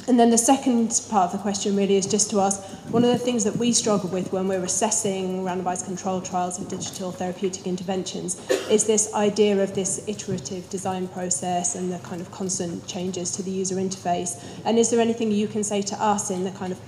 And 0.08 0.20
then 0.20 0.30
the 0.30 0.38
second 0.38 1.02
part 1.10 1.26
of 1.26 1.32
the 1.32 1.38
question 1.40 1.76
really 1.76 1.96
is 1.96 2.06
just 2.06 2.30
to 2.30 2.40
ask 2.40 2.62
one 2.92 3.04
of 3.04 3.10
the 3.10 3.18
things 3.18 3.44
that 3.44 3.56
we 3.56 3.72
struggle 3.72 4.10
with 4.10 4.32
when 4.32 4.48
we're 4.48 4.64
assessing 4.64 5.44
randomized 5.44 5.86
control 5.86 6.22
trials 6.22 6.60
of 6.60 6.68
digital 6.68 7.12
therapeutic 7.12 7.66
interventions 7.66 8.40
is 8.70 8.86
this 8.86 9.12
idea 9.16 9.62
of 9.64 9.74
this 9.74 10.08
iterative 10.08 10.70
design 10.70 11.08
process 11.08 11.76
and 11.76 11.92
the 11.92 11.98
kind 12.00 12.22
of 12.22 12.30
constant 12.32 12.86
changes 12.88 13.32
to 13.32 13.42
the 13.42 13.50
user 13.50 13.76
interface. 13.76 14.44
And 14.64 14.78
is 14.78 14.92
there 14.92 15.00
anything 15.00 15.32
you 15.32 15.48
can 15.48 15.64
say 15.64 15.82
to 15.82 15.96
us 15.96 16.30
in 16.30 16.44
the 16.44 16.52
kind 16.52 16.72
of 16.72 16.80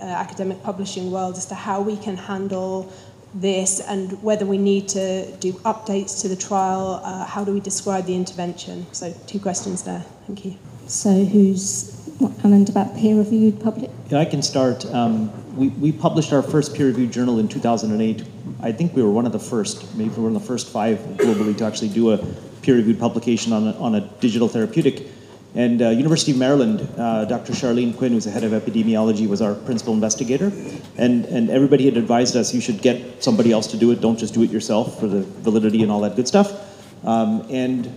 uh, 0.00 0.04
academic 0.04 0.62
publishing 0.62 1.12
world 1.12 1.36
as 1.36 1.46
to 1.46 1.54
how 1.54 1.80
we 1.80 1.96
can 1.96 2.16
handle 2.16 2.90
this 3.34 3.80
and 3.80 4.22
whether 4.22 4.44
we 4.44 4.58
need 4.58 4.88
to 4.88 5.30
do 5.36 5.52
updates 5.64 6.20
to 6.20 6.28
the 6.28 6.36
trial. 6.36 7.00
Uh, 7.04 7.24
how 7.24 7.44
do 7.44 7.52
we 7.52 7.60
describe 7.60 8.04
the 8.04 8.14
intervention? 8.14 8.86
So, 8.92 9.14
two 9.26 9.40
questions 9.40 9.82
there. 9.82 10.04
Thank 10.26 10.44
you. 10.44 10.58
So, 10.86 11.24
who's 11.24 12.01
and 12.26 12.68
about 12.68 12.96
peer-reviewed 12.96 13.60
public? 13.60 13.90
Yeah, 14.08 14.18
I 14.18 14.24
can 14.24 14.42
start. 14.42 14.84
Um, 14.86 15.30
we, 15.56 15.68
we 15.68 15.92
published 15.92 16.32
our 16.32 16.42
first 16.42 16.74
peer-reviewed 16.74 17.12
journal 17.12 17.38
in 17.38 17.48
2008. 17.48 18.24
I 18.60 18.72
think 18.72 18.94
we 18.94 19.02
were 19.02 19.10
one 19.10 19.26
of 19.26 19.32
the 19.32 19.38
first, 19.38 19.94
maybe 19.96 20.10
one 20.10 20.34
of 20.34 20.40
the 20.40 20.46
first 20.46 20.68
five 20.68 20.98
globally 21.16 21.56
to 21.58 21.64
actually 21.64 21.88
do 21.88 22.12
a 22.12 22.18
peer-reviewed 22.62 22.98
publication 22.98 23.52
on 23.52 23.68
a, 23.68 23.72
on 23.78 23.94
a 23.96 24.00
digital 24.20 24.48
therapeutic. 24.48 25.08
And 25.54 25.82
uh, 25.82 25.90
University 25.90 26.32
of 26.32 26.38
Maryland, 26.38 26.88
uh, 26.96 27.26
Dr. 27.26 27.52
Charlene 27.52 27.96
Quinn, 27.96 28.12
who's 28.12 28.24
the 28.24 28.30
head 28.30 28.44
of 28.44 28.52
epidemiology, 28.52 29.28
was 29.28 29.42
our 29.42 29.54
principal 29.54 29.92
investigator. 29.92 30.50
And, 30.96 31.26
and 31.26 31.50
everybody 31.50 31.84
had 31.84 31.96
advised 31.96 32.36
us 32.36 32.54
you 32.54 32.60
should 32.60 32.80
get 32.80 33.22
somebody 33.22 33.52
else 33.52 33.66
to 33.68 33.76
do 33.76 33.90
it, 33.90 34.00
don't 34.00 34.18
just 34.18 34.32
do 34.32 34.42
it 34.42 34.50
yourself 34.50 34.98
for 34.98 35.08
the 35.08 35.20
validity 35.20 35.82
and 35.82 35.92
all 35.92 36.00
that 36.00 36.16
good 36.16 36.26
stuff. 36.26 36.70
Um, 37.04 37.46
and 37.50 37.94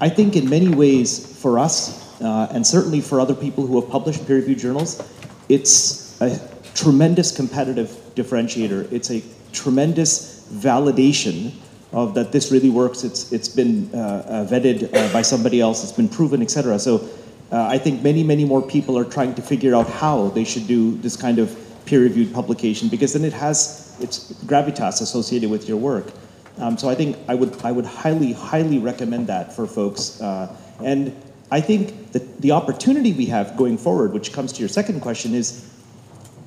I 0.00 0.08
think 0.08 0.34
in 0.34 0.50
many 0.50 0.68
ways 0.68 1.40
for 1.40 1.60
us, 1.60 2.01
uh, 2.22 2.48
and 2.52 2.66
certainly 2.66 3.00
for 3.00 3.20
other 3.20 3.34
people 3.34 3.66
who 3.66 3.80
have 3.80 3.90
published 3.90 4.26
peer-reviewed 4.26 4.58
journals, 4.58 5.02
it's 5.48 6.20
a 6.20 6.40
tremendous 6.74 7.34
competitive 7.34 7.88
differentiator. 8.14 8.90
It's 8.92 9.10
a 9.10 9.22
tremendous 9.52 10.46
validation 10.52 11.52
of 11.92 12.14
that 12.14 12.32
this 12.32 12.50
really 12.50 12.70
works. 12.70 13.04
It's 13.04 13.32
it's 13.32 13.48
been 13.48 13.90
uh, 13.92 13.98
uh, 13.98 14.46
vetted 14.46 14.94
uh, 14.94 15.12
by 15.12 15.22
somebody 15.22 15.60
else. 15.60 15.82
It's 15.82 15.92
been 15.92 16.08
proven, 16.08 16.42
etc. 16.42 16.78
So. 16.78 17.08
Uh, 17.52 17.66
I 17.68 17.76
think 17.76 18.02
many, 18.02 18.22
many 18.22 18.46
more 18.46 18.62
people 18.62 18.96
are 18.96 19.04
trying 19.04 19.34
to 19.34 19.42
figure 19.42 19.74
out 19.74 19.86
how 19.86 20.28
they 20.28 20.42
should 20.42 20.66
do 20.66 20.96
this 21.02 21.18
kind 21.18 21.38
of 21.38 21.54
peer-reviewed 21.84 22.32
publication 22.32 22.88
because 22.88 23.12
then 23.12 23.26
it 23.26 23.32
has 23.34 23.94
its 24.00 24.32
gravitas 24.46 25.02
associated 25.02 25.50
with 25.50 25.68
your 25.68 25.76
work. 25.76 26.12
Um, 26.58 26.78
so 26.78 26.88
I 26.88 26.94
think 26.94 27.16
I 27.28 27.34
would, 27.34 27.54
I 27.62 27.72
would 27.72 27.84
highly, 27.84 28.32
highly 28.32 28.78
recommend 28.78 29.26
that 29.26 29.54
for 29.54 29.66
folks. 29.66 30.18
Uh, 30.20 30.54
and 30.82 31.14
I 31.52 31.60
think 31.60 32.12
that 32.12 32.40
the 32.40 32.52
opportunity 32.52 33.12
we 33.12 33.26
have 33.26 33.58
going 33.58 33.76
forward, 33.76 34.14
which 34.14 34.32
comes 34.32 34.54
to 34.54 34.60
your 34.60 34.70
second 34.70 35.00
question, 35.00 35.34
is 35.34 35.70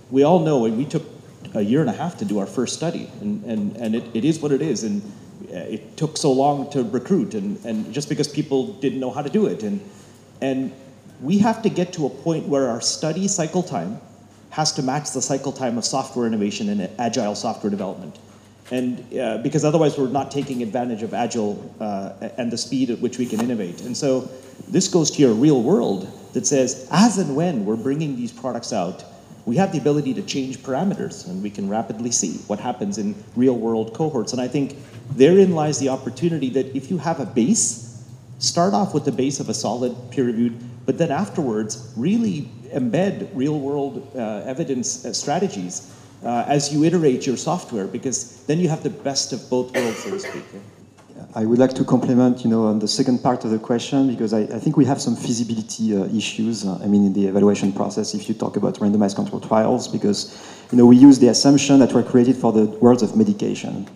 we 0.09 0.23
all 0.23 0.39
know, 0.39 0.61
we 0.61 0.83
took 0.83 1.03
a 1.53 1.61
year 1.61 1.81
and 1.81 1.89
a 1.91 1.93
half 1.93 2.17
to 2.17 2.25
do 2.25 2.39
our 2.39 2.47
first 2.47 2.73
study, 2.73 3.07
and, 3.21 3.43
and, 3.45 3.77
and 3.77 3.95
it, 3.95 4.03
it 4.15 4.25
is 4.25 4.39
what 4.39 4.51
it 4.51 4.63
is. 4.63 4.83
And 4.83 5.03
uh, 5.53 5.57
it 5.57 5.95
took 5.95 6.17
so 6.17 6.31
long 6.31 6.71
to 6.71 6.81
recruit, 6.81 7.35
and, 7.35 7.63
and 7.65 7.93
just 7.93 8.09
because 8.09 8.27
people 8.27 8.73
didn't 8.73 8.99
know 8.99 9.11
how 9.11 9.21
to 9.21 9.29
do 9.29 9.45
it. 9.45 9.61
And, 9.61 9.79
and 10.41 10.73
we 11.21 11.37
have 11.37 11.61
to 11.61 11.69
get 11.69 11.93
to 11.93 12.07
a 12.07 12.09
point 12.09 12.47
where 12.47 12.67
our 12.67 12.81
study 12.81 13.27
cycle 13.27 13.61
time 13.61 14.01
has 14.49 14.71
to 14.71 14.81
match 14.81 15.11
the 15.11 15.21
cycle 15.21 15.51
time 15.51 15.77
of 15.77 15.85
software 15.85 16.25
innovation 16.25 16.67
and 16.67 16.89
agile 16.97 17.35
software 17.35 17.69
development. 17.69 18.17
And 18.71 19.17
uh, 19.17 19.37
because 19.39 19.63
otherwise 19.63 19.97
we're 19.97 20.07
not 20.07 20.31
taking 20.31 20.63
advantage 20.63 21.03
of 21.03 21.13
agile 21.13 21.73
uh, 21.79 22.13
and 22.37 22.51
the 22.51 22.57
speed 22.57 22.89
at 22.89 22.99
which 22.99 23.19
we 23.19 23.25
can 23.25 23.39
innovate. 23.39 23.81
And 23.81 23.95
so 23.95 24.29
this 24.67 24.87
goes 24.87 25.11
to 25.11 25.21
your 25.21 25.33
real 25.33 25.61
world 25.61 26.11
that 26.33 26.47
says, 26.47 26.87
as 26.91 27.17
and 27.17 27.35
when 27.35 27.65
we're 27.65 27.75
bringing 27.75 28.15
these 28.15 28.31
products 28.31 28.73
out, 28.73 29.03
we 29.45 29.55
have 29.57 29.71
the 29.71 29.77
ability 29.77 30.15
to 30.15 30.23
change 30.23 30.57
parameters 30.57 31.27
and 31.27 31.43
we 31.43 31.51
can 31.51 31.69
rapidly 31.69 32.11
see 32.11 32.37
what 32.47 32.59
happens 32.59 32.97
in 32.97 33.15
real 33.35 33.55
world 33.55 33.93
cohorts. 33.93 34.33
And 34.33 34.41
I 34.41 34.47
think 34.47 34.75
therein 35.11 35.51
lies 35.51 35.79
the 35.79 35.89
opportunity 35.89 36.49
that 36.49 36.75
if 36.75 36.89
you 36.89 36.97
have 36.97 37.19
a 37.19 37.25
base, 37.25 38.03
start 38.39 38.73
off 38.73 38.95
with 38.95 39.05
the 39.05 39.11
base 39.11 39.39
of 39.39 39.49
a 39.49 39.53
solid 39.53 39.95
peer 40.09 40.25
reviewed, 40.25 40.59
but 40.87 40.97
then 40.97 41.11
afterwards 41.11 41.93
really 41.95 42.49
embed 42.73 43.29
real 43.33 43.59
world 43.59 44.11
uh, 44.15 44.41
evidence 44.45 45.05
uh, 45.05 45.13
strategies 45.13 45.93
uh, 46.23 46.45
as 46.47 46.73
you 46.73 46.83
iterate 46.83 47.25
your 47.25 47.37
software 47.37 47.87
because 47.87 48.43
then 48.45 48.59
you 48.59 48.69
have 48.69 48.83
the 48.83 48.89
best 48.89 49.33
of 49.33 49.49
both 49.49 49.73
worlds, 49.75 49.97
so 50.03 50.11
to 50.11 50.19
speak. 50.19 50.43
I 51.33 51.45
would 51.45 51.59
like 51.59 51.73
to 51.73 51.83
compliment, 51.83 52.43
you 52.43 52.49
know, 52.49 52.65
on 52.65 52.79
the 52.79 52.87
second 52.87 53.21
part 53.21 53.43
of 53.43 53.51
the 53.51 53.59
question 53.59 54.07
because 54.07 54.33
I, 54.33 54.41
I 54.41 54.59
think 54.59 54.77
we 54.77 54.85
have 54.85 55.01
some 55.01 55.15
feasibility 55.15 55.95
uh, 55.95 56.05
issues. 56.05 56.65
Uh, 56.65 56.79
I 56.81 56.87
mean, 56.87 57.05
in 57.05 57.13
the 57.13 57.25
evaluation 57.27 57.73
process, 57.73 58.13
if 58.13 58.29
you 58.29 58.35
talk 58.35 58.55
about 58.55 58.75
randomized 58.75 59.15
control 59.15 59.41
trials, 59.41 59.87
because 59.87 60.37
you 60.71 60.77
know 60.77 60.85
we 60.85 60.95
use 60.95 61.19
the 61.19 61.27
assumption 61.27 61.79
that 61.79 61.91
we're 61.93 62.03
created 62.03 62.37
for 62.37 62.53
the 62.53 62.65
worlds 62.83 63.03
of 63.03 63.17
medication, 63.17 63.87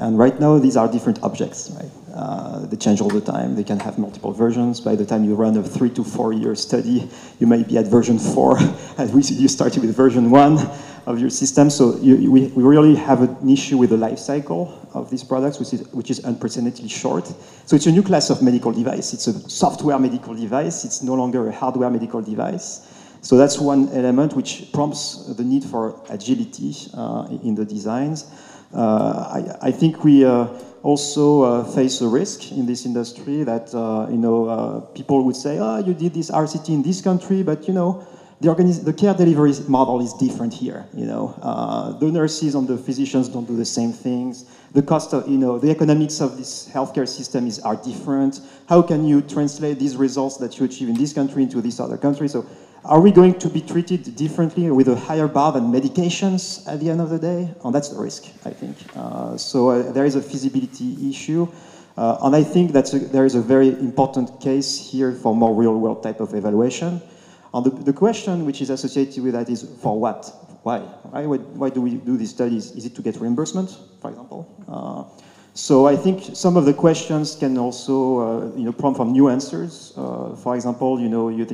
and 0.00 0.18
right 0.18 0.38
now 0.40 0.58
these 0.58 0.76
are 0.76 0.90
different 0.90 1.22
objects, 1.22 1.70
right? 1.78 1.90
Uh, 2.14 2.66
they 2.66 2.76
change 2.76 3.00
all 3.00 3.08
the 3.08 3.20
time. 3.20 3.54
They 3.54 3.64
can 3.64 3.80
have 3.80 3.98
multiple 3.98 4.32
versions. 4.32 4.80
By 4.80 4.96
the 4.96 5.06
time 5.06 5.24
you 5.24 5.34
run 5.34 5.56
a 5.56 5.62
three 5.62 5.90
to 5.90 6.04
four 6.04 6.32
year 6.32 6.54
study, 6.54 7.08
you 7.38 7.46
might 7.46 7.68
be 7.68 7.78
at 7.78 7.86
version 7.86 8.18
four, 8.18 8.58
and 8.98 9.12
we, 9.14 9.22
you 9.22 9.48
started 9.48 9.80
with 9.80 9.96
version 9.96 10.30
one 10.30 10.58
of 11.06 11.18
your 11.18 11.30
system. 11.30 11.70
So 11.70 11.96
you, 11.96 12.30
we, 12.30 12.48
we 12.48 12.62
really 12.62 12.94
have 12.94 13.22
an 13.22 13.48
issue 13.48 13.78
with 13.78 13.90
the 13.90 13.96
life 13.96 14.18
cycle 14.18 14.78
of 14.94 15.10
these 15.10 15.24
products, 15.24 15.58
which 15.58 15.72
is, 15.72 15.88
which 15.92 16.10
is 16.10 16.20
unprecedentedly 16.24 16.88
short. 16.88 17.26
So 17.66 17.76
it's 17.76 17.86
a 17.86 17.92
new 17.92 18.02
class 18.02 18.30
of 18.30 18.42
medical 18.42 18.72
device. 18.72 19.14
It's 19.14 19.26
a 19.26 19.48
software 19.48 19.98
medical 19.98 20.34
device. 20.34 20.84
It's 20.84 21.02
no 21.02 21.14
longer 21.14 21.48
a 21.48 21.52
hardware 21.52 21.90
medical 21.90 22.20
device. 22.20 22.86
So 23.22 23.36
that's 23.36 23.58
one 23.58 23.88
element 23.90 24.34
which 24.34 24.70
prompts 24.72 25.26
the 25.36 25.44
need 25.44 25.64
for 25.64 26.00
agility 26.10 26.74
uh, 26.92 27.28
in 27.42 27.54
the 27.54 27.64
designs. 27.64 28.26
Uh, 28.74 29.54
I, 29.62 29.68
I, 29.68 29.70
think 29.70 30.02
we 30.02 30.24
uh, 30.24 30.46
also 30.82 31.42
uh, 31.42 31.64
face 31.64 32.00
a 32.00 32.08
risk 32.08 32.52
in 32.52 32.66
this 32.66 32.84
industry 32.86 33.44
that 33.44 33.74
uh, 33.74 34.06
you 34.10 34.18
know 34.18 34.46
uh, 34.46 34.80
people 34.94 35.24
would 35.24 35.36
say, 35.36 35.58
"Oh, 35.58 35.78
you 35.78 35.94
did 35.94 36.14
this 36.14 36.30
RCT 36.30 36.68
in 36.68 36.82
this 36.82 37.00
country, 37.00 37.42
but 37.42 37.66
you 37.68 37.74
know." 37.74 37.96
the, 38.42 38.80
the 38.82 38.92
care 38.92 39.14
delivery 39.14 39.52
model 39.68 40.00
is 40.00 40.12
different 40.12 40.52
here. 40.52 40.86
You 40.92 41.06
know, 41.06 41.34
uh, 41.40 41.92
the 41.92 42.10
nurses 42.10 42.54
and 42.54 42.66
the 42.66 42.76
physicians 42.76 43.28
don't 43.28 43.46
do 43.46 43.56
the 43.56 43.64
same 43.64 43.92
things. 43.92 44.44
The 44.72 44.82
cost 44.82 45.12
of, 45.12 45.26
you 45.28 45.38
know, 45.38 45.58
the 45.58 45.70
economics 45.70 46.20
of 46.20 46.36
this 46.36 46.68
healthcare 46.68 47.08
system 47.08 47.46
is 47.46 47.58
are 47.60 47.76
different. 47.76 48.40
How 48.66 48.82
can 48.82 49.04
you 49.04 49.22
translate 49.22 49.78
these 49.78 49.96
results 49.96 50.38
that 50.38 50.58
you 50.58 50.64
achieve 50.64 50.88
in 50.88 50.96
this 50.96 51.12
country 51.12 51.42
into 51.42 51.60
this 51.62 51.78
other 51.78 51.96
country? 51.96 52.28
So, 52.28 52.44
are 52.84 53.00
we 53.00 53.12
going 53.12 53.38
to 53.38 53.48
be 53.48 53.60
treated 53.60 54.16
differently 54.16 54.70
with 54.70 54.88
a 54.88 54.96
higher 54.96 55.28
bar 55.28 55.52
than 55.52 55.70
medications 55.70 56.66
at 56.66 56.80
the 56.80 56.90
end 56.90 57.00
of 57.00 57.10
the 57.10 57.18
day? 57.18 57.48
And 57.64 57.74
that's 57.74 57.88
the 57.88 57.98
risk, 57.98 58.26
I 58.44 58.50
think. 58.50 58.76
Uh, 58.96 59.36
so 59.36 59.70
uh, 59.70 59.92
there 59.92 60.04
is 60.04 60.16
a 60.16 60.22
feasibility 60.22 61.08
issue. 61.08 61.46
Uh, 61.96 62.16
and 62.22 62.34
I 62.34 62.42
think 62.42 62.72
that 62.72 62.90
there 63.12 63.24
is 63.24 63.34
a 63.34 63.40
very 63.40 63.68
important 63.68 64.40
case 64.40 64.78
here 64.78 65.12
for 65.12 65.34
more 65.34 65.54
real 65.54 65.78
world 65.78 66.02
type 66.02 66.20
of 66.20 66.34
evaluation. 66.34 67.00
And 67.54 67.66
the, 67.66 67.70
the 67.70 67.92
question 67.92 68.44
which 68.46 68.60
is 68.60 68.70
associated 68.70 69.22
with 69.22 69.34
that 69.34 69.48
is 69.48 69.62
for 69.80 70.00
what? 70.00 70.32
Why? 70.62 70.78
Why, 70.80 71.24
why 71.24 71.70
do 71.70 71.80
we 71.82 71.96
do 71.98 72.16
these 72.16 72.30
studies? 72.30 72.72
Is 72.72 72.86
it 72.86 72.94
to 72.94 73.02
get 73.02 73.16
reimbursement, 73.16 73.78
for 74.00 74.10
example? 74.10 74.48
Uh, 74.66 75.04
so 75.54 75.86
I 75.86 75.96
think 75.96 76.34
some 76.34 76.56
of 76.56 76.64
the 76.64 76.72
questions 76.72 77.36
can 77.36 77.58
also, 77.58 78.18
uh, 78.18 78.56
you 78.56 78.64
know, 78.64 78.72
prompt 78.72 78.96
from 78.96 79.12
new 79.12 79.28
answers. 79.28 79.92
Uh, 79.94 80.34
for 80.34 80.54
example, 80.54 80.98
you 80.98 81.10
know, 81.10 81.28
you 81.28 81.44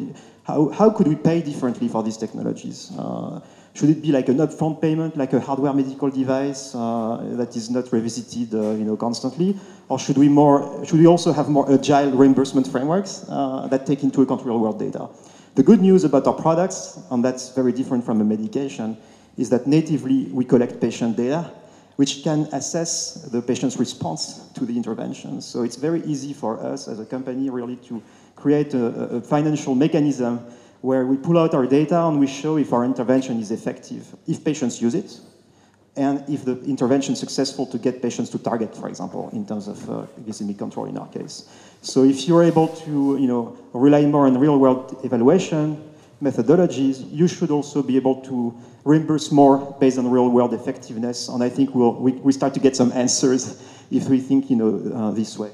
how, 0.48 0.70
how 0.70 0.90
could 0.90 1.06
we 1.06 1.14
pay 1.14 1.42
differently 1.42 1.88
for 1.88 2.02
these 2.02 2.16
technologies? 2.16 2.90
Uh, 2.98 3.38
should 3.74 3.90
it 3.90 4.00
be 4.00 4.10
like 4.10 4.30
an 4.30 4.38
upfront 4.38 4.80
payment, 4.80 5.14
like 5.14 5.34
a 5.34 5.40
hardware 5.40 5.74
medical 5.74 6.08
device 6.08 6.74
uh, 6.74 7.18
that 7.36 7.54
is 7.54 7.68
not 7.68 7.92
revisited, 7.92 8.54
uh, 8.54 8.70
you 8.70 8.84
know, 8.84 8.96
constantly, 8.96 9.54
or 9.90 9.98
should 9.98 10.16
we 10.16 10.28
more? 10.28 10.64
Should 10.86 11.00
we 11.00 11.06
also 11.06 11.32
have 11.32 11.48
more 11.50 11.70
agile 11.70 12.10
reimbursement 12.12 12.66
frameworks 12.66 13.20
that 13.28 13.84
take 13.84 14.02
into 14.02 14.22
account 14.22 14.42
real-world 14.42 14.78
data? 14.78 15.10
The 15.54 15.62
good 15.62 15.82
news 15.82 16.04
about 16.04 16.26
our 16.26 16.32
products, 16.32 16.98
and 17.10 17.22
that's 17.22 17.50
very 17.50 17.72
different 17.72 18.02
from 18.02 18.20
a 18.22 18.24
medication, 18.24 18.96
is 19.36 19.50
that 19.50 19.66
natively 19.66 20.28
we 20.32 20.44
collect 20.44 20.80
patient 20.80 21.16
data, 21.16 21.52
which 21.96 22.22
can 22.22 22.46
assess 22.52 23.26
the 23.32 23.42
patient's 23.42 23.76
response 23.76 24.48
to 24.54 24.64
the 24.64 24.76
intervention. 24.76 25.40
So 25.40 25.62
it's 25.62 25.76
very 25.76 26.00
easy 26.02 26.32
for 26.32 26.58
us 26.60 26.88
as 26.88 27.00
a 27.00 27.04
company 27.04 27.50
really 27.50 27.76
to 27.88 28.00
create 28.38 28.74
a, 28.74 28.86
a 29.16 29.20
financial 29.20 29.74
mechanism 29.74 30.38
where 30.80 31.04
we 31.06 31.16
pull 31.16 31.38
out 31.38 31.54
our 31.54 31.66
data 31.66 32.00
and 32.06 32.20
we 32.20 32.26
show 32.26 32.56
if 32.56 32.72
our 32.72 32.84
intervention 32.84 33.40
is 33.40 33.50
effective, 33.50 34.14
if 34.26 34.44
patients 34.44 34.80
use 34.80 34.94
it, 34.94 35.20
and 35.96 36.22
if 36.28 36.44
the 36.44 36.62
intervention 36.64 37.14
is 37.14 37.18
successful 37.18 37.66
to 37.66 37.78
get 37.78 38.00
patients 38.00 38.30
to 38.30 38.38
target, 38.38 38.74
for 38.76 38.88
example, 38.88 39.28
in 39.32 39.44
terms 39.44 39.66
of 39.66 39.90
uh, 39.90 40.06
glycemic 40.20 40.56
control 40.56 40.86
in 40.86 40.96
our 40.96 41.08
case. 41.08 41.48
So 41.82 42.04
if 42.04 42.28
you're 42.28 42.44
able 42.44 42.68
to 42.68 43.16
you 43.18 43.26
know, 43.26 43.56
rely 43.72 44.06
more 44.06 44.26
on 44.26 44.38
real-world 44.38 45.00
evaluation 45.02 45.82
methodologies, 46.22 47.04
you 47.12 47.26
should 47.26 47.50
also 47.50 47.82
be 47.82 47.96
able 47.96 48.16
to 48.22 48.54
reimburse 48.84 49.32
more 49.32 49.76
based 49.80 49.98
on 49.98 50.08
real-world 50.08 50.54
effectiveness. 50.54 51.28
And 51.28 51.42
I 51.42 51.48
think 51.48 51.74
we'll, 51.74 51.94
we, 51.94 52.12
we 52.12 52.32
start 52.32 52.54
to 52.54 52.60
get 52.60 52.76
some 52.76 52.92
answers 52.92 53.60
if 53.90 54.08
we 54.08 54.20
think 54.20 54.50
you 54.50 54.56
know, 54.56 54.70
uh, 54.94 55.10
this 55.10 55.36
way. 55.38 55.50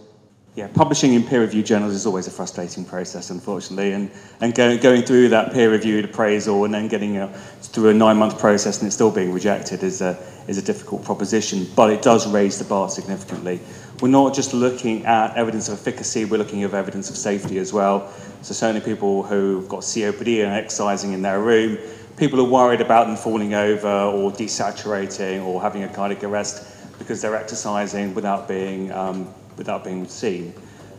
Yeah, 0.56 0.68
publishing 0.68 1.14
in 1.14 1.24
peer-reviewed 1.24 1.66
journals 1.66 1.94
is 1.94 2.06
always 2.06 2.28
a 2.28 2.30
frustrating 2.30 2.84
process, 2.84 3.30
unfortunately, 3.30 3.90
and, 3.90 4.08
and 4.40 4.54
go, 4.54 4.78
going 4.78 5.02
through 5.02 5.30
that 5.30 5.52
peer-reviewed 5.52 6.04
appraisal 6.04 6.64
and 6.64 6.72
then 6.72 6.86
getting 6.86 7.16
a, 7.16 7.26
through 7.60 7.88
a 7.88 7.94
nine-month 7.94 8.38
process 8.38 8.78
and 8.78 8.86
it's 8.86 8.94
still 8.94 9.10
being 9.10 9.32
rejected 9.32 9.82
is 9.82 10.00
a, 10.00 10.16
is 10.46 10.56
a 10.56 10.62
difficult 10.62 11.04
proposition, 11.04 11.66
but 11.74 11.90
it 11.90 12.02
does 12.02 12.32
raise 12.32 12.56
the 12.56 12.64
bar 12.64 12.88
significantly. 12.88 13.58
We're 14.00 14.10
not 14.10 14.32
just 14.32 14.54
looking 14.54 15.04
at 15.06 15.36
evidence 15.36 15.68
of 15.68 15.80
efficacy, 15.80 16.24
we're 16.24 16.38
looking 16.38 16.62
at 16.62 16.72
evidence 16.72 17.10
of 17.10 17.16
safety 17.16 17.58
as 17.58 17.72
well. 17.72 18.12
So 18.42 18.54
certainly 18.54 18.80
people 18.80 19.24
who've 19.24 19.68
got 19.68 19.80
COPD 19.80 20.44
and 20.44 20.54
exercising 20.54 21.14
in 21.14 21.22
their 21.22 21.40
room, 21.40 21.78
people 22.16 22.40
are 22.40 22.48
worried 22.48 22.80
about 22.80 23.08
them 23.08 23.16
falling 23.16 23.54
over 23.54 23.88
or 23.88 24.30
desaturating 24.30 25.44
or 25.44 25.60
having 25.60 25.82
a 25.82 25.88
cardiac 25.88 26.22
arrest 26.22 26.70
because 26.98 27.20
they're 27.20 27.34
exercising 27.34 28.14
without 28.14 28.46
being, 28.46 28.92
um, 28.92 29.34
without 29.56 29.84
being 29.84 30.06
seen. 30.06 30.54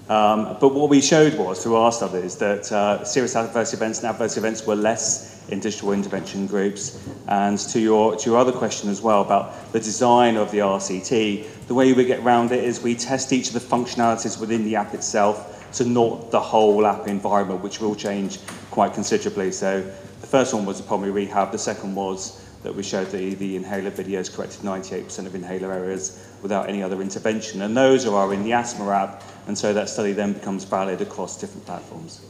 Um, 0.08 0.58
but 0.60 0.74
what 0.74 0.90
we 0.90 1.02
showed 1.02 1.36
was, 1.36 1.64
through 1.64 1.78
our 1.78 1.92
studies, 1.92 2.36
that 2.38 2.72
uh, 2.72 3.04
serious 3.04 3.36
adverse 3.36 3.74
events 3.74 4.00
and 4.00 4.08
adverse 4.08 4.38
events 4.38 4.66
were 4.66 4.76
less 4.76 5.44
in 5.50 5.60
digital 5.60 5.94
intervention 5.94 6.46
groups. 6.46 7.04
And 7.28 7.58
to 7.58 7.80
your, 7.80 8.16
to 8.16 8.30
your 8.30 8.38
other 8.38 8.52
question 8.52 8.90
as 8.90 9.02
well 9.02 9.22
about 9.22 9.72
the 9.74 9.80
design 9.80 10.38
of 10.38 10.52
the 10.52 10.60
RCT, 10.60 11.68
the 11.68 11.74
way 11.74 11.92
we 11.94 12.06
get 12.06 12.20
around 12.20 12.52
it 12.52 12.64
is 12.64 12.82
we 12.82 12.94
test 12.94 13.34
each 13.34 13.48
of 13.48 13.54
the 13.54 13.60
functionalities 13.60 14.40
within 14.40 14.64
the 14.64 14.76
app 14.76 14.94
itself 14.94 15.72
to 15.74 15.86
not 15.86 16.30
the 16.30 16.40
whole 16.40 16.86
app 16.86 17.08
environment, 17.08 17.62
which 17.62 17.82
will 17.82 17.96
change 17.96 18.40
quite 18.70 18.94
considerably. 18.94 19.52
So 19.52 19.82
the 20.22 20.28
first 20.28 20.54
one 20.54 20.66
was 20.66 20.78
the 20.78 20.88
pulmonary 20.88 21.12
rehab, 21.12 21.52
the 21.52 21.58
second 21.58 21.96
was 21.96 22.45
that 22.66 22.74
we 22.74 22.82
showed 22.82 23.12
the, 23.12 23.36
the 23.36 23.56
inhaler 23.56 23.92
videos 23.92 24.36
corrected 24.36 24.62
98% 24.62 25.28
of 25.28 25.36
inhaler 25.36 25.72
errors 25.72 26.28
without 26.42 26.68
any 26.68 26.82
other 26.82 27.00
intervention. 27.00 27.62
And 27.62 27.78
those 27.78 28.08
are 28.08 28.34
in 28.34 28.44
the 28.44 28.54
asthma 28.54 28.90
app, 28.90 29.24
and 29.46 29.56
so 29.56 29.72
that 29.72 29.88
study 29.88 30.14
then 30.14 30.34
becomes 30.34 30.64
valid 30.64 31.00
across 31.00 31.40
different 31.40 31.64
platforms. 31.68 32.26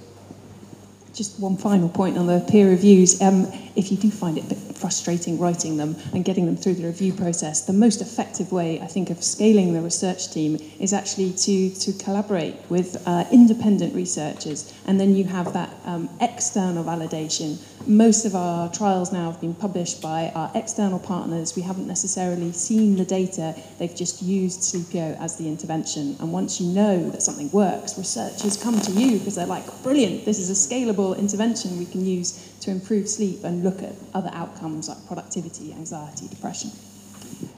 Just 1.14 1.40
one 1.40 1.56
final 1.56 1.88
point 1.88 2.18
on 2.18 2.28
the 2.28 2.46
peer 2.50 2.70
reviews. 2.70 3.22
Um, 3.22 3.48
if 3.78 3.92
you 3.92 3.98
do 3.98 4.12
find 4.12 4.38
it 4.38 4.44
a 4.44 4.48
bit 4.48 4.65
frustrating 4.78 5.40
writing 5.40 5.78
them 5.78 5.96
and 6.14 6.26
getting 6.26 6.46
them 6.46 6.58
through 6.58 6.76
the 6.76 6.86
review 6.86 7.14
process, 7.14 7.66
the 7.66 7.74
most 7.74 8.02
effective 8.02 8.52
way, 8.52 8.80
I 8.82 8.88
think, 8.88 9.10
of 9.10 9.24
scaling 9.24 9.74
the 9.74 9.82
research 9.82 10.32
team 10.32 10.58
is 10.80 10.94
actually 10.94 11.34
to, 11.34 11.70
to 11.72 11.94
collaborate 12.04 12.56
with 12.70 13.02
uh, 13.08 13.26
independent 13.32 13.96
researchers. 13.96 14.74
And 14.86 15.00
then 15.00 15.16
you 15.16 15.24
have 15.26 15.54
that 15.54 15.70
um, 15.86 16.10
external 16.22 16.84
validation. 16.84 17.58
Most 17.88 18.26
of 18.26 18.36
our 18.36 18.72
trials 18.72 19.12
now 19.12 19.32
have 19.32 19.40
been 19.40 19.54
published 19.54 20.02
by 20.02 20.32
our 20.36 20.52
external 20.56 21.00
partners. 21.00 21.56
We 21.56 21.62
haven't 21.62 21.88
necessarily 21.88 22.52
seen 22.52 22.96
the 22.96 23.06
data, 23.06 23.56
they've 23.78 23.96
just 23.96 24.22
used 24.22 24.62
Sleepio 24.62 25.20
as 25.20 25.38
the 25.38 25.48
intervention. 25.48 26.16
And 26.20 26.32
once 26.32 26.60
you 26.60 26.68
know 26.68 27.10
that 27.12 27.22
something 27.22 27.52
works, 27.52 27.98
researchers 27.98 28.62
come 28.62 28.80
to 28.80 28.92
you 28.92 29.20
because 29.20 29.36
they're 29.36 29.46
like, 29.46 29.66
brilliant, 29.84 30.26
this 30.26 30.40
is 30.40 30.50
a 30.50 30.54
scalable 30.54 31.18
intervention 31.18 31.78
we 31.78 31.86
can 31.86 32.04
use 32.06 32.52
to 32.62 32.72
improve 32.72 33.08
sleep 33.08 33.44
and 33.44 33.64
look 33.64 33.84
at 33.84 33.94
other 34.16 34.32
outcomes 34.34 34.65
like 34.66 35.08
productivity, 35.08 35.74
anxiety, 35.74 36.28
depression. 36.28 36.72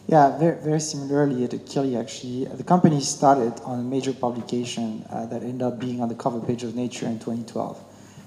Yeah, 0.07 0.37
very, 0.37 0.57
very 0.61 0.79
similarly 0.79 1.43
at 1.43 1.51
Akili 1.51 1.99
actually, 1.99 2.45
the 2.45 2.63
company 2.63 3.01
started 3.01 3.59
on 3.65 3.79
a 3.79 3.83
major 3.83 4.13
publication 4.13 5.05
uh, 5.09 5.25
that 5.25 5.43
ended 5.43 5.61
up 5.61 5.79
being 5.79 6.01
on 6.01 6.07
the 6.07 6.15
cover 6.15 6.39
page 6.39 6.63
of 6.63 6.75
Nature 6.75 7.07
in 7.07 7.19
2012. 7.19 7.77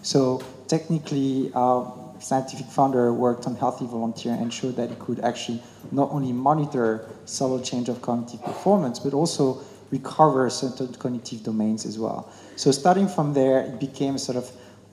So 0.03 0.43
technically, 0.69 1.51
our 1.55 1.93
scientific 2.21 2.67
founder 2.67 3.13
worked 3.15 3.47
on 3.47 3.57
healthy 3.57 3.87
volunteer 3.87 4.35
and 4.35 4.53
showed 4.53 4.77
that 4.77 4.91
it 4.91 4.99
could 4.99 5.21
actually 5.21 5.63
not 5.91 6.11
only 6.11 6.33
monitor 6.33 7.09
subtle 7.25 7.61
change 7.61 7.89
of 7.89 8.03
cognitive 8.03 8.43
performance, 8.43 8.99
but 8.99 9.15
also 9.15 9.63
recover 9.91 10.49
certain 10.51 10.93
cognitive 10.95 11.43
domains 11.43 11.85
as 11.87 11.99
well. 11.99 12.31
So 12.57 12.71
starting 12.71 13.09
from 13.09 13.33
there, 13.33 13.61
it 13.61 13.81
became 13.81 14.19
sort 14.19 14.37
of 14.37 14.51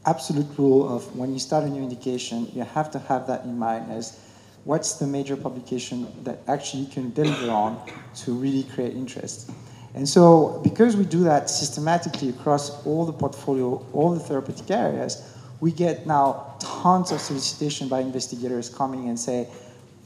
absolute 0.08 0.48
rule 0.58 0.88
of 0.88 1.16
when 1.16 1.34
you 1.34 1.40
start 1.40 1.66
a 1.66 1.70
new 1.70 1.84
indication, 1.84 2.50
you 2.54 2.64
have 2.64 2.90
to 2.92 3.00
have 3.00 3.28
that 3.28 3.44
in 3.44 3.60
mind 3.60 3.92
as 3.92 4.20
what's 4.64 4.94
the 4.94 5.06
major 5.06 5.36
publication 5.36 6.08
that 6.24 6.40
actually 6.48 6.84
you 6.84 6.90
can 6.90 7.12
deliver 7.14 7.52
on 7.52 7.80
to 8.16 8.34
really 8.34 8.64
create 8.64 8.94
interest. 8.94 9.52
And 9.94 10.08
so, 10.08 10.62
because 10.64 10.96
we 10.96 11.06
do 11.06 11.24
that 11.24 11.50
systematically 11.50 12.30
across 12.30 12.86
all 12.86 13.06
the 13.06 13.14
portfolio, 13.14 13.86
all 13.94 14.14
the 14.14 14.20
therapeutic 14.20 14.70
areas, 14.72 15.24
we 15.60 15.72
get 15.72 16.06
now 16.06 16.56
tons 16.60 17.12
of 17.12 17.20
solicitation 17.20 17.88
by 17.88 18.02
investigators 18.02 18.70
coming 18.70 19.10
and 19.10 19.20
say, 19.20 19.48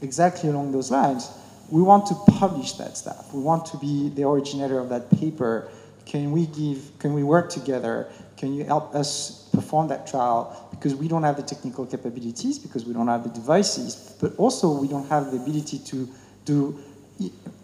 exactly 0.00 0.48
along 0.48 0.72
those 0.72 0.90
lines, 0.90 1.30
we 1.70 1.82
want 1.82 2.06
to 2.06 2.14
publish 2.38 2.72
that 2.72 2.96
stuff. 2.96 3.32
We 3.32 3.40
want 3.40 3.66
to 3.66 3.76
be 3.78 4.08
the 4.10 4.26
originator 4.28 4.78
of 4.78 4.88
that 4.90 5.10
paper. 5.10 5.68
Can 6.06 6.32
we 6.32 6.46
give, 6.46 6.90
can 6.98 7.14
we 7.14 7.22
work 7.22 7.50
together? 7.50 8.08
Can 8.42 8.54
you 8.54 8.64
help 8.64 8.92
us 8.92 9.48
perform 9.52 9.86
that 9.86 10.04
trial? 10.04 10.66
Because 10.72 10.96
we 10.96 11.06
don't 11.06 11.22
have 11.22 11.36
the 11.36 11.44
technical 11.44 11.86
capabilities, 11.86 12.58
because 12.58 12.84
we 12.84 12.92
don't 12.92 13.06
have 13.06 13.22
the 13.22 13.30
devices, 13.30 14.16
but 14.20 14.34
also 14.36 14.80
we 14.80 14.88
don't 14.88 15.08
have 15.08 15.30
the 15.30 15.36
ability 15.36 15.78
to 15.78 16.08
do 16.44 16.76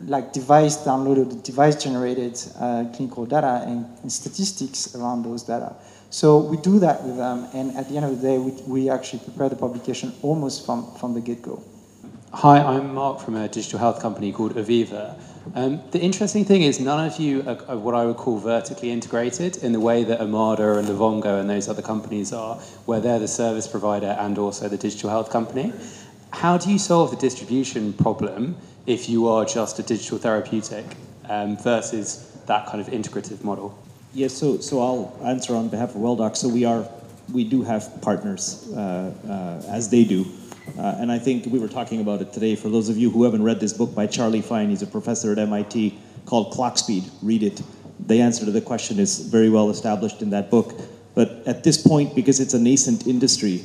like 0.02 0.32
device 0.32 0.76
downloaded, 0.76 1.42
device 1.42 1.82
generated 1.82 2.40
uh, 2.60 2.84
clinical 2.94 3.26
data 3.26 3.64
and, 3.66 3.86
and, 4.02 4.12
statistics 4.12 4.94
around 4.94 5.24
those 5.24 5.42
data. 5.42 5.74
So 6.10 6.38
we 6.38 6.58
do 6.58 6.78
that 6.78 7.02
with 7.02 7.16
them, 7.16 7.48
and 7.54 7.76
at 7.76 7.88
the 7.88 7.96
end 7.96 8.04
of 8.06 8.20
the 8.20 8.28
day, 8.28 8.38
we, 8.38 8.52
we 8.68 8.88
actually 8.88 9.18
prepare 9.18 9.48
the 9.48 9.56
publication 9.56 10.12
almost 10.22 10.64
from, 10.64 10.94
from 10.94 11.12
the 11.12 11.20
get 11.20 11.42
go. 11.42 11.60
Hi, 12.32 12.62
I'm 12.62 12.94
Mark 12.94 13.18
from 13.18 13.34
a 13.34 13.48
digital 13.48 13.80
health 13.80 14.00
company 14.00 14.30
called 14.30 14.54
Aviva. 14.54 15.18
Um, 15.54 15.80
the 15.90 16.00
interesting 16.00 16.44
thing 16.44 16.62
is 16.62 16.80
none 16.80 17.06
of 17.06 17.18
you 17.18 17.42
are, 17.42 17.58
are, 17.68 17.76
what 17.76 17.94
I 17.94 18.04
would 18.04 18.16
call 18.16 18.38
vertically 18.38 18.90
integrated 18.90 19.58
in 19.58 19.72
the 19.72 19.80
way 19.80 20.04
that 20.04 20.20
Omada 20.20 20.78
and 20.78 20.86
Livongo 20.88 21.40
and 21.40 21.48
those 21.48 21.68
other 21.68 21.82
companies 21.82 22.32
are, 22.32 22.56
where 22.86 23.00
they're 23.00 23.18
the 23.18 23.28
service 23.28 23.66
provider 23.66 24.16
and 24.18 24.38
also 24.38 24.68
the 24.68 24.76
digital 24.76 25.10
health 25.10 25.30
company. 25.30 25.72
How 26.32 26.58
do 26.58 26.70
you 26.70 26.78
solve 26.78 27.10
the 27.10 27.16
distribution 27.16 27.92
problem 27.92 28.56
if 28.86 29.08
you 29.08 29.28
are 29.28 29.44
just 29.44 29.78
a 29.78 29.82
digital 29.82 30.18
therapeutic 30.18 30.84
um, 31.28 31.56
versus 31.56 32.36
that 32.46 32.66
kind 32.66 32.80
of 32.80 32.88
integrative 32.88 33.42
model? 33.42 33.78
Yes, 34.14 34.34
so, 34.34 34.58
so 34.58 34.80
I'll 34.80 35.18
answer 35.24 35.54
on 35.54 35.68
behalf 35.68 35.90
of 35.90 35.96
WellDoc. 35.96 36.36
So 36.36 36.48
we 36.48 36.64
are, 36.64 36.88
we 37.32 37.44
do 37.44 37.62
have 37.62 38.00
partners, 38.02 38.70
uh, 38.74 39.12
uh, 39.28 39.70
as 39.70 39.88
they 39.88 40.04
do. 40.04 40.26
Uh, 40.76 40.96
and 40.98 41.10
I 41.10 41.18
think 41.18 41.46
we 41.46 41.58
were 41.58 41.68
talking 41.68 42.00
about 42.00 42.20
it 42.20 42.32
today. 42.32 42.56
For 42.56 42.68
those 42.68 42.88
of 42.88 42.96
you 42.98 43.10
who 43.10 43.24
haven't 43.24 43.42
read 43.42 43.60
this 43.60 43.72
book 43.72 43.94
by 43.94 44.06
Charlie 44.06 44.42
Fine, 44.42 44.70
he's 44.70 44.82
a 44.82 44.86
professor 44.86 45.32
at 45.32 45.38
MIT 45.38 45.98
called 46.26 46.52
Clock 46.52 46.78
Speed. 46.78 47.04
Read 47.22 47.42
it. 47.42 47.62
The 48.06 48.20
answer 48.20 48.44
to 48.44 48.50
the 48.50 48.60
question 48.60 48.98
is 48.98 49.18
very 49.20 49.50
well 49.50 49.70
established 49.70 50.22
in 50.22 50.30
that 50.30 50.50
book. 50.50 50.72
But 51.14 51.42
at 51.46 51.64
this 51.64 51.80
point, 51.80 52.14
because 52.14 52.38
it's 52.38 52.54
a 52.54 52.58
nascent 52.58 53.06
industry, 53.06 53.64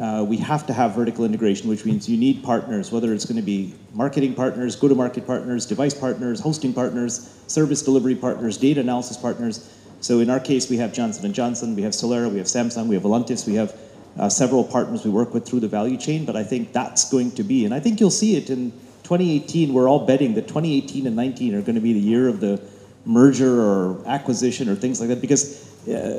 uh, 0.00 0.24
we 0.26 0.36
have 0.38 0.66
to 0.66 0.72
have 0.72 0.94
vertical 0.94 1.24
integration, 1.24 1.68
which 1.68 1.84
means 1.84 2.08
you 2.08 2.16
need 2.16 2.42
partners, 2.42 2.90
whether 2.90 3.12
it's 3.12 3.24
going 3.24 3.36
to 3.36 3.42
be 3.42 3.74
marketing 3.92 4.34
partners, 4.34 4.74
go-to-market 4.74 5.26
partners, 5.26 5.66
device 5.66 5.94
partners, 5.94 6.40
hosting 6.40 6.72
partners, 6.72 7.40
service 7.46 7.82
delivery 7.82 8.16
partners, 8.16 8.56
data 8.56 8.80
analysis 8.80 9.16
partners. 9.16 9.70
So 10.00 10.20
in 10.20 10.30
our 10.30 10.40
case, 10.40 10.68
we 10.68 10.76
have 10.78 10.92
Johnson 10.92 11.32
& 11.32 11.34
Johnson, 11.34 11.76
we 11.76 11.82
have 11.82 11.92
Solera, 11.92 12.30
we 12.30 12.38
have 12.38 12.46
Samsung, 12.46 12.88
we 12.88 12.94
have 12.94 13.04
Voluntis, 13.04 13.46
we 13.46 13.54
have 13.54 13.78
uh, 14.18 14.28
several 14.28 14.64
partners 14.64 15.04
we 15.04 15.10
work 15.10 15.34
with 15.34 15.46
through 15.46 15.60
the 15.60 15.68
value 15.68 15.96
chain, 15.96 16.24
but 16.24 16.36
I 16.36 16.44
think 16.44 16.72
that's 16.72 17.10
going 17.10 17.32
to 17.32 17.42
be, 17.42 17.64
and 17.64 17.74
I 17.74 17.80
think 17.80 18.00
you'll 18.00 18.10
see 18.10 18.36
it 18.36 18.50
in 18.50 18.70
2018. 19.02 19.72
We're 19.72 19.88
all 19.88 20.06
betting 20.06 20.34
that 20.34 20.48
2018 20.48 21.06
and 21.06 21.16
19 21.16 21.54
are 21.54 21.62
going 21.62 21.74
to 21.74 21.80
be 21.80 21.92
the 21.92 22.00
year 22.00 22.28
of 22.28 22.40
the 22.40 22.62
merger 23.04 23.60
or 23.60 24.02
acquisition 24.06 24.68
or 24.68 24.74
things 24.74 25.00
like 25.00 25.10
that 25.10 25.20
because 25.20 25.70
uh, 25.88 26.18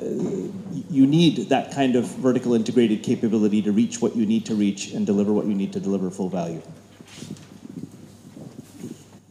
you 0.89 1.07
need 1.07 1.49
that 1.49 1.71
kind 1.73 1.95
of 1.95 2.05
vertical 2.05 2.53
integrated 2.53 3.01
capability 3.01 3.61
to 3.61 3.71
reach 3.71 4.01
what 4.01 4.15
you 4.15 4.25
need 4.25 4.45
to 4.45 4.53
reach 4.53 4.91
and 4.91 5.05
deliver 5.05 5.33
what 5.33 5.45
you 5.45 5.55
need 5.55 5.73
to 5.73 5.79
deliver 5.79 6.11
full 6.11 6.29
value. 6.29 6.61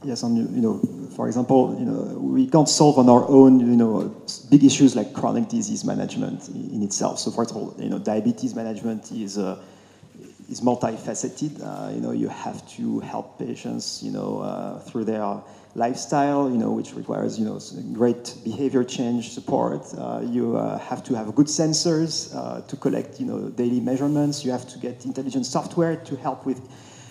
Yes, 0.03 0.23
and 0.23 0.37
you 0.55 0.61
know, 0.61 1.04
for 1.15 1.27
example, 1.27 1.77
you 1.79 1.85
know, 1.85 2.19
we 2.19 2.47
can't 2.47 2.69
solve 2.69 2.99
on 2.99 3.09
our 3.09 3.27
own, 3.29 3.61
you 3.61 3.77
know, 3.77 4.15
big 4.51 4.65
issues 4.65 4.97
like 4.97 5.13
chronic 5.13 5.49
disease 5.49 5.85
management 5.85 6.49
in 6.49 6.83
itself. 6.83 7.19
So, 7.19 7.31
for 7.31 7.43
example, 7.45 7.75
you 7.79 7.89
know, 7.89 7.99
diabetes 7.99 8.55
management 8.55 9.13
is 9.13 9.39
uh, 9.39 9.63
is 10.51 10.61
multifaceted. 10.61 11.53
Uh, 11.63 11.91
you 11.95 12.01
know, 12.01 12.13
you 12.13 12.29
have 12.29 12.67
to 12.77 13.01
help 13.01 13.39
patients, 13.39 14.03
you 14.03 14.11
know, 14.11 14.41
uh, 14.41 14.79
through 14.81 15.05
their 15.05 15.41
lifestyle, 15.75 16.51
you 16.51 16.59
know, 16.59 16.71
which 16.73 16.95
requires, 16.95 17.39
you 17.39 17.45
know, 17.45 17.59
great 17.93 18.35
behavior 18.45 18.85
change 18.85 19.31
support. 19.31 19.83
Uh, 19.97 20.21
you 20.25 20.57
uh, 20.57 20.79
have 20.79 21.03
to 21.05 21.15
have 21.15 21.35
good 21.35 21.47
sensors 21.47 22.35
uh, 22.35 22.61
to 22.63 22.77
collect, 22.77 23.21
you 23.21 23.27
know, 23.27 23.49
daily 23.51 23.81
measurements. 23.81 24.45
You 24.45 24.53
have 24.53 24.69
to 24.69 24.79
get 24.79 25.05
intelligent 25.05 25.47
software 25.47 25.97
to 25.97 26.17
help 26.17 26.47
with 26.47 26.61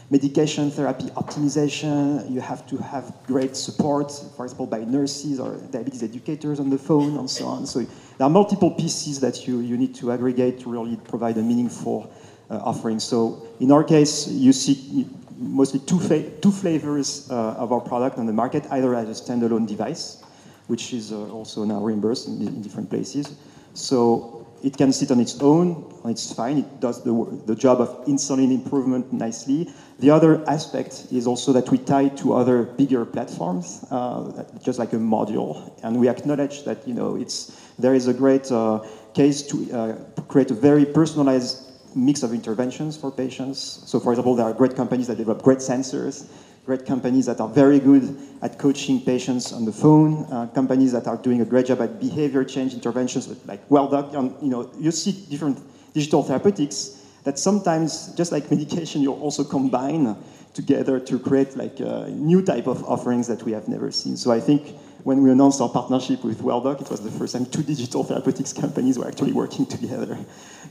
medication 0.09 0.69
therapy 0.69 1.05
optimization. 1.15 2.29
You 2.29 2.41
have 2.41 2.65
to 2.67 2.77
have 2.77 3.13
great 3.25 3.55
support, 3.55 4.11
for 4.35 4.45
example, 4.45 4.67
by 4.67 4.79
nurses 4.79 5.39
or 5.39 5.57
diabetes 5.71 6.03
educators 6.03 6.59
on 6.59 6.69
the 6.69 6.77
phone 6.77 7.17
and 7.17 7.29
so 7.29 7.45
on. 7.45 7.65
So 7.65 7.79
there 7.79 8.27
are 8.27 8.29
multiple 8.29 8.71
pieces 8.71 9.19
that 9.21 9.47
you, 9.47 9.59
you 9.59 9.77
need 9.77 9.95
to 9.95 10.11
aggregate 10.11 10.59
to 10.61 10.69
really 10.69 10.97
provide 10.97 11.37
a 11.37 11.41
meaningful 11.41 12.11
uh, 12.49 12.57
offering. 12.57 12.99
So 12.99 13.47
in 13.59 13.71
our 13.71 13.83
case, 13.83 14.27
you 14.27 14.53
see 14.53 15.07
mostly 15.37 15.79
two, 15.79 15.99
two 16.41 16.51
flavors 16.51 17.29
uh, 17.31 17.55
of 17.57 17.71
our 17.71 17.81
product 17.81 18.17
on 18.17 18.25
the 18.25 18.33
market, 18.33 18.65
either 18.71 18.93
as 18.95 19.09
a 19.09 19.23
standalone 19.23 19.67
device, 19.67 20.23
which 20.67 20.93
is 20.93 21.11
uh, 21.11 21.29
also 21.31 21.63
now 21.63 21.81
reimbursed 21.81 22.27
in, 22.27 22.41
in 22.41 22.61
different 22.61 22.89
places. 22.89 23.35
So 23.73 24.42
it 24.63 24.77
can 24.77 24.93
sit 24.93 25.11
on 25.11 25.19
its 25.19 25.39
own, 25.41 25.83
it's 26.05 26.33
fine, 26.33 26.57
it 26.57 26.79
does 26.79 27.03
the, 27.03 27.13
the 27.45 27.55
job 27.55 27.81
of 27.81 27.89
insulin 28.05 28.51
improvement 28.51 29.11
nicely. 29.11 29.69
The 29.99 30.09
other 30.09 30.41
aspect 30.47 31.07
is 31.11 31.27
also 31.27 31.51
that 31.53 31.69
we 31.69 31.77
tie 31.77 32.07
to 32.09 32.33
other 32.33 32.63
bigger 32.63 33.05
platforms, 33.05 33.85
uh, 33.91 34.45
just 34.63 34.79
like 34.79 34.93
a 34.93 34.97
module, 34.97 35.71
and 35.83 35.99
we 35.99 36.07
acknowledge 36.07 36.63
that 36.63 36.87
you 36.87 36.93
know 36.93 37.15
it's 37.15 37.59
there 37.77 37.93
is 37.93 38.07
a 38.07 38.13
great 38.13 38.51
uh, 38.51 38.79
case 39.13 39.41
to 39.43 39.71
uh, 39.71 40.23
create 40.27 40.49
a 40.51 40.55
very 40.55 40.85
personalized 40.85 41.69
mix 41.95 42.23
of 42.23 42.33
interventions 42.33 42.97
for 42.97 43.11
patients. 43.11 43.83
So, 43.85 43.99
for 43.99 44.11
example, 44.13 44.35
there 44.35 44.45
are 44.45 44.53
great 44.53 44.75
companies 44.75 45.07
that 45.07 45.17
develop 45.17 45.43
great 45.43 45.59
sensors, 45.59 46.27
great 46.65 46.85
companies 46.85 47.25
that 47.25 47.41
are 47.41 47.49
very 47.49 47.79
good 47.79 48.17
at 48.41 48.57
coaching 48.57 49.01
patients 49.01 49.51
on 49.51 49.65
the 49.65 49.71
phone, 49.71 50.25
uh, 50.31 50.47
companies 50.47 50.91
that 50.91 51.07
are 51.07 51.17
doing 51.17 51.41
a 51.41 51.45
great 51.45 51.65
job 51.65 51.81
at 51.81 51.99
behavior 51.99 52.43
change 52.43 52.73
interventions, 52.73 53.27
like 53.45 53.67
WellDoc. 53.69 54.13
You 54.41 54.49
know, 54.49 54.69
you 54.79 54.91
see 54.91 55.11
different 55.29 55.59
digital 55.93 56.23
therapeutics 56.23 57.01
that 57.25 57.37
sometimes, 57.37 58.13
just 58.15 58.31
like 58.31 58.49
medication, 58.49 59.01
you 59.01 59.13
also 59.13 59.43
combine 59.43 60.15
together 60.53 60.99
to 60.99 61.19
create 61.19 61.57
like 61.57 61.79
a 61.79 62.09
new 62.09 62.41
type 62.41 62.67
of 62.67 62.83
offerings 62.85 63.27
that 63.27 63.43
we 63.43 63.51
have 63.51 63.67
never 63.67 63.91
seen. 63.91 64.15
So 64.15 64.31
I 64.31 64.39
think 64.39 64.75
when 65.03 65.21
we 65.21 65.31
announced 65.31 65.59
our 65.59 65.69
partnership 65.69 66.23
with 66.23 66.41
WellDoc, 66.41 66.81
it 66.81 66.89
was 66.89 67.01
the 67.01 67.11
first 67.11 67.33
time 67.33 67.45
two 67.45 67.63
digital 67.63 68.03
therapeutics 68.03 68.53
companies 68.63 68.97
were 68.97 69.07
actually 69.07 69.33
working 69.33 69.65
together 69.65 70.17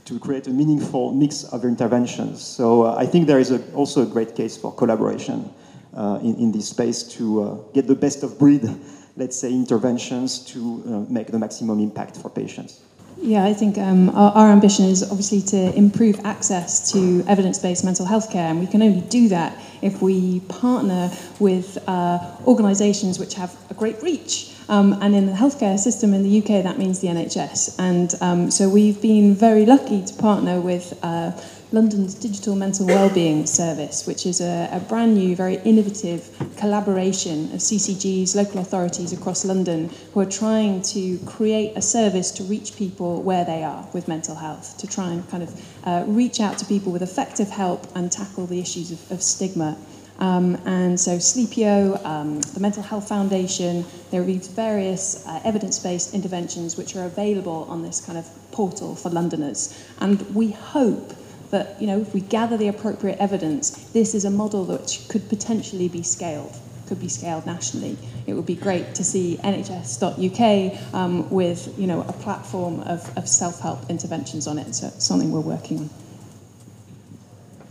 to 0.05 0.19
create 0.19 0.47
a 0.47 0.51
meaningful 0.51 1.13
mix 1.13 1.43
of 1.43 1.65
interventions. 1.65 2.41
So 2.41 2.83
uh, 2.83 2.95
I 2.97 3.05
think 3.05 3.27
there 3.27 3.39
is 3.39 3.51
a, 3.51 3.61
also 3.73 4.01
a 4.01 4.05
great 4.05 4.35
case 4.35 4.57
for 4.57 4.73
collaboration 4.73 5.49
uh, 5.49 5.62
in, 6.21 6.35
in, 6.35 6.51
this 6.51 6.69
space 6.69 7.03
to 7.03 7.43
uh, 7.43 7.53
get 7.73 7.87
the 7.87 7.95
best 7.95 8.23
of 8.23 8.37
breed, 8.39 8.63
let's 9.15 9.37
say, 9.37 9.51
interventions 9.51 10.39
to 10.45 10.83
uh, 10.85 10.89
make 11.11 11.27
the 11.27 11.39
maximum 11.39 11.79
impact 11.79 12.17
for 12.17 12.29
patients. 12.29 12.81
Yeah, 13.23 13.45
I 13.45 13.53
think 13.53 13.77
um, 13.77 14.09
our, 14.09 14.31
our, 14.33 14.49
ambition 14.49 14.85
is 14.85 15.01
obviously 15.03 15.41
to 15.43 15.73
improve 15.77 16.19
access 16.25 16.91
to 16.91 17.23
evidence 17.27 17.57
based 17.57 17.85
mental 17.85 18.05
health 18.05 18.29
care, 18.29 18.49
and 18.49 18.59
we 18.59 18.67
can 18.67 18.81
only 18.81 18.99
do 19.01 19.29
that 19.29 19.57
if 19.81 20.01
we 20.01 20.41
partner 20.41 21.09
with 21.39 21.77
uh, 21.87 22.19
organisations 22.45 23.19
which 23.19 23.35
have 23.35 23.55
a 23.69 23.73
great 23.75 24.01
reach. 24.03 24.49
Um, 24.69 24.93
and 25.01 25.15
in 25.15 25.25
the 25.25 25.33
healthcare 25.33 25.77
system 25.77 26.13
in 26.13 26.23
the 26.23 26.39
UK, 26.39 26.63
that 26.63 26.77
means 26.77 26.99
the 26.99 27.07
NHS. 27.07 27.75
And 27.79 28.13
um, 28.21 28.51
so 28.51 28.69
we've 28.69 29.01
been 29.01 29.35
very 29.35 29.65
lucky 29.65 30.03
to 30.05 30.13
partner 30.15 30.59
with 30.59 30.97
uh, 31.03 31.31
London's 31.73 32.13
Digital 32.13 32.55
Mental 32.55 32.85
Wellbeing 32.85 33.47
Service, 33.47 34.05
which 34.05 34.27
is 34.27 34.41
a, 34.41 34.69
a, 34.71 34.79
brand 34.79 35.15
new, 35.15 35.35
very 35.35 35.55
innovative 35.65 36.29
collaboration 36.55 37.45
of 37.45 37.61
CCGs, 37.61 38.35
local 38.35 38.61
authorities 38.61 39.11
across 39.11 39.43
London, 39.43 39.89
who 40.13 40.19
are 40.19 40.29
trying 40.29 40.83
to 40.83 41.17
create 41.25 41.75
a 41.75 41.81
service 41.81 42.29
to 42.29 42.43
reach 42.43 42.75
people 42.75 43.23
where 43.23 43.43
they 43.43 43.63
are 43.63 43.87
with 43.91 44.07
mental 44.07 44.35
health, 44.35 44.77
to 44.77 44.85
try 44.85 45.09
and 45.09 45.27
kind 45.31 45.41
of 45.41 45.61
uh, 45.85 46.03
reach 46.05 46.39
out 46.39 46.59
to 46.59 46.65
people 46.65 46.91
with 46.91 47.01
effective 47.01 47.49
help 47.49 47.87
and 47.95 48.11
tackle 48.11 48.45
the 48.45 48.59
issues 48.59 48.91
of, 48.91 49.11
of 49.11 49.23
stigma. 49.23 49.75
Um, 50.19 50.61
and 50.67 50.99
so 50.99 51.17
Sleepio, 51.17 52.05
um, 52.05 52.39
the 52.39 52.59
Mental 52.59 52.83
Health 52.83 53.09
Foundation, 53.09 53.83
there 54.11 54.21
are 54.21 54.25
these 54.25 54.45
various 54.45 55.25
uh, 55.25 55.41
evidence-based 55.43 56.13
interventions 56.13 56.77
which 56.77 56.95
are 56.95 57.05
available 57.05 57.65
on 57.67 57.81
this 57.81 57.99
kind 57.99 58.19
of 58.19 58.29
portal 58.51 58.93
for 58.95 59.09
Londoners. 59.09 59.75
And 59.99 60.21
we 60.35 60.51
hope 60.51 61.13
that 61.53 61.79
you 61.79 61.85
know, 61.85 62.01
if 62.01 62.13
we 62.15 62.19
gather 62.19 62.57
the 62.57 62.67
appropriate 62.67 63.19
evidence, 63.19 63.69
this 63.91 64.15
is 64.15 64.25
a 64.25 64.31
model 64.31 64.65
that 64.65 64.99
could 65.07 65.29
potentially 65.29 65.87
be 65.87 66.01
scaled, 66.01 66.57
could 66.87 66.99
be 66.99 67.07
scaled 67.07 67.45
nationally. 67.45 67.95
It 68.25 68.33
would 68.33 68.47
be 68.47 68.55
great 68.55 68.95
to 68.95 69.03
see 69.03 69.37
NHS.uk 69.43 70.93
um, 70.95 71.29
with 71.29 71.77
you 71.77 71.85
know, 71.85 72.01
a 72.01 72.13
platform 72.13 72.79
of, 72.81 73.15
of 73.15 73.29
self-help 73.29 73.87
interventions 73.89 74.47
on 74.47 74.57
it. 74.57 74.73
So 74.73 74.87
it's 74.87 75.05
something 75.05 75.31
we're 75.31 75.41
working 75.41 75.77
on. 75.77 75.89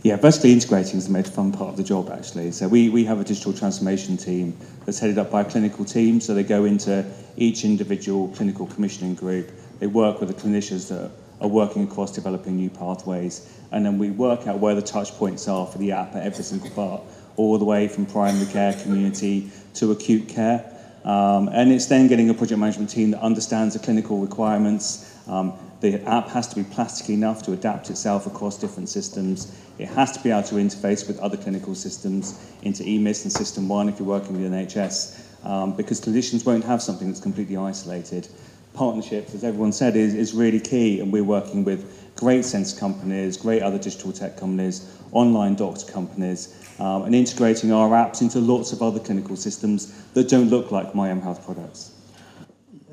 Yeah, 0.01 0.15
vertically 0.15 0.53
integrating 0.53 0.97
is 0.97 1.07
the 1.07 1.13
most 1.13 1.33
fun 1.33 1.51
part 1.51 1.71
of 1.71 1.77
the 1.77 1.83
job, 1.83 2.09
actually. 2.09 2.51
So 2.51 2.69
we, 2.69 2.89
we 2.89 3.03
have 3.03 3.19
a 3.19 3.23
digital 3.25 3.53
transformation 3.53 4.15
team 4.15 4.57
that's 4.85 4.99
headed 4.99 5.17
up 5.17 5.29
by 5.29 5.41
a 5.41 5.45
clinical 5.45 5.83
team. 5.83 6.21
So 6.21 6.33
they 6.33 6.43
go 6.43 6.63
into 6.63 7.05
each 7.35 7.65
individual 7.65 8.29
clinical 8.29 8.65
commissioning 8.67 9.15
group. 9.15 9.51
They 9.79 9.87
work 9.87 10.21
with 10.21 10.29
the 10.29 10.35
clinicians 10.35 10.87
that 10.89 11.11
are 11.43 11.49
working 11.49 11.83
across 11.83 12.11
developing 12.11 12.55
new 12.55 12.69
pathways. 12.69 13.47
And 13.71 13.85
then 13.85 13.97
we 13.97 14.09
work 14.09 14.47
out 14.47 14.59
where 14.59 14.73
the 14.73 14.81
touch 14.81 15.11
points 15.11 15.47
are 15.47 15.67
for 15.67 15.77
the 15.77 15.91
app 15.91 16.15
at 16.15 16.25
every 16.25 16.43
single 16.43 16.69
part, 16.69 17.01
all 17.35 17.57
the 17.57 17.65
way 17.65 17.87
from 17.89 18.05
primary 18.05 18.45
care, 18.45 18.73
community 18.73 19.51
to 19.75 19.91
acute 19.91 20.29
care. 20.29 20.69
Um, 21.03 21.49
and 21.49 21.69
it's 21.71 21.87
then 21.87 22.07
getting 22.07 22.29
a 22.29 22.33
project 22.33 22.59
management 22.59 22.89
team 22.89 23.11
that 23.11 23.21
understands 23.21 23.73
the 23.73 23.79
clinical 23.79 24.19
requirements. 24.19 25.19
Um, 25.27 25.53
the 25.81 26.01
app 26.07 26.29
has 26.29 26.47
to 26.47 26.55
be 26.55 26.63
plastic 26.63 27.09
enough 27.09 27.43
to 27.43 27.51
adapt 27.51 27.89
itself 27.89 28.25
across 28.25 28.57
different 28.57 28.87
systems. 28.87 29.53
It 29.77 29.89
has 29.89 30.13
to 30.13 30.23
be 30.23 30.31
able 30.31 30.43
to 30.43 30.55
interface 30.55 31.05
with 31.05 31.19
other 31.19 31.35
clinical 31.35 31.75
systems 31.75 32.39
into 32.61 32.83
EMIS 32.83 33.25
and 33.25 33.33
SystmOne 33.33 33.89
if 33.89 33.99
you're 33.99 34.07
working 34.07 34.41
with 34.41 34.49
NHS, 34.49 35.45
um, 35.45 35.75
because 35.75 35.99
clinicians 35.99 36.45
won't 36.45 36.63
have 36.63 36.81
something 36.81 37.09
that's 37.09 37.19
completely 37.19 37.57
isolated 37.57 38.29
partnerships, 38.73 39.33
as 39.33 39.43
everyone 39.43 39.71
said, 39.71 39.95
is, 39.95 40.13
is 40.13 40.33
really 40.33 40.59
key. 40.59 40.99
And 40.99 41.11
we're 41.11 41.23
working 41.23 41.63
with 41.63 42.11
great 42.15 42.45
sense 42.45 42.77
companies, 42.77 43.37
great 43.37 43.61
other 43.61 43.77
digital 43.77 44.11
tech 44.11 44.37
companies, 44.37 44.97
online 45.11 45.55
doctor 45.55 45.91
companies, 45.91 46.59
um, 46.79 47.03
and 47.03 47.15
integrating 47.15 47.71
our 47.71 47.89
apps 47.89 48.21
into 48.21 48.39
lots 48.39 48.73
of 48.73 48.81
other 48.81 48.99
clinical 48.99 49.35
systems 49.35 49.93
that 50.13 50.29
don't 50.29 50.49
look 50.49 50.71
like 50.71 50.93
My 50.93 51.07
Health 51.07 51.45
products. 51.45 51.92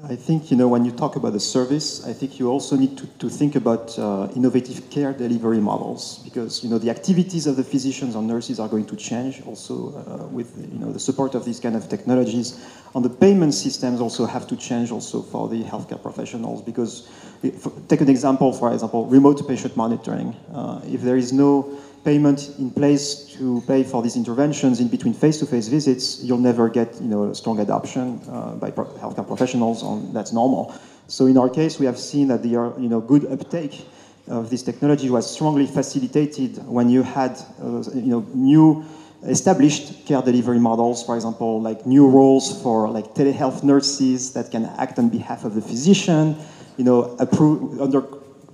I 0.02 0.16
think 0.16 0.50
you 0.50 0.56
know 0.56 0.66
when 0.66 0.86
you 0.86 0.92
talk 0.92 1.16
about 1.16 1.34
the 1.34 1.40
service, 1.40 2.06
I 2.06 2.14
think 2.14 2.38
you 2.38 2.48
also 2.48 2.74
need 2.74 2.96
to, 2.96 3.06
to 3.18 3.28
think 3.28 3.54
about 3.54 3.98
uh, 3.98 4.28
innovative 4.34 4.88
care 4.88 5.12
delivery 5.12 5.60
models 5.60 6.20
because 6.24 6.64
you 6.64 6.70
know 6.70 6.78
the 6.78 6.88
activities 6.88 7.46
of 7.46 7.56
the 7.56 7.64
physicians 7.64 8.14
and 8.14 8.26
nurses 8.26 8.58
are 8.58 8.68
going 8.68 8.86
to 8.86 8.96
change 8.96 9.42
also 9.44 9.74
uh, 9.94 10.26
with 10.28 10.56
you 10.72 10.78
know 10.78 10.90
the 10.90 10.98
support 10.98 11.34
of 11.34 11.44
these 11.44 11.60
kind 11.60 11.76
of 11.76 11.88
technologies. 11.90 12.66
And 12.94 13.04
the 13.04 13.10
payment 13.10 13.52
systems 13.52 14.00
also 14.00 14.24
have 14.24 14.46
to 14.48 14.56
change 14.56 14.90
also 14.90 15.20
for 15.20 15.48
the 15.48 15.62
healthcare 15.64 16.02
professionals 16.02 16.62
because 16.62 17.06
if, 17.42 17.68
take 17.88 18.00
an 18.00 18.08
example, 18.08 18.54
for 18.54 18.72
example, 18.72 19.04
remote 19.06 19.46
patient 19.46 19.76
monitoring. 19.76 20.34
Uh, 20.54 20.80
if 20.86 21.02
there 21.02 21.18
is 21.18 21.30
no 21.30 21.78
payment 22.04 22.54
in 22.58 22.70
place 22.70 23.24
to 23.36 23.62
pay 23.66 23.82
for 23.84 24.02
these 24.02 24.16
interventions 24.16 24.80
in 24.80 24.88
between 24.88 25.14
face-to-face 25.14 25.68
visits, 25.68 26.22
you'll 26.22 26.38
never 26.38 26.68
get 26.68 27.00
you 27.00 27.08
know 27.08 27.32
strong 27.32 27.60
adoption 27.60 28.20
uh, 28.28 28.54
by 28.54 28.70
pro 28.70 28.84
healthcare 29.02 29.26
professionals. 29.26 29.82
On 29.82 30.12
that's 30.12 30.32
normal. 30.32 30.74
So 31.06 31.26
in 31.26 31.36
our 31.36 31.48
case, 31.48 31.78
we 31.78 31.86
have 31.86 31.98
seen 31.98 32.28
that 32.28 32.42
the 32.42 32.48
you 32.48 32.88
know 32.88 33.00
good 33.00 33.26
uptake 33.26 33.86
of 34.28 34.48
this 34.50 34.62
technology 34.62 35.10
was 35.10 35.28
strongly 35.28 35.66
facilitated 35.66 36.64
when 36.66 36.88
you 36.88 37.02
had 37.02 37.32
uh, 37.62 37.82
you 37.94 38.10
know 38.12 38.26
new 38.34 38.84
established 39.24 40.06
care 40.06 40.22
delivery 40.22 40.58
models, 40.58 41.02
for 41.02 41.14
example, 41.14 41.60
like 41.60 41.84
new 41.86 42.08
roles 42.08 42.62
for 42.62 42.88
like 42.88 43.14
telehealth 43.14 43.62
nurses 43.62 44.32
that 44.32 44.50
can 44.50 44.64
act 44.78 44.98
on 44.98 45.08
behalf 45.08 45.44
of 45.44 45.54
the 45.54 45.60
physician, 45.60 46.36
you 46.76 46.84
know, 46.84 47.16
approved 47.18 47.80
under 47.80 48.00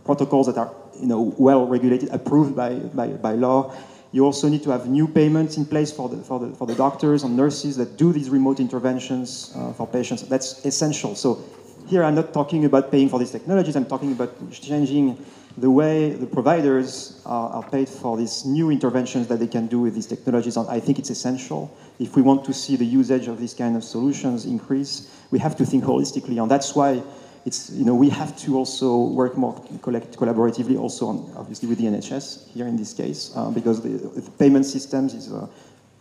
protocols 0.05 0.47
that 0.47 0.59
are 0.59 0.73
you 1.01 1.07
know, 1.07 1.35
well 1.39 1.67
regulated, 1.67 2.09
approved 2.11 2.55
by, 2.55 2.75
by, 2.75 3.09
by 3.09 3.33
law. 3.33 3.75
You 4.13 4.25
also 4.25 4.49
need 4.49 4.63
to 4.63 4.71
have 4.71 4.89
new 4.89 5.07
payments 5.07 5.57
in 5.57 5.67
place 5.67 5.93
for 5.93 6.09
the, 6.09 6.17
for 6.19 6.39
the, 6.39 6.55
for 6.55 6.67
the 6.67 6.75
doctors 6.75 7.23
and 7.23 7.37
nurses 7.37 7.77
that 7.77 7.97
do 7.97 8.13
these 8.13 8.31
remote 8.31 8.61
interventions 8.61 9.53
uh, 9.55 9.73
for 9.73 9.87
patients. 9.87 10.23
That's 10.23 10.65
essential. 10.65 11.15
So 11.15 11.45
here 11.87 12.03
I'm 12.03 12.15
not 12.15 12.33
talking 12.33 12.65
about 12.65 12.91
paying 12.91 13.09
for 13.09 13.19
these 13.19 13.31
technologies, 13.31 13.77
I'm 13.77 13.87
talking 13.87 14.13
about 14.13 14.33
changing 14.51 15.25
the 15.59 15.71
way 15.71 16.11
the 16.11 16.27
providers 16.27 17.23
are, 17.25 17.49
are, 17.51 17.71
paid 17.71 17.89
for 17.89 18.17
these 18.17 18.45
new 18.45 18.71
interventions 18.71 19.27
that 19.29 19.39
they 19.39 19.47
can 19.47 19.67
do 19.67 19.81
with 19.81 19.95
these 19.95 20.07
technologies. 20.07 20.57
And 20.59 20.69
I 20.69 20.81
think 20.81 20.99
it's 20.99 21.09
essential. 21.09 21.75
If 21.99 22.15
we 22.15 22.21
want 22.21 22.45
to 22.45 22.53
see 22.53 22.77
the 22.77 22.85
usage 22.85 23.27
of 23.27 23.41
these 23.41 23.55
kind 23.55 23.75
of 23.75 23.83
solutions 23.83 24.45
increase, 24.45 25.11
we 25.31 25.39
have 25.39 25.57
to 25.57 25.65
think 25.65 25.85
holistically. 25.85 26.41
And 26.43 26.51
that's 26.51 26.75
why 26.75 27.03
it's, 27.47 27.71
you 27.71 27.85
know, 27.85 27.95
we 27.95 28.11
have 28.11 28.37
to 28.39 28.57
also 28.57 28.99
work 28.99 29.37
more 29.37 29.55
collect, 29.81 30.17
collaboratively 30.17 30.77
also 30.77 31.07
on, 31.07 31.33
obviously 31.37 31.69
with 31.69 31.79
the 31.79 31.85
NHS 31.85 32.51
here 32.51 32.67
in 32.67 32.77
this 32.77 32.93
case, 32.93 33.33
uh, 33.37 33.51
because 33.51 33.81
the, 33.81 33.91
the, 34.21 34.31
payment 34.33 34.67
systems 34.67 35.15
is 35.15 35.33
uh, 35.33 35.47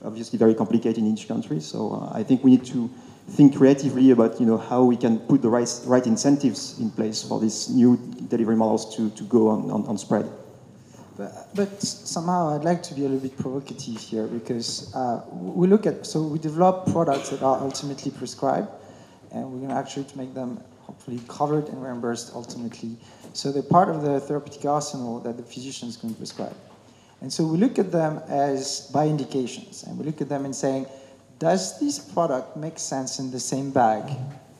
obviously 0.03 0.39
very 0.39 0.55
complicated 0.55 0.97
in 0.97 1.13
each 1.13 1.27
country. 1.27 1.59
So 1.59 1.93
uh, 1.93 2.17
I 2.17 2.23
think 2.23 2.43
we 2.43 2.49
need 2.49 2.65
to 2.65 2.89
think 3.29 3.57
creatively 3.57 4.09
about, 4.09 4.39
you 4.39 4.47
know, 4.47 4.57
how 4.57 4.83
we 4.83 4.97
can 4.97 5.19
put 5.19 5.43
the 5.43 5.49
right, 5.49 5.69
right 5.85 6.05
incentives 6.07 6.79
in 6.79 6.89
place 6.89 7.21
for 7.21 7.39
these 7.39 7.69
new 7.69 7.95
delivery 8.27 8.55
models 8.55 8.95
to, 8.95 9.11
to 9.11 9.23
go 9.25 9.49
on, 9.49 9.69
on, 9.69 9.85
on 9.85 9.99
spread. 9.99 10.27
But, 11.15 11.55
but, 11.55 11.81
somehow 11.81 12.55
I'd 12.55 12.65
like 12.65 12.81
to 12.83 12.93
be 12.95 13.05
a 13.05 13.07
little 13.07 13.19
bit 13.19 13.37
provocative 13.37 14.01
here 14.01 14.27
because 14.27 14.93
uh, 14.95 15.21
we 15.31 15.67
look 15.67 15.85
at, 15.85 16.07
so 16.07 16.23
we 16.23 16.39
develop 16.39 16.91
products 16.91 17.29
that 17.29 17.43
are 17.43 17.59
ultimately 17.61 18.11
prescribed 18.11 18.67
and 19.31 19.49
we're 19.51 19.59
going 19.59 19.69
to 19.69 19.75
actually 19.75 20.07
make 20.15 20.33
them 20.33 20.59
covered 21.27 21.67
and 21.69 21.83
reimbursed 21.83 22.31
ultimately. 22.33 22.97
So 23.33 23.51
they're 23.51 23.63
part 23.63 23.89
of 23.89 24.01
the 24.01 24.19
therapeutic 24.19 24.65
arsenal 24.65 25.19
that 25.21 25.37
the 25.37 25.43
physicians 25.43 25.97
can 25.97 26.13
prescribe. 26.15 26.55
And 27.21 27.31
so 27.31 27.45
we 27.45 27.57
look 27.57 27.79
at 27.79 27.91
them 27.91 28.21
as 28.27 28.89
by 28.93 29.07
indications, 29.07 29.83
and 29.83 29.97
we 29.97 30.05
look 30.05 30.21
at 30.21 30.29
them 30.29 30.45
and 30.45 30.55
saying, 30.55 30.85
does 31.39 31.79
this 31.79 31.99
product 31.99 32.55
make 32.55 32.79
sense 32.79 33.19
in 33.19 33.31
the 33.31 33.39
same 33.39 33.71
bag 33.71 34.17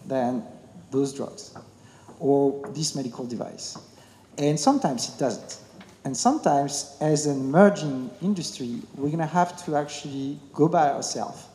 than 0.08 0.44
those 0.92 1.14
drugs 1.14 1.56
or 2.20 2.68
this 2.70 2.96
medical 2.96 3.26
device? 3.26 3.78
And 4.38 4.60
sometimes 4.60 5.10
it 5.10 5.18
doesn't. 5.18 5.60
And 6.04 6.16
sometimes, 6.16 6.98
as 7.02 7.26
an 7.26 7.40
emerging 7.40 8.12
industry, 8.22 8.82
we're 8.96 9.08
going 9.08 9.18
to 9.18 9.26
have 9.26 9.64
to 9.66 9.76
actually 9.76 10.38
go 10.54 10.68
by 10.68 10.90
ourselves, 10.92 11.48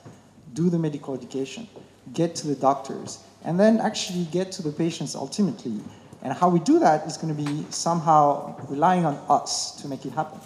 do 0.55 0.69
the 0.69 0.79
medical 0.79 1.15
education, 1.15 1.69
get 2.15 2.35
to 2.37 2.49
the 2.49 2.57
doctors, 2.57 3.23
and 3.45 3.59
then 3.59 3.81
actually 3.81 4.25
get 4.25 4.53
to 4.53 4.63
the 4.63 4.73
patients 4.73 5.15
ultimately 5.15 5.81
And 6.23 6.33
how 6.33 6.49
we 6.49 6.61
do 6.61 6.79
that 6.81 7.07
is 7.07 7.17
going 7.17 7.35
to 7.35 7.43
be 7.43 7.65
somehow 7.71 8.57
relying 8.69 9.05
on 9.05 9.15
us 9.29 9.73
to 9.81 9.89
make 9.89 10.05
it 10.05 10.13
happen. 10.13 10.39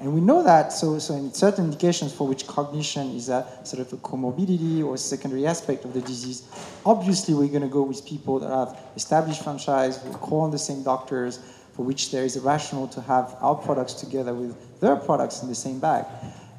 And 0.00 0.14
we 0.14 0.20
know 0.20 0.44
that, 0.44 0.72
so, 0.72 1.00
so 1.00 1.14
in 1.14 1.34
certain 1.34 1.64
indications 1.64 2.12
for 2.12 2.24
which 2.24 2.46
cognition 2.46 3.16
is 3.16 3.28
a 3.28 3.44
sort 3.64 3.84
of 3.84 3.92
a 3.92 3.96
comorbidity 3.96 4.84
or 4.84 4.96
secondary 4.96 5.44
aspect 5.44 5.84
of 5.84 5.92
the 5.92 6.00
disease, 6.00 6.48
obviously 6.86 7.34
we're 7.34 7.48
going 7.48 7.62
to 7.62 7.68
go 7.68 7.82
with 7.82 8.06
people 8.06 8.38
that 8.38 8.48
have 8.48 8.80
established 8.94 9.42
franchise, 9.42 10.00
who 10.00 10.12
call 10.12 10.42
on 10.42 10.52
the 10.52 10.58
same 10.58 10.84
doctors, 10.84 11.40
for 11.72 11.84
which 11.84 12.12
there 12.12 12.24
is 12.24 12.36
a 12.36 12.40
rationale 12.40 12.86
to 12.88 13.00
have 13.00 13.36
our 13.40 13.56
products 13.56 13.94
together 13.94 14.34
with 14.34 14.80
their 14.80 14.94
products 14.94 15.42
in 15.42 15.48
the 15.48 15.54
same 15.54 15.80
bag. 15.80 16.04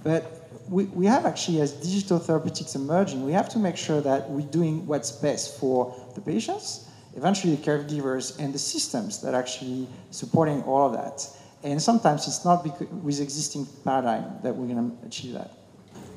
But 0.04 0.39
we, 0.70 0.86
we 0.86 1.06
have 1.08 1.26
actually, 1.26 1.62
as 1.62 1.72
digital 1.72 2.20
therapeutics 2.20 2.76
emerging, 2.76 3.26
we 3.26 3.32
have 3.32 3.50
to 3.50 3.60
make 3.60 3.76
sure 3.76 4.02
that 4.02 4.30
we're 4.30 4.48
doing 4.48 4.86
what's 4.86 5.12
best 5.12 5.60
for 5.60 5.96
the 6.16 6.22
patients, 6.22 6.88
eventually 7.16 7.56
the 7.56 7.64
caregivers, 7.64 8.38
and 8.40 8.54
the 8.54 8.60
systems 8.60 9.22
that 9.22 9.34
are 9.34 9.40
actually 9.40 9.88
supporting 10.12 10.62
all 10.64 10.88
of 10.88 10.94
that. 10.94 11.28
And 11.64 11.82
sometimes 11.82 12.28
it's 12.28 12.46
not 12.46 12.64
with 13.04 13.20
existing 13.20 13.68
paradigm 13.84 14.26
that 14.44 14.56
we're 14.56 14.74
going 14.74 14.98
to 14.98 15.08
achieve 15.08 15.34
that. 15.34 15.52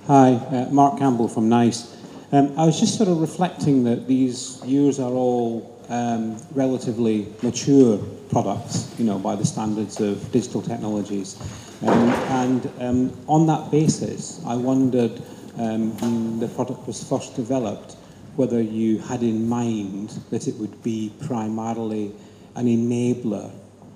Hi, 0.06 0.34
uh, 0.34 0.68
Mark 0.70 0.98
Campbell 0.98 1.28
from 1.28 1.48
NICE. 1.48 1.96
Um, 2.32 2.58
I 2.58 2.64
was 2.64 2.78
just 2.78 2.96
sort 2.96 3.08
of 3.08 3.20
reflecting 3.20 3.84
that 3.84 4.06
these 4.06 4.62
years 4.64 4.98
are 5.00 5.12
all 5.12 5.80
um, 5.88 6.36
relatively 6.52 7.28
mature 7.42 7.98
products, 8.30 8.94
you 8.98 9.04
know, 9.04 9.18
by 9.18 9.36
the 9.36 9.44
standards 9.44 10.00
of 10.00 10.30
digital 10.32 10.62
technologies. 10.62 11.36
Um, 11.82 12.10
and 12.30 12.70
um, 12.78 13.24
on 13.26 13.46
that 13.48 13.70
basis, 13.70 14.40
I 14.46 14.54
wondered 14.54 15.20
um, 15.58 15.96
when 15.98 16.38
the 16.38 16.48
product 16.48 16.86
was 16.86 17.02
first 17.02 17.34
developed, 17.34 17.96
whether 18.36 18.60
you 18.60 18.98
had 18.98 19.22
in 19.22 19.48
mind 19.48 20.10
that 20.30 20.46
it 20.46 20.54
would 20.56 20.82
be 20.82 21.12
primarily 21.26 22.12
an 22.54 22.66
enabler 22.66 23.50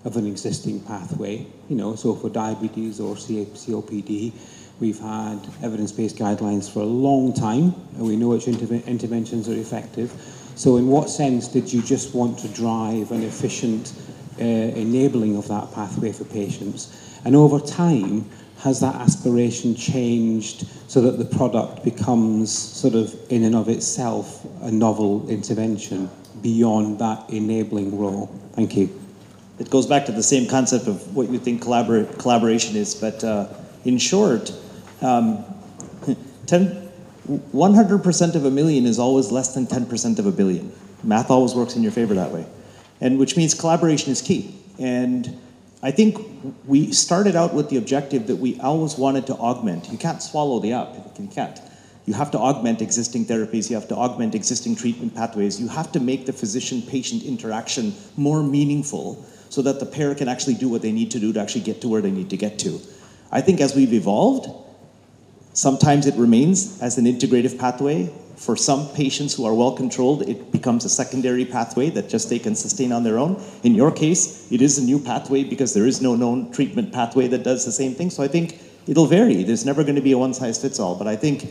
of 0.04 0.16
an 0.16 0.26
existing 0.26 0.80
pathway. 0.80 1.46
You 1.68 1.76
know, 1.76 1.94
so 1.94 2.14
for 2.14 2.28
diabetes 2.28 3.00
or 3.00 3.14
COPD, 3.14 4.32
we've 4.80 4.98
had 4.98 5.38
evidence-based 5.62 6.16
guidelines 6.16 6.70
for 6.70 6.80
a 6.80 6.86
long 6.86 7.32
time, 7.32 7.74
and 7.94 8.06
we 8.06 8.16
know 8.16 8.28
which 8.28 8.46
interve 8.46 8.84
interventions 8.86 9.48
are 9.48 9.56
effective. 9.56 10.12
So 10.56 10.76
in 10.76 10.88
what 10.88 11.08
sense 11.08 11.48
did 11.48 11.72
you 11.72 11.82
just 11.82 12.14
want 12.14 12.38
to 12.40 12.48
drive 12.48 13.12
an 13.12 13.22
efficient 13.22 13.92
uh, 14.40 14.42
enabling 14.42 15.36
of 15.36 15.48
that 15.48 15.72
pathway 15.72 16.12
for 16.12 16.24
patients? 16.24 17.05
And 17.26 17.36
over 17.36 17.60
time, 17.60 18.24
has 18.60 18.80
that 18.80 18.94
aspiration 18.94 19.74
changed 19.74 20.66
so 20.88 21.02
that 21.02 21.18
the 21.18 21.36
product 21.36 21.84
becomes 21.84 22.50
sort 22.50 22.94
of 22.94 23.14
in 23.30 23.44
and 23.44 23.54
of 23.54 23.68
itself 23.68 24.46
a 24.62 24.70
novel 24.70 25.28
intervention 25.28 26.08
beyond 26.40 26.98
that 27.00 27.28
enabling 27.28 27.98
role? 27.98 28.34
Thank 28.54 28.76
you 28.76 28.88
it 29.58 29.70
goes 29.70 29.86
back 29.86 30.04
to 30.06 30.12
the 30.12 30.22
same 30.22 30.46
concept 30.46 30.86
of 30.86 31.14
what 31.14 31.30
you 31.30 31.38
think 31.38 31.62
collabor- 31.62 32.18
collaboration 32.18 32.76
is. 32.76 32.94
But 32.94 33.24
uh, 33.24 33.48
in 33.84 33.98
short, 33.98 34.52
um, 35.00 35.44
10, 36.46 36.90
100% 37.28 38.34
of 38.34 38.44
a 38.44 38.50
million 38.50 38.86
is 38.86 38.98
always 38.98 39.32
less 39.32 39.54
than 39.54 39.66
10% 39.66 40.18
of 40.18 40.26
a 40.26 40.32
billion. 40.32 40.72
Math 41.02 41.30
always 41.30 41.54
works 41.54 41.76
in 41.76 41.82
your 41.82 41.92
favor 41.92 42.14
that 42.14 42.30
way. 42.30 42.46
And 43.00 43.18
which 43.18 43.36
means 43.36 43.54
collaboration 43.54 44.12
is 44.12 44.20
key. 44.20 44.54
And 44.78 45.38
I 45.82 45.90
think 45.90 46.18
we 46.64 46.92
started 46.92 47.36
out 47.36 47.54
with 47.54 47.68
the 47.68 47.76
objective 47.76 48.26
that 48.28 48.36
we 48.36 48.58
always 48.60 48.96
wanted 48.96 49.26
to 49.28 49.34
augment. 49.34 49.90
You 49.90 49.98
can't 49.98 50.22
swallow 50.22 50.58
the 50.58 50.72
up. 50.72 51.18
You 51.18 51.28
can't. 51.28 51.60
You 52.06 52.14
have 52.14 52.30
to 52.30 52.38
augment 52.38 52.80
existing 52.82 53.26
therapies, 53.26 53.68
you 53.68 53.74
have 53.74 53.88
to 53.88 53.96
augment 53.96 54.36
existing 54.36 54.76
treatment 54.76 55.12
pathways, 55.12 55.60
you 55.60 55.66
have 55.66 55.90
to 55.90 55.98
make 55.98 56.24
the 56.24 56.32
physician 56.32 56.80
patient 56.80 57.24
interaction 57.24 57.94
more 58.16 58.44
meaningful 58.44 59.26
so 59.48 59.60
that 59.62 59.80
the 59.80 59.86
pair 59.86 60.14
can 60.14 60.28
actually 60.28 60.54
do 60.54 60.68
what 60.68 60.82
they 60.82 60.92
need 60.92 61.10
to 61.10 61.18
do 61.18 61.32
to 61.32 61.40
actually 61.40 61.62
get 61.62 61.80
to 61.80 61.88
where 61.88 62.00
they 62.00 62.12
need 62.12 62.30
to 62.30 62.36
get 62.36 62.60
to. 62.60 62.80
I 63.32 63.40
think 63.40 63.60
as 63.60 63.74
we've 63.74 63.92
evolved, 63.92 64.48
sometimes 65.56 66.06
it 66.06 66.14
remains 66.16 66.80
as 66.82 66.98
an 66.98 67.06
integrative 67.06 67.58
pathway. 67.58 68.12
For 68.36 68.54
some 68.54 68.88
patients 68.90 69.32
who 69.34 69.46
are 69.46 69.54
well 69.54 69.72
controlled, 69.72 70.28
it 70.28 70.52
becomes 70.52 70.84
a 70.84 70.90
secondary 70.90 71.46
pathway 71.46 71.88
that 71.90 72.10
just 72.10 72.28
they 72.28 72.38
can 72.38 72.54
sustain 72.54 72.92
on 72.92 73.02
their 73.02 73.18
own. 73.18 73.42
In 73.62 73.74
your 73.74 73.90
case, 73.90 74.52
it 74.52 74.60
is 74.60 74.76
a 74.76 74.84
new 74.84 74.98
pathway 74.98 75.42
because 75.42 75.72
there 75.72 75.86
is 75.86 76.02
no 76.02 76.14
known 76.14 76.52
treatment 76.52 76.92
pathway 76.92 77.26
that 77.28 77.42
does 77.42 77.64
the 77.64 77.72
same 77.72 77.94
thing. 77.94 78.10
So 78.10 78.22
I 78.22 78.28
think 78.28 78.60
it'll 78.86 79.06
vary. 79.06 79.42
There's 79.42 79.64
never 79.64 79.82
going 79.82 79.96
to 79.96 80.02
be 80.02 80.12
a 80.12 80.18
one 80.18 80.34
size 80.34 80.60
fits 80.60 80.78
all. 80.78 80.94
But 80.94 81.06
I 81.06 81.16
think 81.16 81.50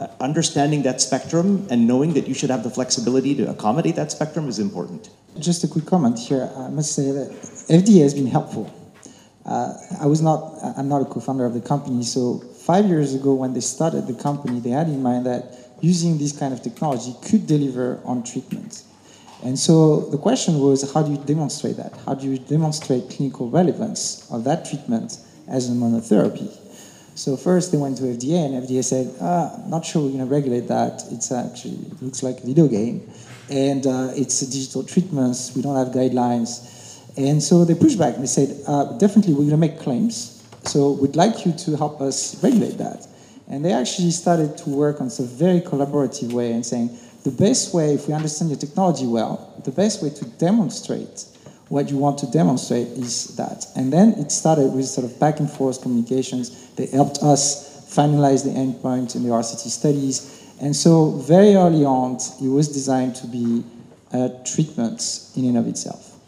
uh, 0.00 0.06
understanding 0.18 0.82
that 0.84 1.02
spectrum 1.02 1.66
and 1.70 1.86
knowing 1.86 2.14
that 2.14 2.26
you 2.26 2.32
should 2.32 2.48
have 2.48 2.62
the 2.62 2.70
flexibility 2.70 3.34
to 3.34 3.50
accommodate 3.50 3.96
that 3.96 4.10
spectrum 4.10 4.48
is 4.48 4.58
important. 4.58 5.10
Just 5.38 5.62
a 5.62 5.68
quick 5.68 5.84
comment 5.84 6.18
here. 6.18 6.50
I 6.56 6.68
must 6.70 6.94
say 6.94 7.10
that 7.10 7.30
FDA 7.68 8.00
has 8.00 8.14
been 8.14 8.26
helpful. 8.26 8.72
Uh, 9.44 9.74
I 10.00 10.06
was 10.06 10.22
not, 10.22 10.54
I'm 10.78 10.88
not 10.88 11.02
a 11.02 11.04
co-founder 11.04 11.44
of 11.44 11.52
the 11.52 11.60
company, 11.60 12.02
so 12.02 12.42
five 12.64 12.86
years 12.86 13.14
ago 13.14 13.34
when 13.34 13.52
they 13.52 13.60
started 13.60 14.06
the 14.06 14.14
company, 14.14 14.58
they 14.58 14.70
had 14.70 14.88
in 14.88 15.02
mind 15.02 15.26
that 15.26 15.56
using 15.80 16.16
this 16.18 16.32
kind 16.32 16.54
of 16.54 16.62
technology 16.62 17.14
could 17.28 17.46
deliver 17.46 18.00
on 18.04 18.22
treatment. 18.22 18.82
And 19.42 19.58
so 19.58 20.00
the 20.10 20.16
question 20.16 20.58
was, 20.58 20.90
how 20.92 21.02
do 21.02 21.12
you 21.12 21.18
demonstrate 21.18 21.76
that? 21.76 21.92
How 22.06 22.14
do 22.14 22.26
you 22.26 22.38
demonstrate 22.38 23.10
clinical 23.10 23.50
relevance 23.50 24.26
of 24.30 24.44
that 24.44 24.64
treatment 24.64 25.18
as 25.46 25.68
a 25.68 25.72
monotherapy? 25.72 26.50
So 27.14 27.36
first 27.36 27.70
they 27.70 27.78
went 27.78 27.98
to 27.98 28.04
FDA, 28.04 28.46
and 28.46 28.66
FDA 28.66 28.82
said, 28.82 29.14
ah, 29.20 29.54
not 29.68 29.84
sure 29.84 30.02
we're 30.02 30.16
going 30.16 30.26
to 30.26 30.34
regulate 30.34 30.66
that. 30.68 31.02
It's 31.10 31.30
actually, 31.30 31.74
it 31.74 32.02
looks 32.02 32.22
like 32.22 32.38
a 32.38 32.46
video 32.46 32.66
game 32.66 33.08
and 33.50 33.86
uh, 33.86 34.10
it's 34.14 34.40
digital 34.40 34.82
treatments. 34.82 35.54
We 35.54 35.62
don't 35.62 35.76
have 35.76 35.94
guidelines. 35.94 36.70
And 37.16 37.42
so 37.42 37.64
they 37.64 37.74
pushed 37.74 37.98
back 37.98 38.14
and 38.14 38.22
they 38.22 38.28
said, 38.28 38.58
uh, 38.66 38.96
definitely 38.98 39.34
we're 39.34 39.50
going 39.50 39.50
to 39.50 39.56
make 39.58 39.78
claims. 39.78 40.33
So 40.66 40.92
we'd 40.92 41.16
like 41.16 41.44
you 41.44 41.52
to 41.52 41.76
help 41.76 42.00
us 42.00 42.42
regulate 42.42 42.78
that. 42.78 43.06
And 43.48 43.64
they 43.64 43.72
actually 43.72 44.10
started 44.10 44.56
to 44.58 44.70
work 44.70 45.00
on 45.00 45.08
a 45.08 45.22
very 45.22 45.60
collaborative 45.60 46.32
way 46.32 46.52
and 46.52 46.64
saying, 46.64 46.96
the 47.24 47.30
best 47.30 47.74
way, 47.74 47.94
if 47.94 48.08
we 48.08 48.14
understand 48.14 48.50
your 48.50 48.58
technology 48.58 49.06
well, 49.06 49.54
the 49.64 49.70
best 49.70 50.02
way 50.02 50.10
to 50.10 50.24
demonstrate 50.38 51.26
what 51.68 51.90
you 51.90 51.96
want 51.96 52.18
to 52.18 52.30
demonstrate 52.30 52.88
is 52.88 53.36
that. 53.36 53.66
And 53.76 53.92
then 53.92 54.12
it 54.14 54.30
started 54.30 54.72
with 54.72 54.86
sort 54.86 55.10
of 55.10 55.18
back 55.18 55.40
and 55.40 55.50
forth 55.50 55.82
communications. 55.82 56.70
They 56.72 56.86
helped 56.86 57.18
us 57.22 57.86
finalize 57.94 58.44
the 58.44 58.50
endpoint 58.50 59.16
in 59.16 59.22
the 59.22 59.30
RCT 59.30 59.68
studies 59.68 60.34
and 60.60 60.74
so 60.74 61.10
very 61.10 61.54
early 61.54 61.84
on, 61.84 62.18
it 62.40 62.48
was 62.48 62.68
designed 62.68 63.16
to 63.16 63.26
be 63.26 63.64
a 64.12 64.30
treatment 64.44 65.30
in 65.36 65.46
and 65.46 65.58
of 65.58 65.66
itself. 65.66 66.18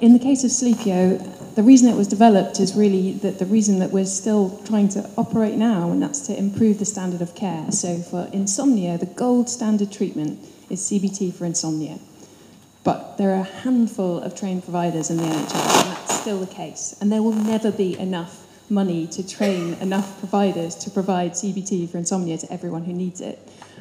In 0.00 0.12
the 0.12 0.18
case 0.18 0.44
of 0.44 0.50
Sleepio, 0.50 1.20
the 1.54 1.62
reason 1.62 1.88
it 1.88 1.96
was 1.96 2.08
developed 2.08 2.60
is 2.60 2.74
really 2.74 3.12
that 3.14 3.38
the 3.38 3.46
reason 3.46 3.78
that 3.80 3.90
we're 3.90 4.04
still 4.04 4.60
trying 4.64 4.88
to 4.90 5.08
operate 5.16 5.54
now, 5.54 5.90
and 5.90 6.02
that's 6.02 6.20
to 6.26 6.36
improve 6.36 6.78
the 6.78 6.84
standard 6.84 7.22
of 7.22 7.34
care. 7.34 7.70
So 7.70 7.98
for 7.98 8.28
insomnia, 8.32 8.98
the 8.98 9.06
gold 9.06 9.48
standard 9.48 9.92
treatment 9.92 10.38
is 10.70 10.80
CBT 10.80 11.34
for 11.34 11.44
insomnia. 11.44 11.98
But 12.84 13.16
there 13.16 13.30
are 13.30 13.40
a 13.40 13.60
handful 13.62 14.18
of 14.20 14.34
trained 14.34 14.64
providers 14.64 15.10
in 15.10 15.18
the 15.18 15.22
NHS, 15.24 15.84
and 15.84 15.96
that's 15.96 16.20
still 16.20 16.40
the 16.40 16.52
case. 16.52 16.96
And 17.00 17.12
there 17.12 17.22
will 17.22 17.32
never 17.32 17.70
be 17.70 17.98
enough 17.98 18.46
money 18.70 19.06
to 19.06 19.26
train 19.26 19.74
enough 19.74 20.18
providers 20.18 20.74
to 20.76 20.90
provide 20.90 21.32
CBT 21.32 21.90
for 21.90 21.98
insomnia 21.98 22.38
to 22.38 22.52
everyone 22.52 22.84
who 22.84 22.92
needs 22.92 23.20
it. 23.20 23.38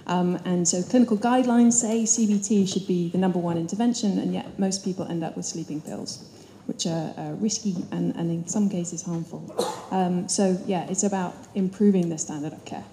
Um, 0.08 0.38
and 0.46 0.68
so 0.68 0.84
clinical 0.84 1.18
guidelines 1.18 1.74
say 1.74 2.04
CBT 2.04 2.72
should 2.72 2.88
be 2.88 3.10
the 3.10 3.18
number 3.18 3.40
one 3.40 3.58
intervention, 3.58 4.20
and 4.20 4.34
yet 4.34 4.60
most 4.60 4.84
people 4.84 5.06
end 5.06 5.24
up 5.24 5.38
with 5.38 5.46
sleeping 5.46 5.82
pills, 5.82 6.26
which 6.72 6.88
are 6.88 7.14
uh, 7.18 7.32
risky 7.34 7.76
and, 7.92 8.16
and 8.16 8.32
in 8.32 8.48
some 8.48 8.70
cases 8.70 9.02
harmful. 9.02 9.44
Um, 9.92 10.30
so 10.30 10.58
yeah, 10.66 10.88
it's 10.90 11.04
about 11.04 11.36
improving 11.54 12.08
the 12.08 12.18
standard 12.18 12.54
of 12.54 12.64
care. 12.64 12.86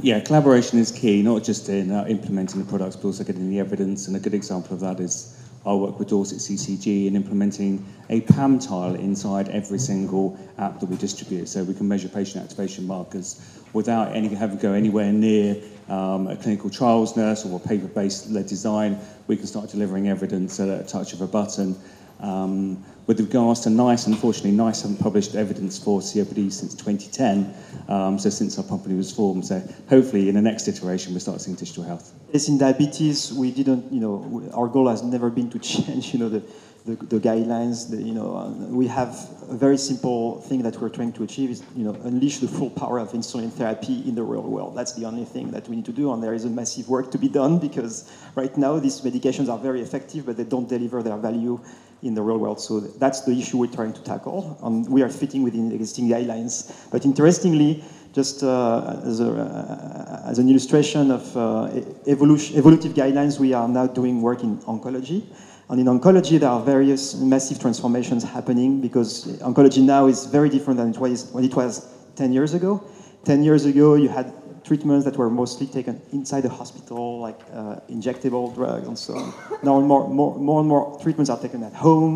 Yeah, 0.00 0.20
collaboration 0.20 0.78
is 0.78 0.90
key, 0.90 1.20
not 1.20 1.44
just 1.44 1.68
in 1.68 1.90
uh, 1.90 2.06
implementing 2.08 2.64
the 2.64 2.66
products, 2.66 2.96
but 2.96 3.08
also 3.08 3.24
getting 3.24 3.50
the 3.50 3.60
evidence. 3.60 4.06
And 4.06 4.16
a 4.16 4.18
good 4.18 4.32
example 4.32 4.72
of 4.72 4.80
that 4.80 4.98
is 4.98 5.44
our 5.66 5.76
work 5.76 5.98
with 5.98 6.08
Dorset 6.08 6.38
CCG 6.38 7.06
in 7.06 7.16
implementing 7.16 7.84
a 8.08 8.22
PAM 8.22 8.60
tile 8.60 8.94
inside 8.94 9.48
every 9.50 9.78
single 9.78 10.38
app 10.56 10.80
that 10.80 10.86
we 10.86 10.96
distribute, 10.96 11.48
so 11.50 11.62
we 11.64 11.74
can 11.74 11.86
measure 11.86 12.08
patient 12.08 12.42
activation 12.42 12.86
markers 12.86 13.60
without 13.74 14.16
any, 14.16 14.28
having 14.28 14.56
to 14.56 14.62
go 14.62 14.72
anywhere 14.72 15.12
near 15.12 15.60
um, 15.90 16.28
a 16.28 16.36
clinical 16.36 16.70
trials 16.70 17.14
nurse 17.14 17.44
or 17.44 17.56
a 17.56 17.68
paper-based 17.68 18.30
led 18.30 18.46
design. 18.46 18.98
We 19.26 19.36
can 19.36 19.46
start 19.46 19.68
delivering 19.68 20.08
evidence 20.08 20.58
at 20.60 20.68
a 20.68 20.82
touch 20.84 21.12
of 21.12 21.20
a 21.20 21.26
button. 21.26 21.76
Um, 22.20 22.82
with 23.08 23.18
regards 23.20 23.60
to 23.60 23.70
NICE, 23.70 24.06
unfortunately, 24.06 24.50
NICE 24.52 24.82
haven't 24.82 24.98
published 24.98 25.34
evidence 25.34 25.82
for 25.82 26.00
COPD 26.00 26.52
since 26.52 26.74
2010, 26.74 27.54
um, 27.88 28.18
so 28.18 28.28
since 28.28 28.58
our 28.58 28.64
company 28.64 28.94
was 28.96 29.10
formed. 29.10 29.46
So 29.46 29.66
hopefully, 29.88 30.28
in 30.28 30.34
the 30.34 30.42
next 30.42 30.68
iteration, 30.68 31.14
we'll 31.14 31.20
start 31.20 31.40
seeing 31.40 31.56
digital 31.56 31.84
health. 31.84 32.12
Yes, 32.34 32.48
in 32.48 32.58
diabetes, 32.58 33.32
we 33.32 33.50
didn't, 33.50 33.90
you 33.90 34.00
know, 34.00 34.50
our 34.52 34.68
goal 34.68 34.88
has 34.88 35.02
never 35.02 35.30
been 35.30 35.48
to 35.50 35.58
change, 35.72 36.12
you 36.12 36.18
know, 36.18 36.28
the, 36.28 36.42
the, 36.84 36.96
the 37.06 37.18
guidelines. 37.18 37.90
The, 37.90 37.96
you 37.96 38.12
know, 38.12 38.36
uh, 38.36 38.50
we 38.50 38.86
have 38.88 39.16
a 39.48 39.56
very 39.56 39.78
simple 39.78 40.42
thing 40.42 40.60
that 40.60 40.78
we're 40.78 40.90
trying 40.90 41.14
to 41.14 41.22
achieve 41.22 41.48
is, 41.48 41.62
you 41.74 41.84
know, 41.84 41.94
unleash 42.04 42.40
the 42.40 42.48
full 42.48 42.68
power 42.68 42.98
of 42.98 43.12
insulin 43.12 43.50
therapy 43.50 44.06
in 44.06 44.16
the 44.16 44.22
real 44.22 44.42
world. 44.42 44.76
That's 44.76 44.92
the 44.92 45.06
only 45.06 45.24
thing 45.24 45.50
that 45.52 45.66
we 45.66 45.76
need 45.76 45.86
to 45.86 45.92
do, 45.92 46.12
and 46.12 46.22
there 46.22 46.34
is 46.34 46.44
a 46.44 46.50
massive 46.50 46.90
work 46.90 47.10
to 47.12 47.18
be 47.18 47.30
done 47.30 47.58
because 47.58 48.12
right 48.34 48.54
now 48.58 48.78
these 48.78 49.00
medications 49.00 49.48
are 49.48 49.58
very 49.58 49.80
effective, 49.80 50.26
but 50.26 50.36
they 50.36 50.44
don't 50.44 50.68
deliver 50.68 51.02
their 51.02 51.16
value 51.16 51.58
in 52.02 52.14
the 52.14 52.22
real 52.22 52.38
world. 52.38 52.60
So 52.60 52.80
that's 52.80 53.22
the 53.22 53.32
issue 53.32 53.58
we're 53.58 53.66
trying 53.66 53.92
to 53.92 54.02
tackle. 54.02 54.58
And 54.62 54.88
we 54.88 55.02
are 55.02 55.08
fitting 55.08 55.42
within 55.42 55.72
existing 55.72 56.08
guidelines. 56.08 56.72
But 56.90 57.04
interestingly, 57.04 57.82
just 58.12 58.42
uh, 58.42 59.00
as, 59.04 59.20
a, 59.20 59.32
uh, 59.32 60.30
as, 60.30 60.38
an 60.38 60.48
illustration 60.48 61.10
of 61.10 61.36
uh, 61.36 61.70
evolution, 62.06 62.56
evolutive 62.56 62.94
guidelines, 62.94 63.38
we 63.38 63.52
are 63.52 63.68
now 63.68 63.86
doing 63.86 64.22
work 64.22 64.42
in 64.42 64.58
oncology. 64.58 65.24
And 65.68 65.80
in 65.80 65.86
oncology, 65.86 66.40
there 66.40 66.48
are 66.48 66.60
various 66.60 67.14
massive 67.16 67.60
transformations 67.60 68.24
happening 68.24 68.80
because 68.80 69.26
oncology 69.42 69.82
now 69.82 70.06
is 70.06 70.24
very 70.24 70.48
different 70.48 70.78
than 70.78 70.90
it 70.90 70.98
was 70.98 71.30
when 71.32 71.44
it 71.44 71.54
was 71.54 71.86
10 72.16 72.32
years 72.32 72.54
ago. 72.54 72.82
10 73.24 73.42
years 73.42 73.66
ago, 73.66 73.94
you 73.94 74.08
had 74.08 74.32
treatments 74.68 75.04
that 75.06 75.16
were 75.16 75.30
mostly 75.30 75.66
taken 75.66 76.00
inside 76.12 76.42
the 76.42 76.54
hospital, 76.60 77.18
like 77.20 77.40
uh, 77.52 77.76
injectable 77.96 78.54
drugs 78.54 78.86
and 78.86 78.98
so 78.98 79.12
on. 79.16 79.32
Now 79.62 79.80
more, 79.80 80.08
more, 80.08 80.38
more 80.38 80.60
and 80.60 80.68
more 80.68 80.84
treatments 81.02 81.30
are 81.30 81.40
taken 81.40 81.62
at 81.62 81.72
home. 81.72 82.12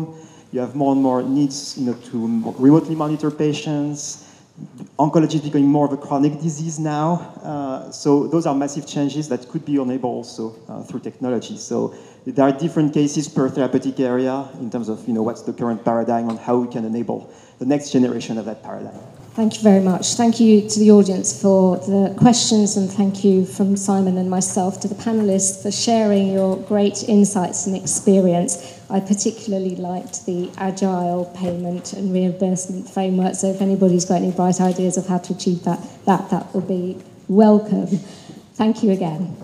You 0.53 0.59
have 0.59 0.75
more 0.75 0.91
and 0.93 1.01
more 1.01 1.23
needs 1.23 1.77
you 1.77 1.87
know, 1.87 1.93
to 2.11 2.17
remotely 2.59 2.95
monitor 2.95 3.31
patients. 3.31 4.29
Oncology 4.99 5.35
is 5.35 5.41
becoming 5.41 5.67
more 5.67 5.87
of 5.87 5.93
a 5.93 5.97
chronic 5.97 6.39
disease 6.39 6.77
now. 6.77 7.07
Uh, 7.41 7.91
so 7.91 8.27
those 8.27 8.45
are 8.45 8.53
massive 8.53 8.85
changes 8.85 9.27
that 9.29 9.49
could 9.49 9.65
be 9.65 9.81
enabled 9.81 10.13
also 10.13 10.55
uh, 10.69 10.83
through 10.83 10.99
technology. 10.99 11.57
So 11.57 11.95
there 12.27 12.45
are 12.45 12.51
different 12.51 12.93
cases 12.93 13.27
per 13.27 13.49
therapeutic 13.49 13.99
area 13.99 14.47
in 14.59 14.69
terms 14.69 14.89
of 14.89 15.07
you 15.07 15.13
know, 15.15 15.23
what's 15.23 15.41
the 15.41 15.53
current 15.53 15.83
paradigm 15.83 16.29
and 16.29 16.37
how 16.37 16.57
we 16.57 16.67
can 16.67 16.85
enable 16.85 17.33
the 17.57 17.65
next 17.65 17.91
generation 17.91 18.37
of 18.37 18.45
that 18.45 18.61
paradigm. 18.61 18.99
Thank 19.35 19.55
you 19.55 19.63
very 19.63 19.79
much. 19.79 20.13
Thank 20.13 20.39
you 20.39 20.69
to 20.69 20.79
the 20.79 20.91
audience 20.91 21.41
for 21.41 21.77
the 21.77 22.13
questions, 22.19 22.77
and 22.77 22.87
thank 22.87 23.23
you 23.23 23.47
from 23.47 23.75
Simon 23.75 24.19
and 24.19 24.29
myself 24.29 24.79
to 24.81 24.87
the 24.87 24.93
panelists 24.93 25.63
for 25.63 25.71
sharing 25.71 26.31
your 26.31 26.57
great 26.57 27.09
insights 27.09 27.65
and 27.65 27.75
experience. 27.75 28.79
I 28.91 28.99
particularly 28.99 29.75
liked 29.75 30.27
the 30.27 30.51
agile 30.57 31.25
payment 31.35 31.93
and 31.93 32.13
reimbursement 32.13 32.87
framework, 32.87 33.33
so 33.33 33.47
if 33.47 33.59
anybody's 33.59 34.05
got 34.05 34.21
any 34.21 34.29
bright 34.29 34.61
ideas 34.61 34.97
of 34.97 35.07
how 35.07 35.17
to 35.17 35.33
achieve 35.33 35.63
that, 35.63 35.79
that, 36.05 36.29
that 36.29 36.53
will 36.53 36.61
be 36.61 37.01
welcome. 37.27 37.87
Thank 38.53 38.83
you 38.83 38.91
again. 38.91 39.42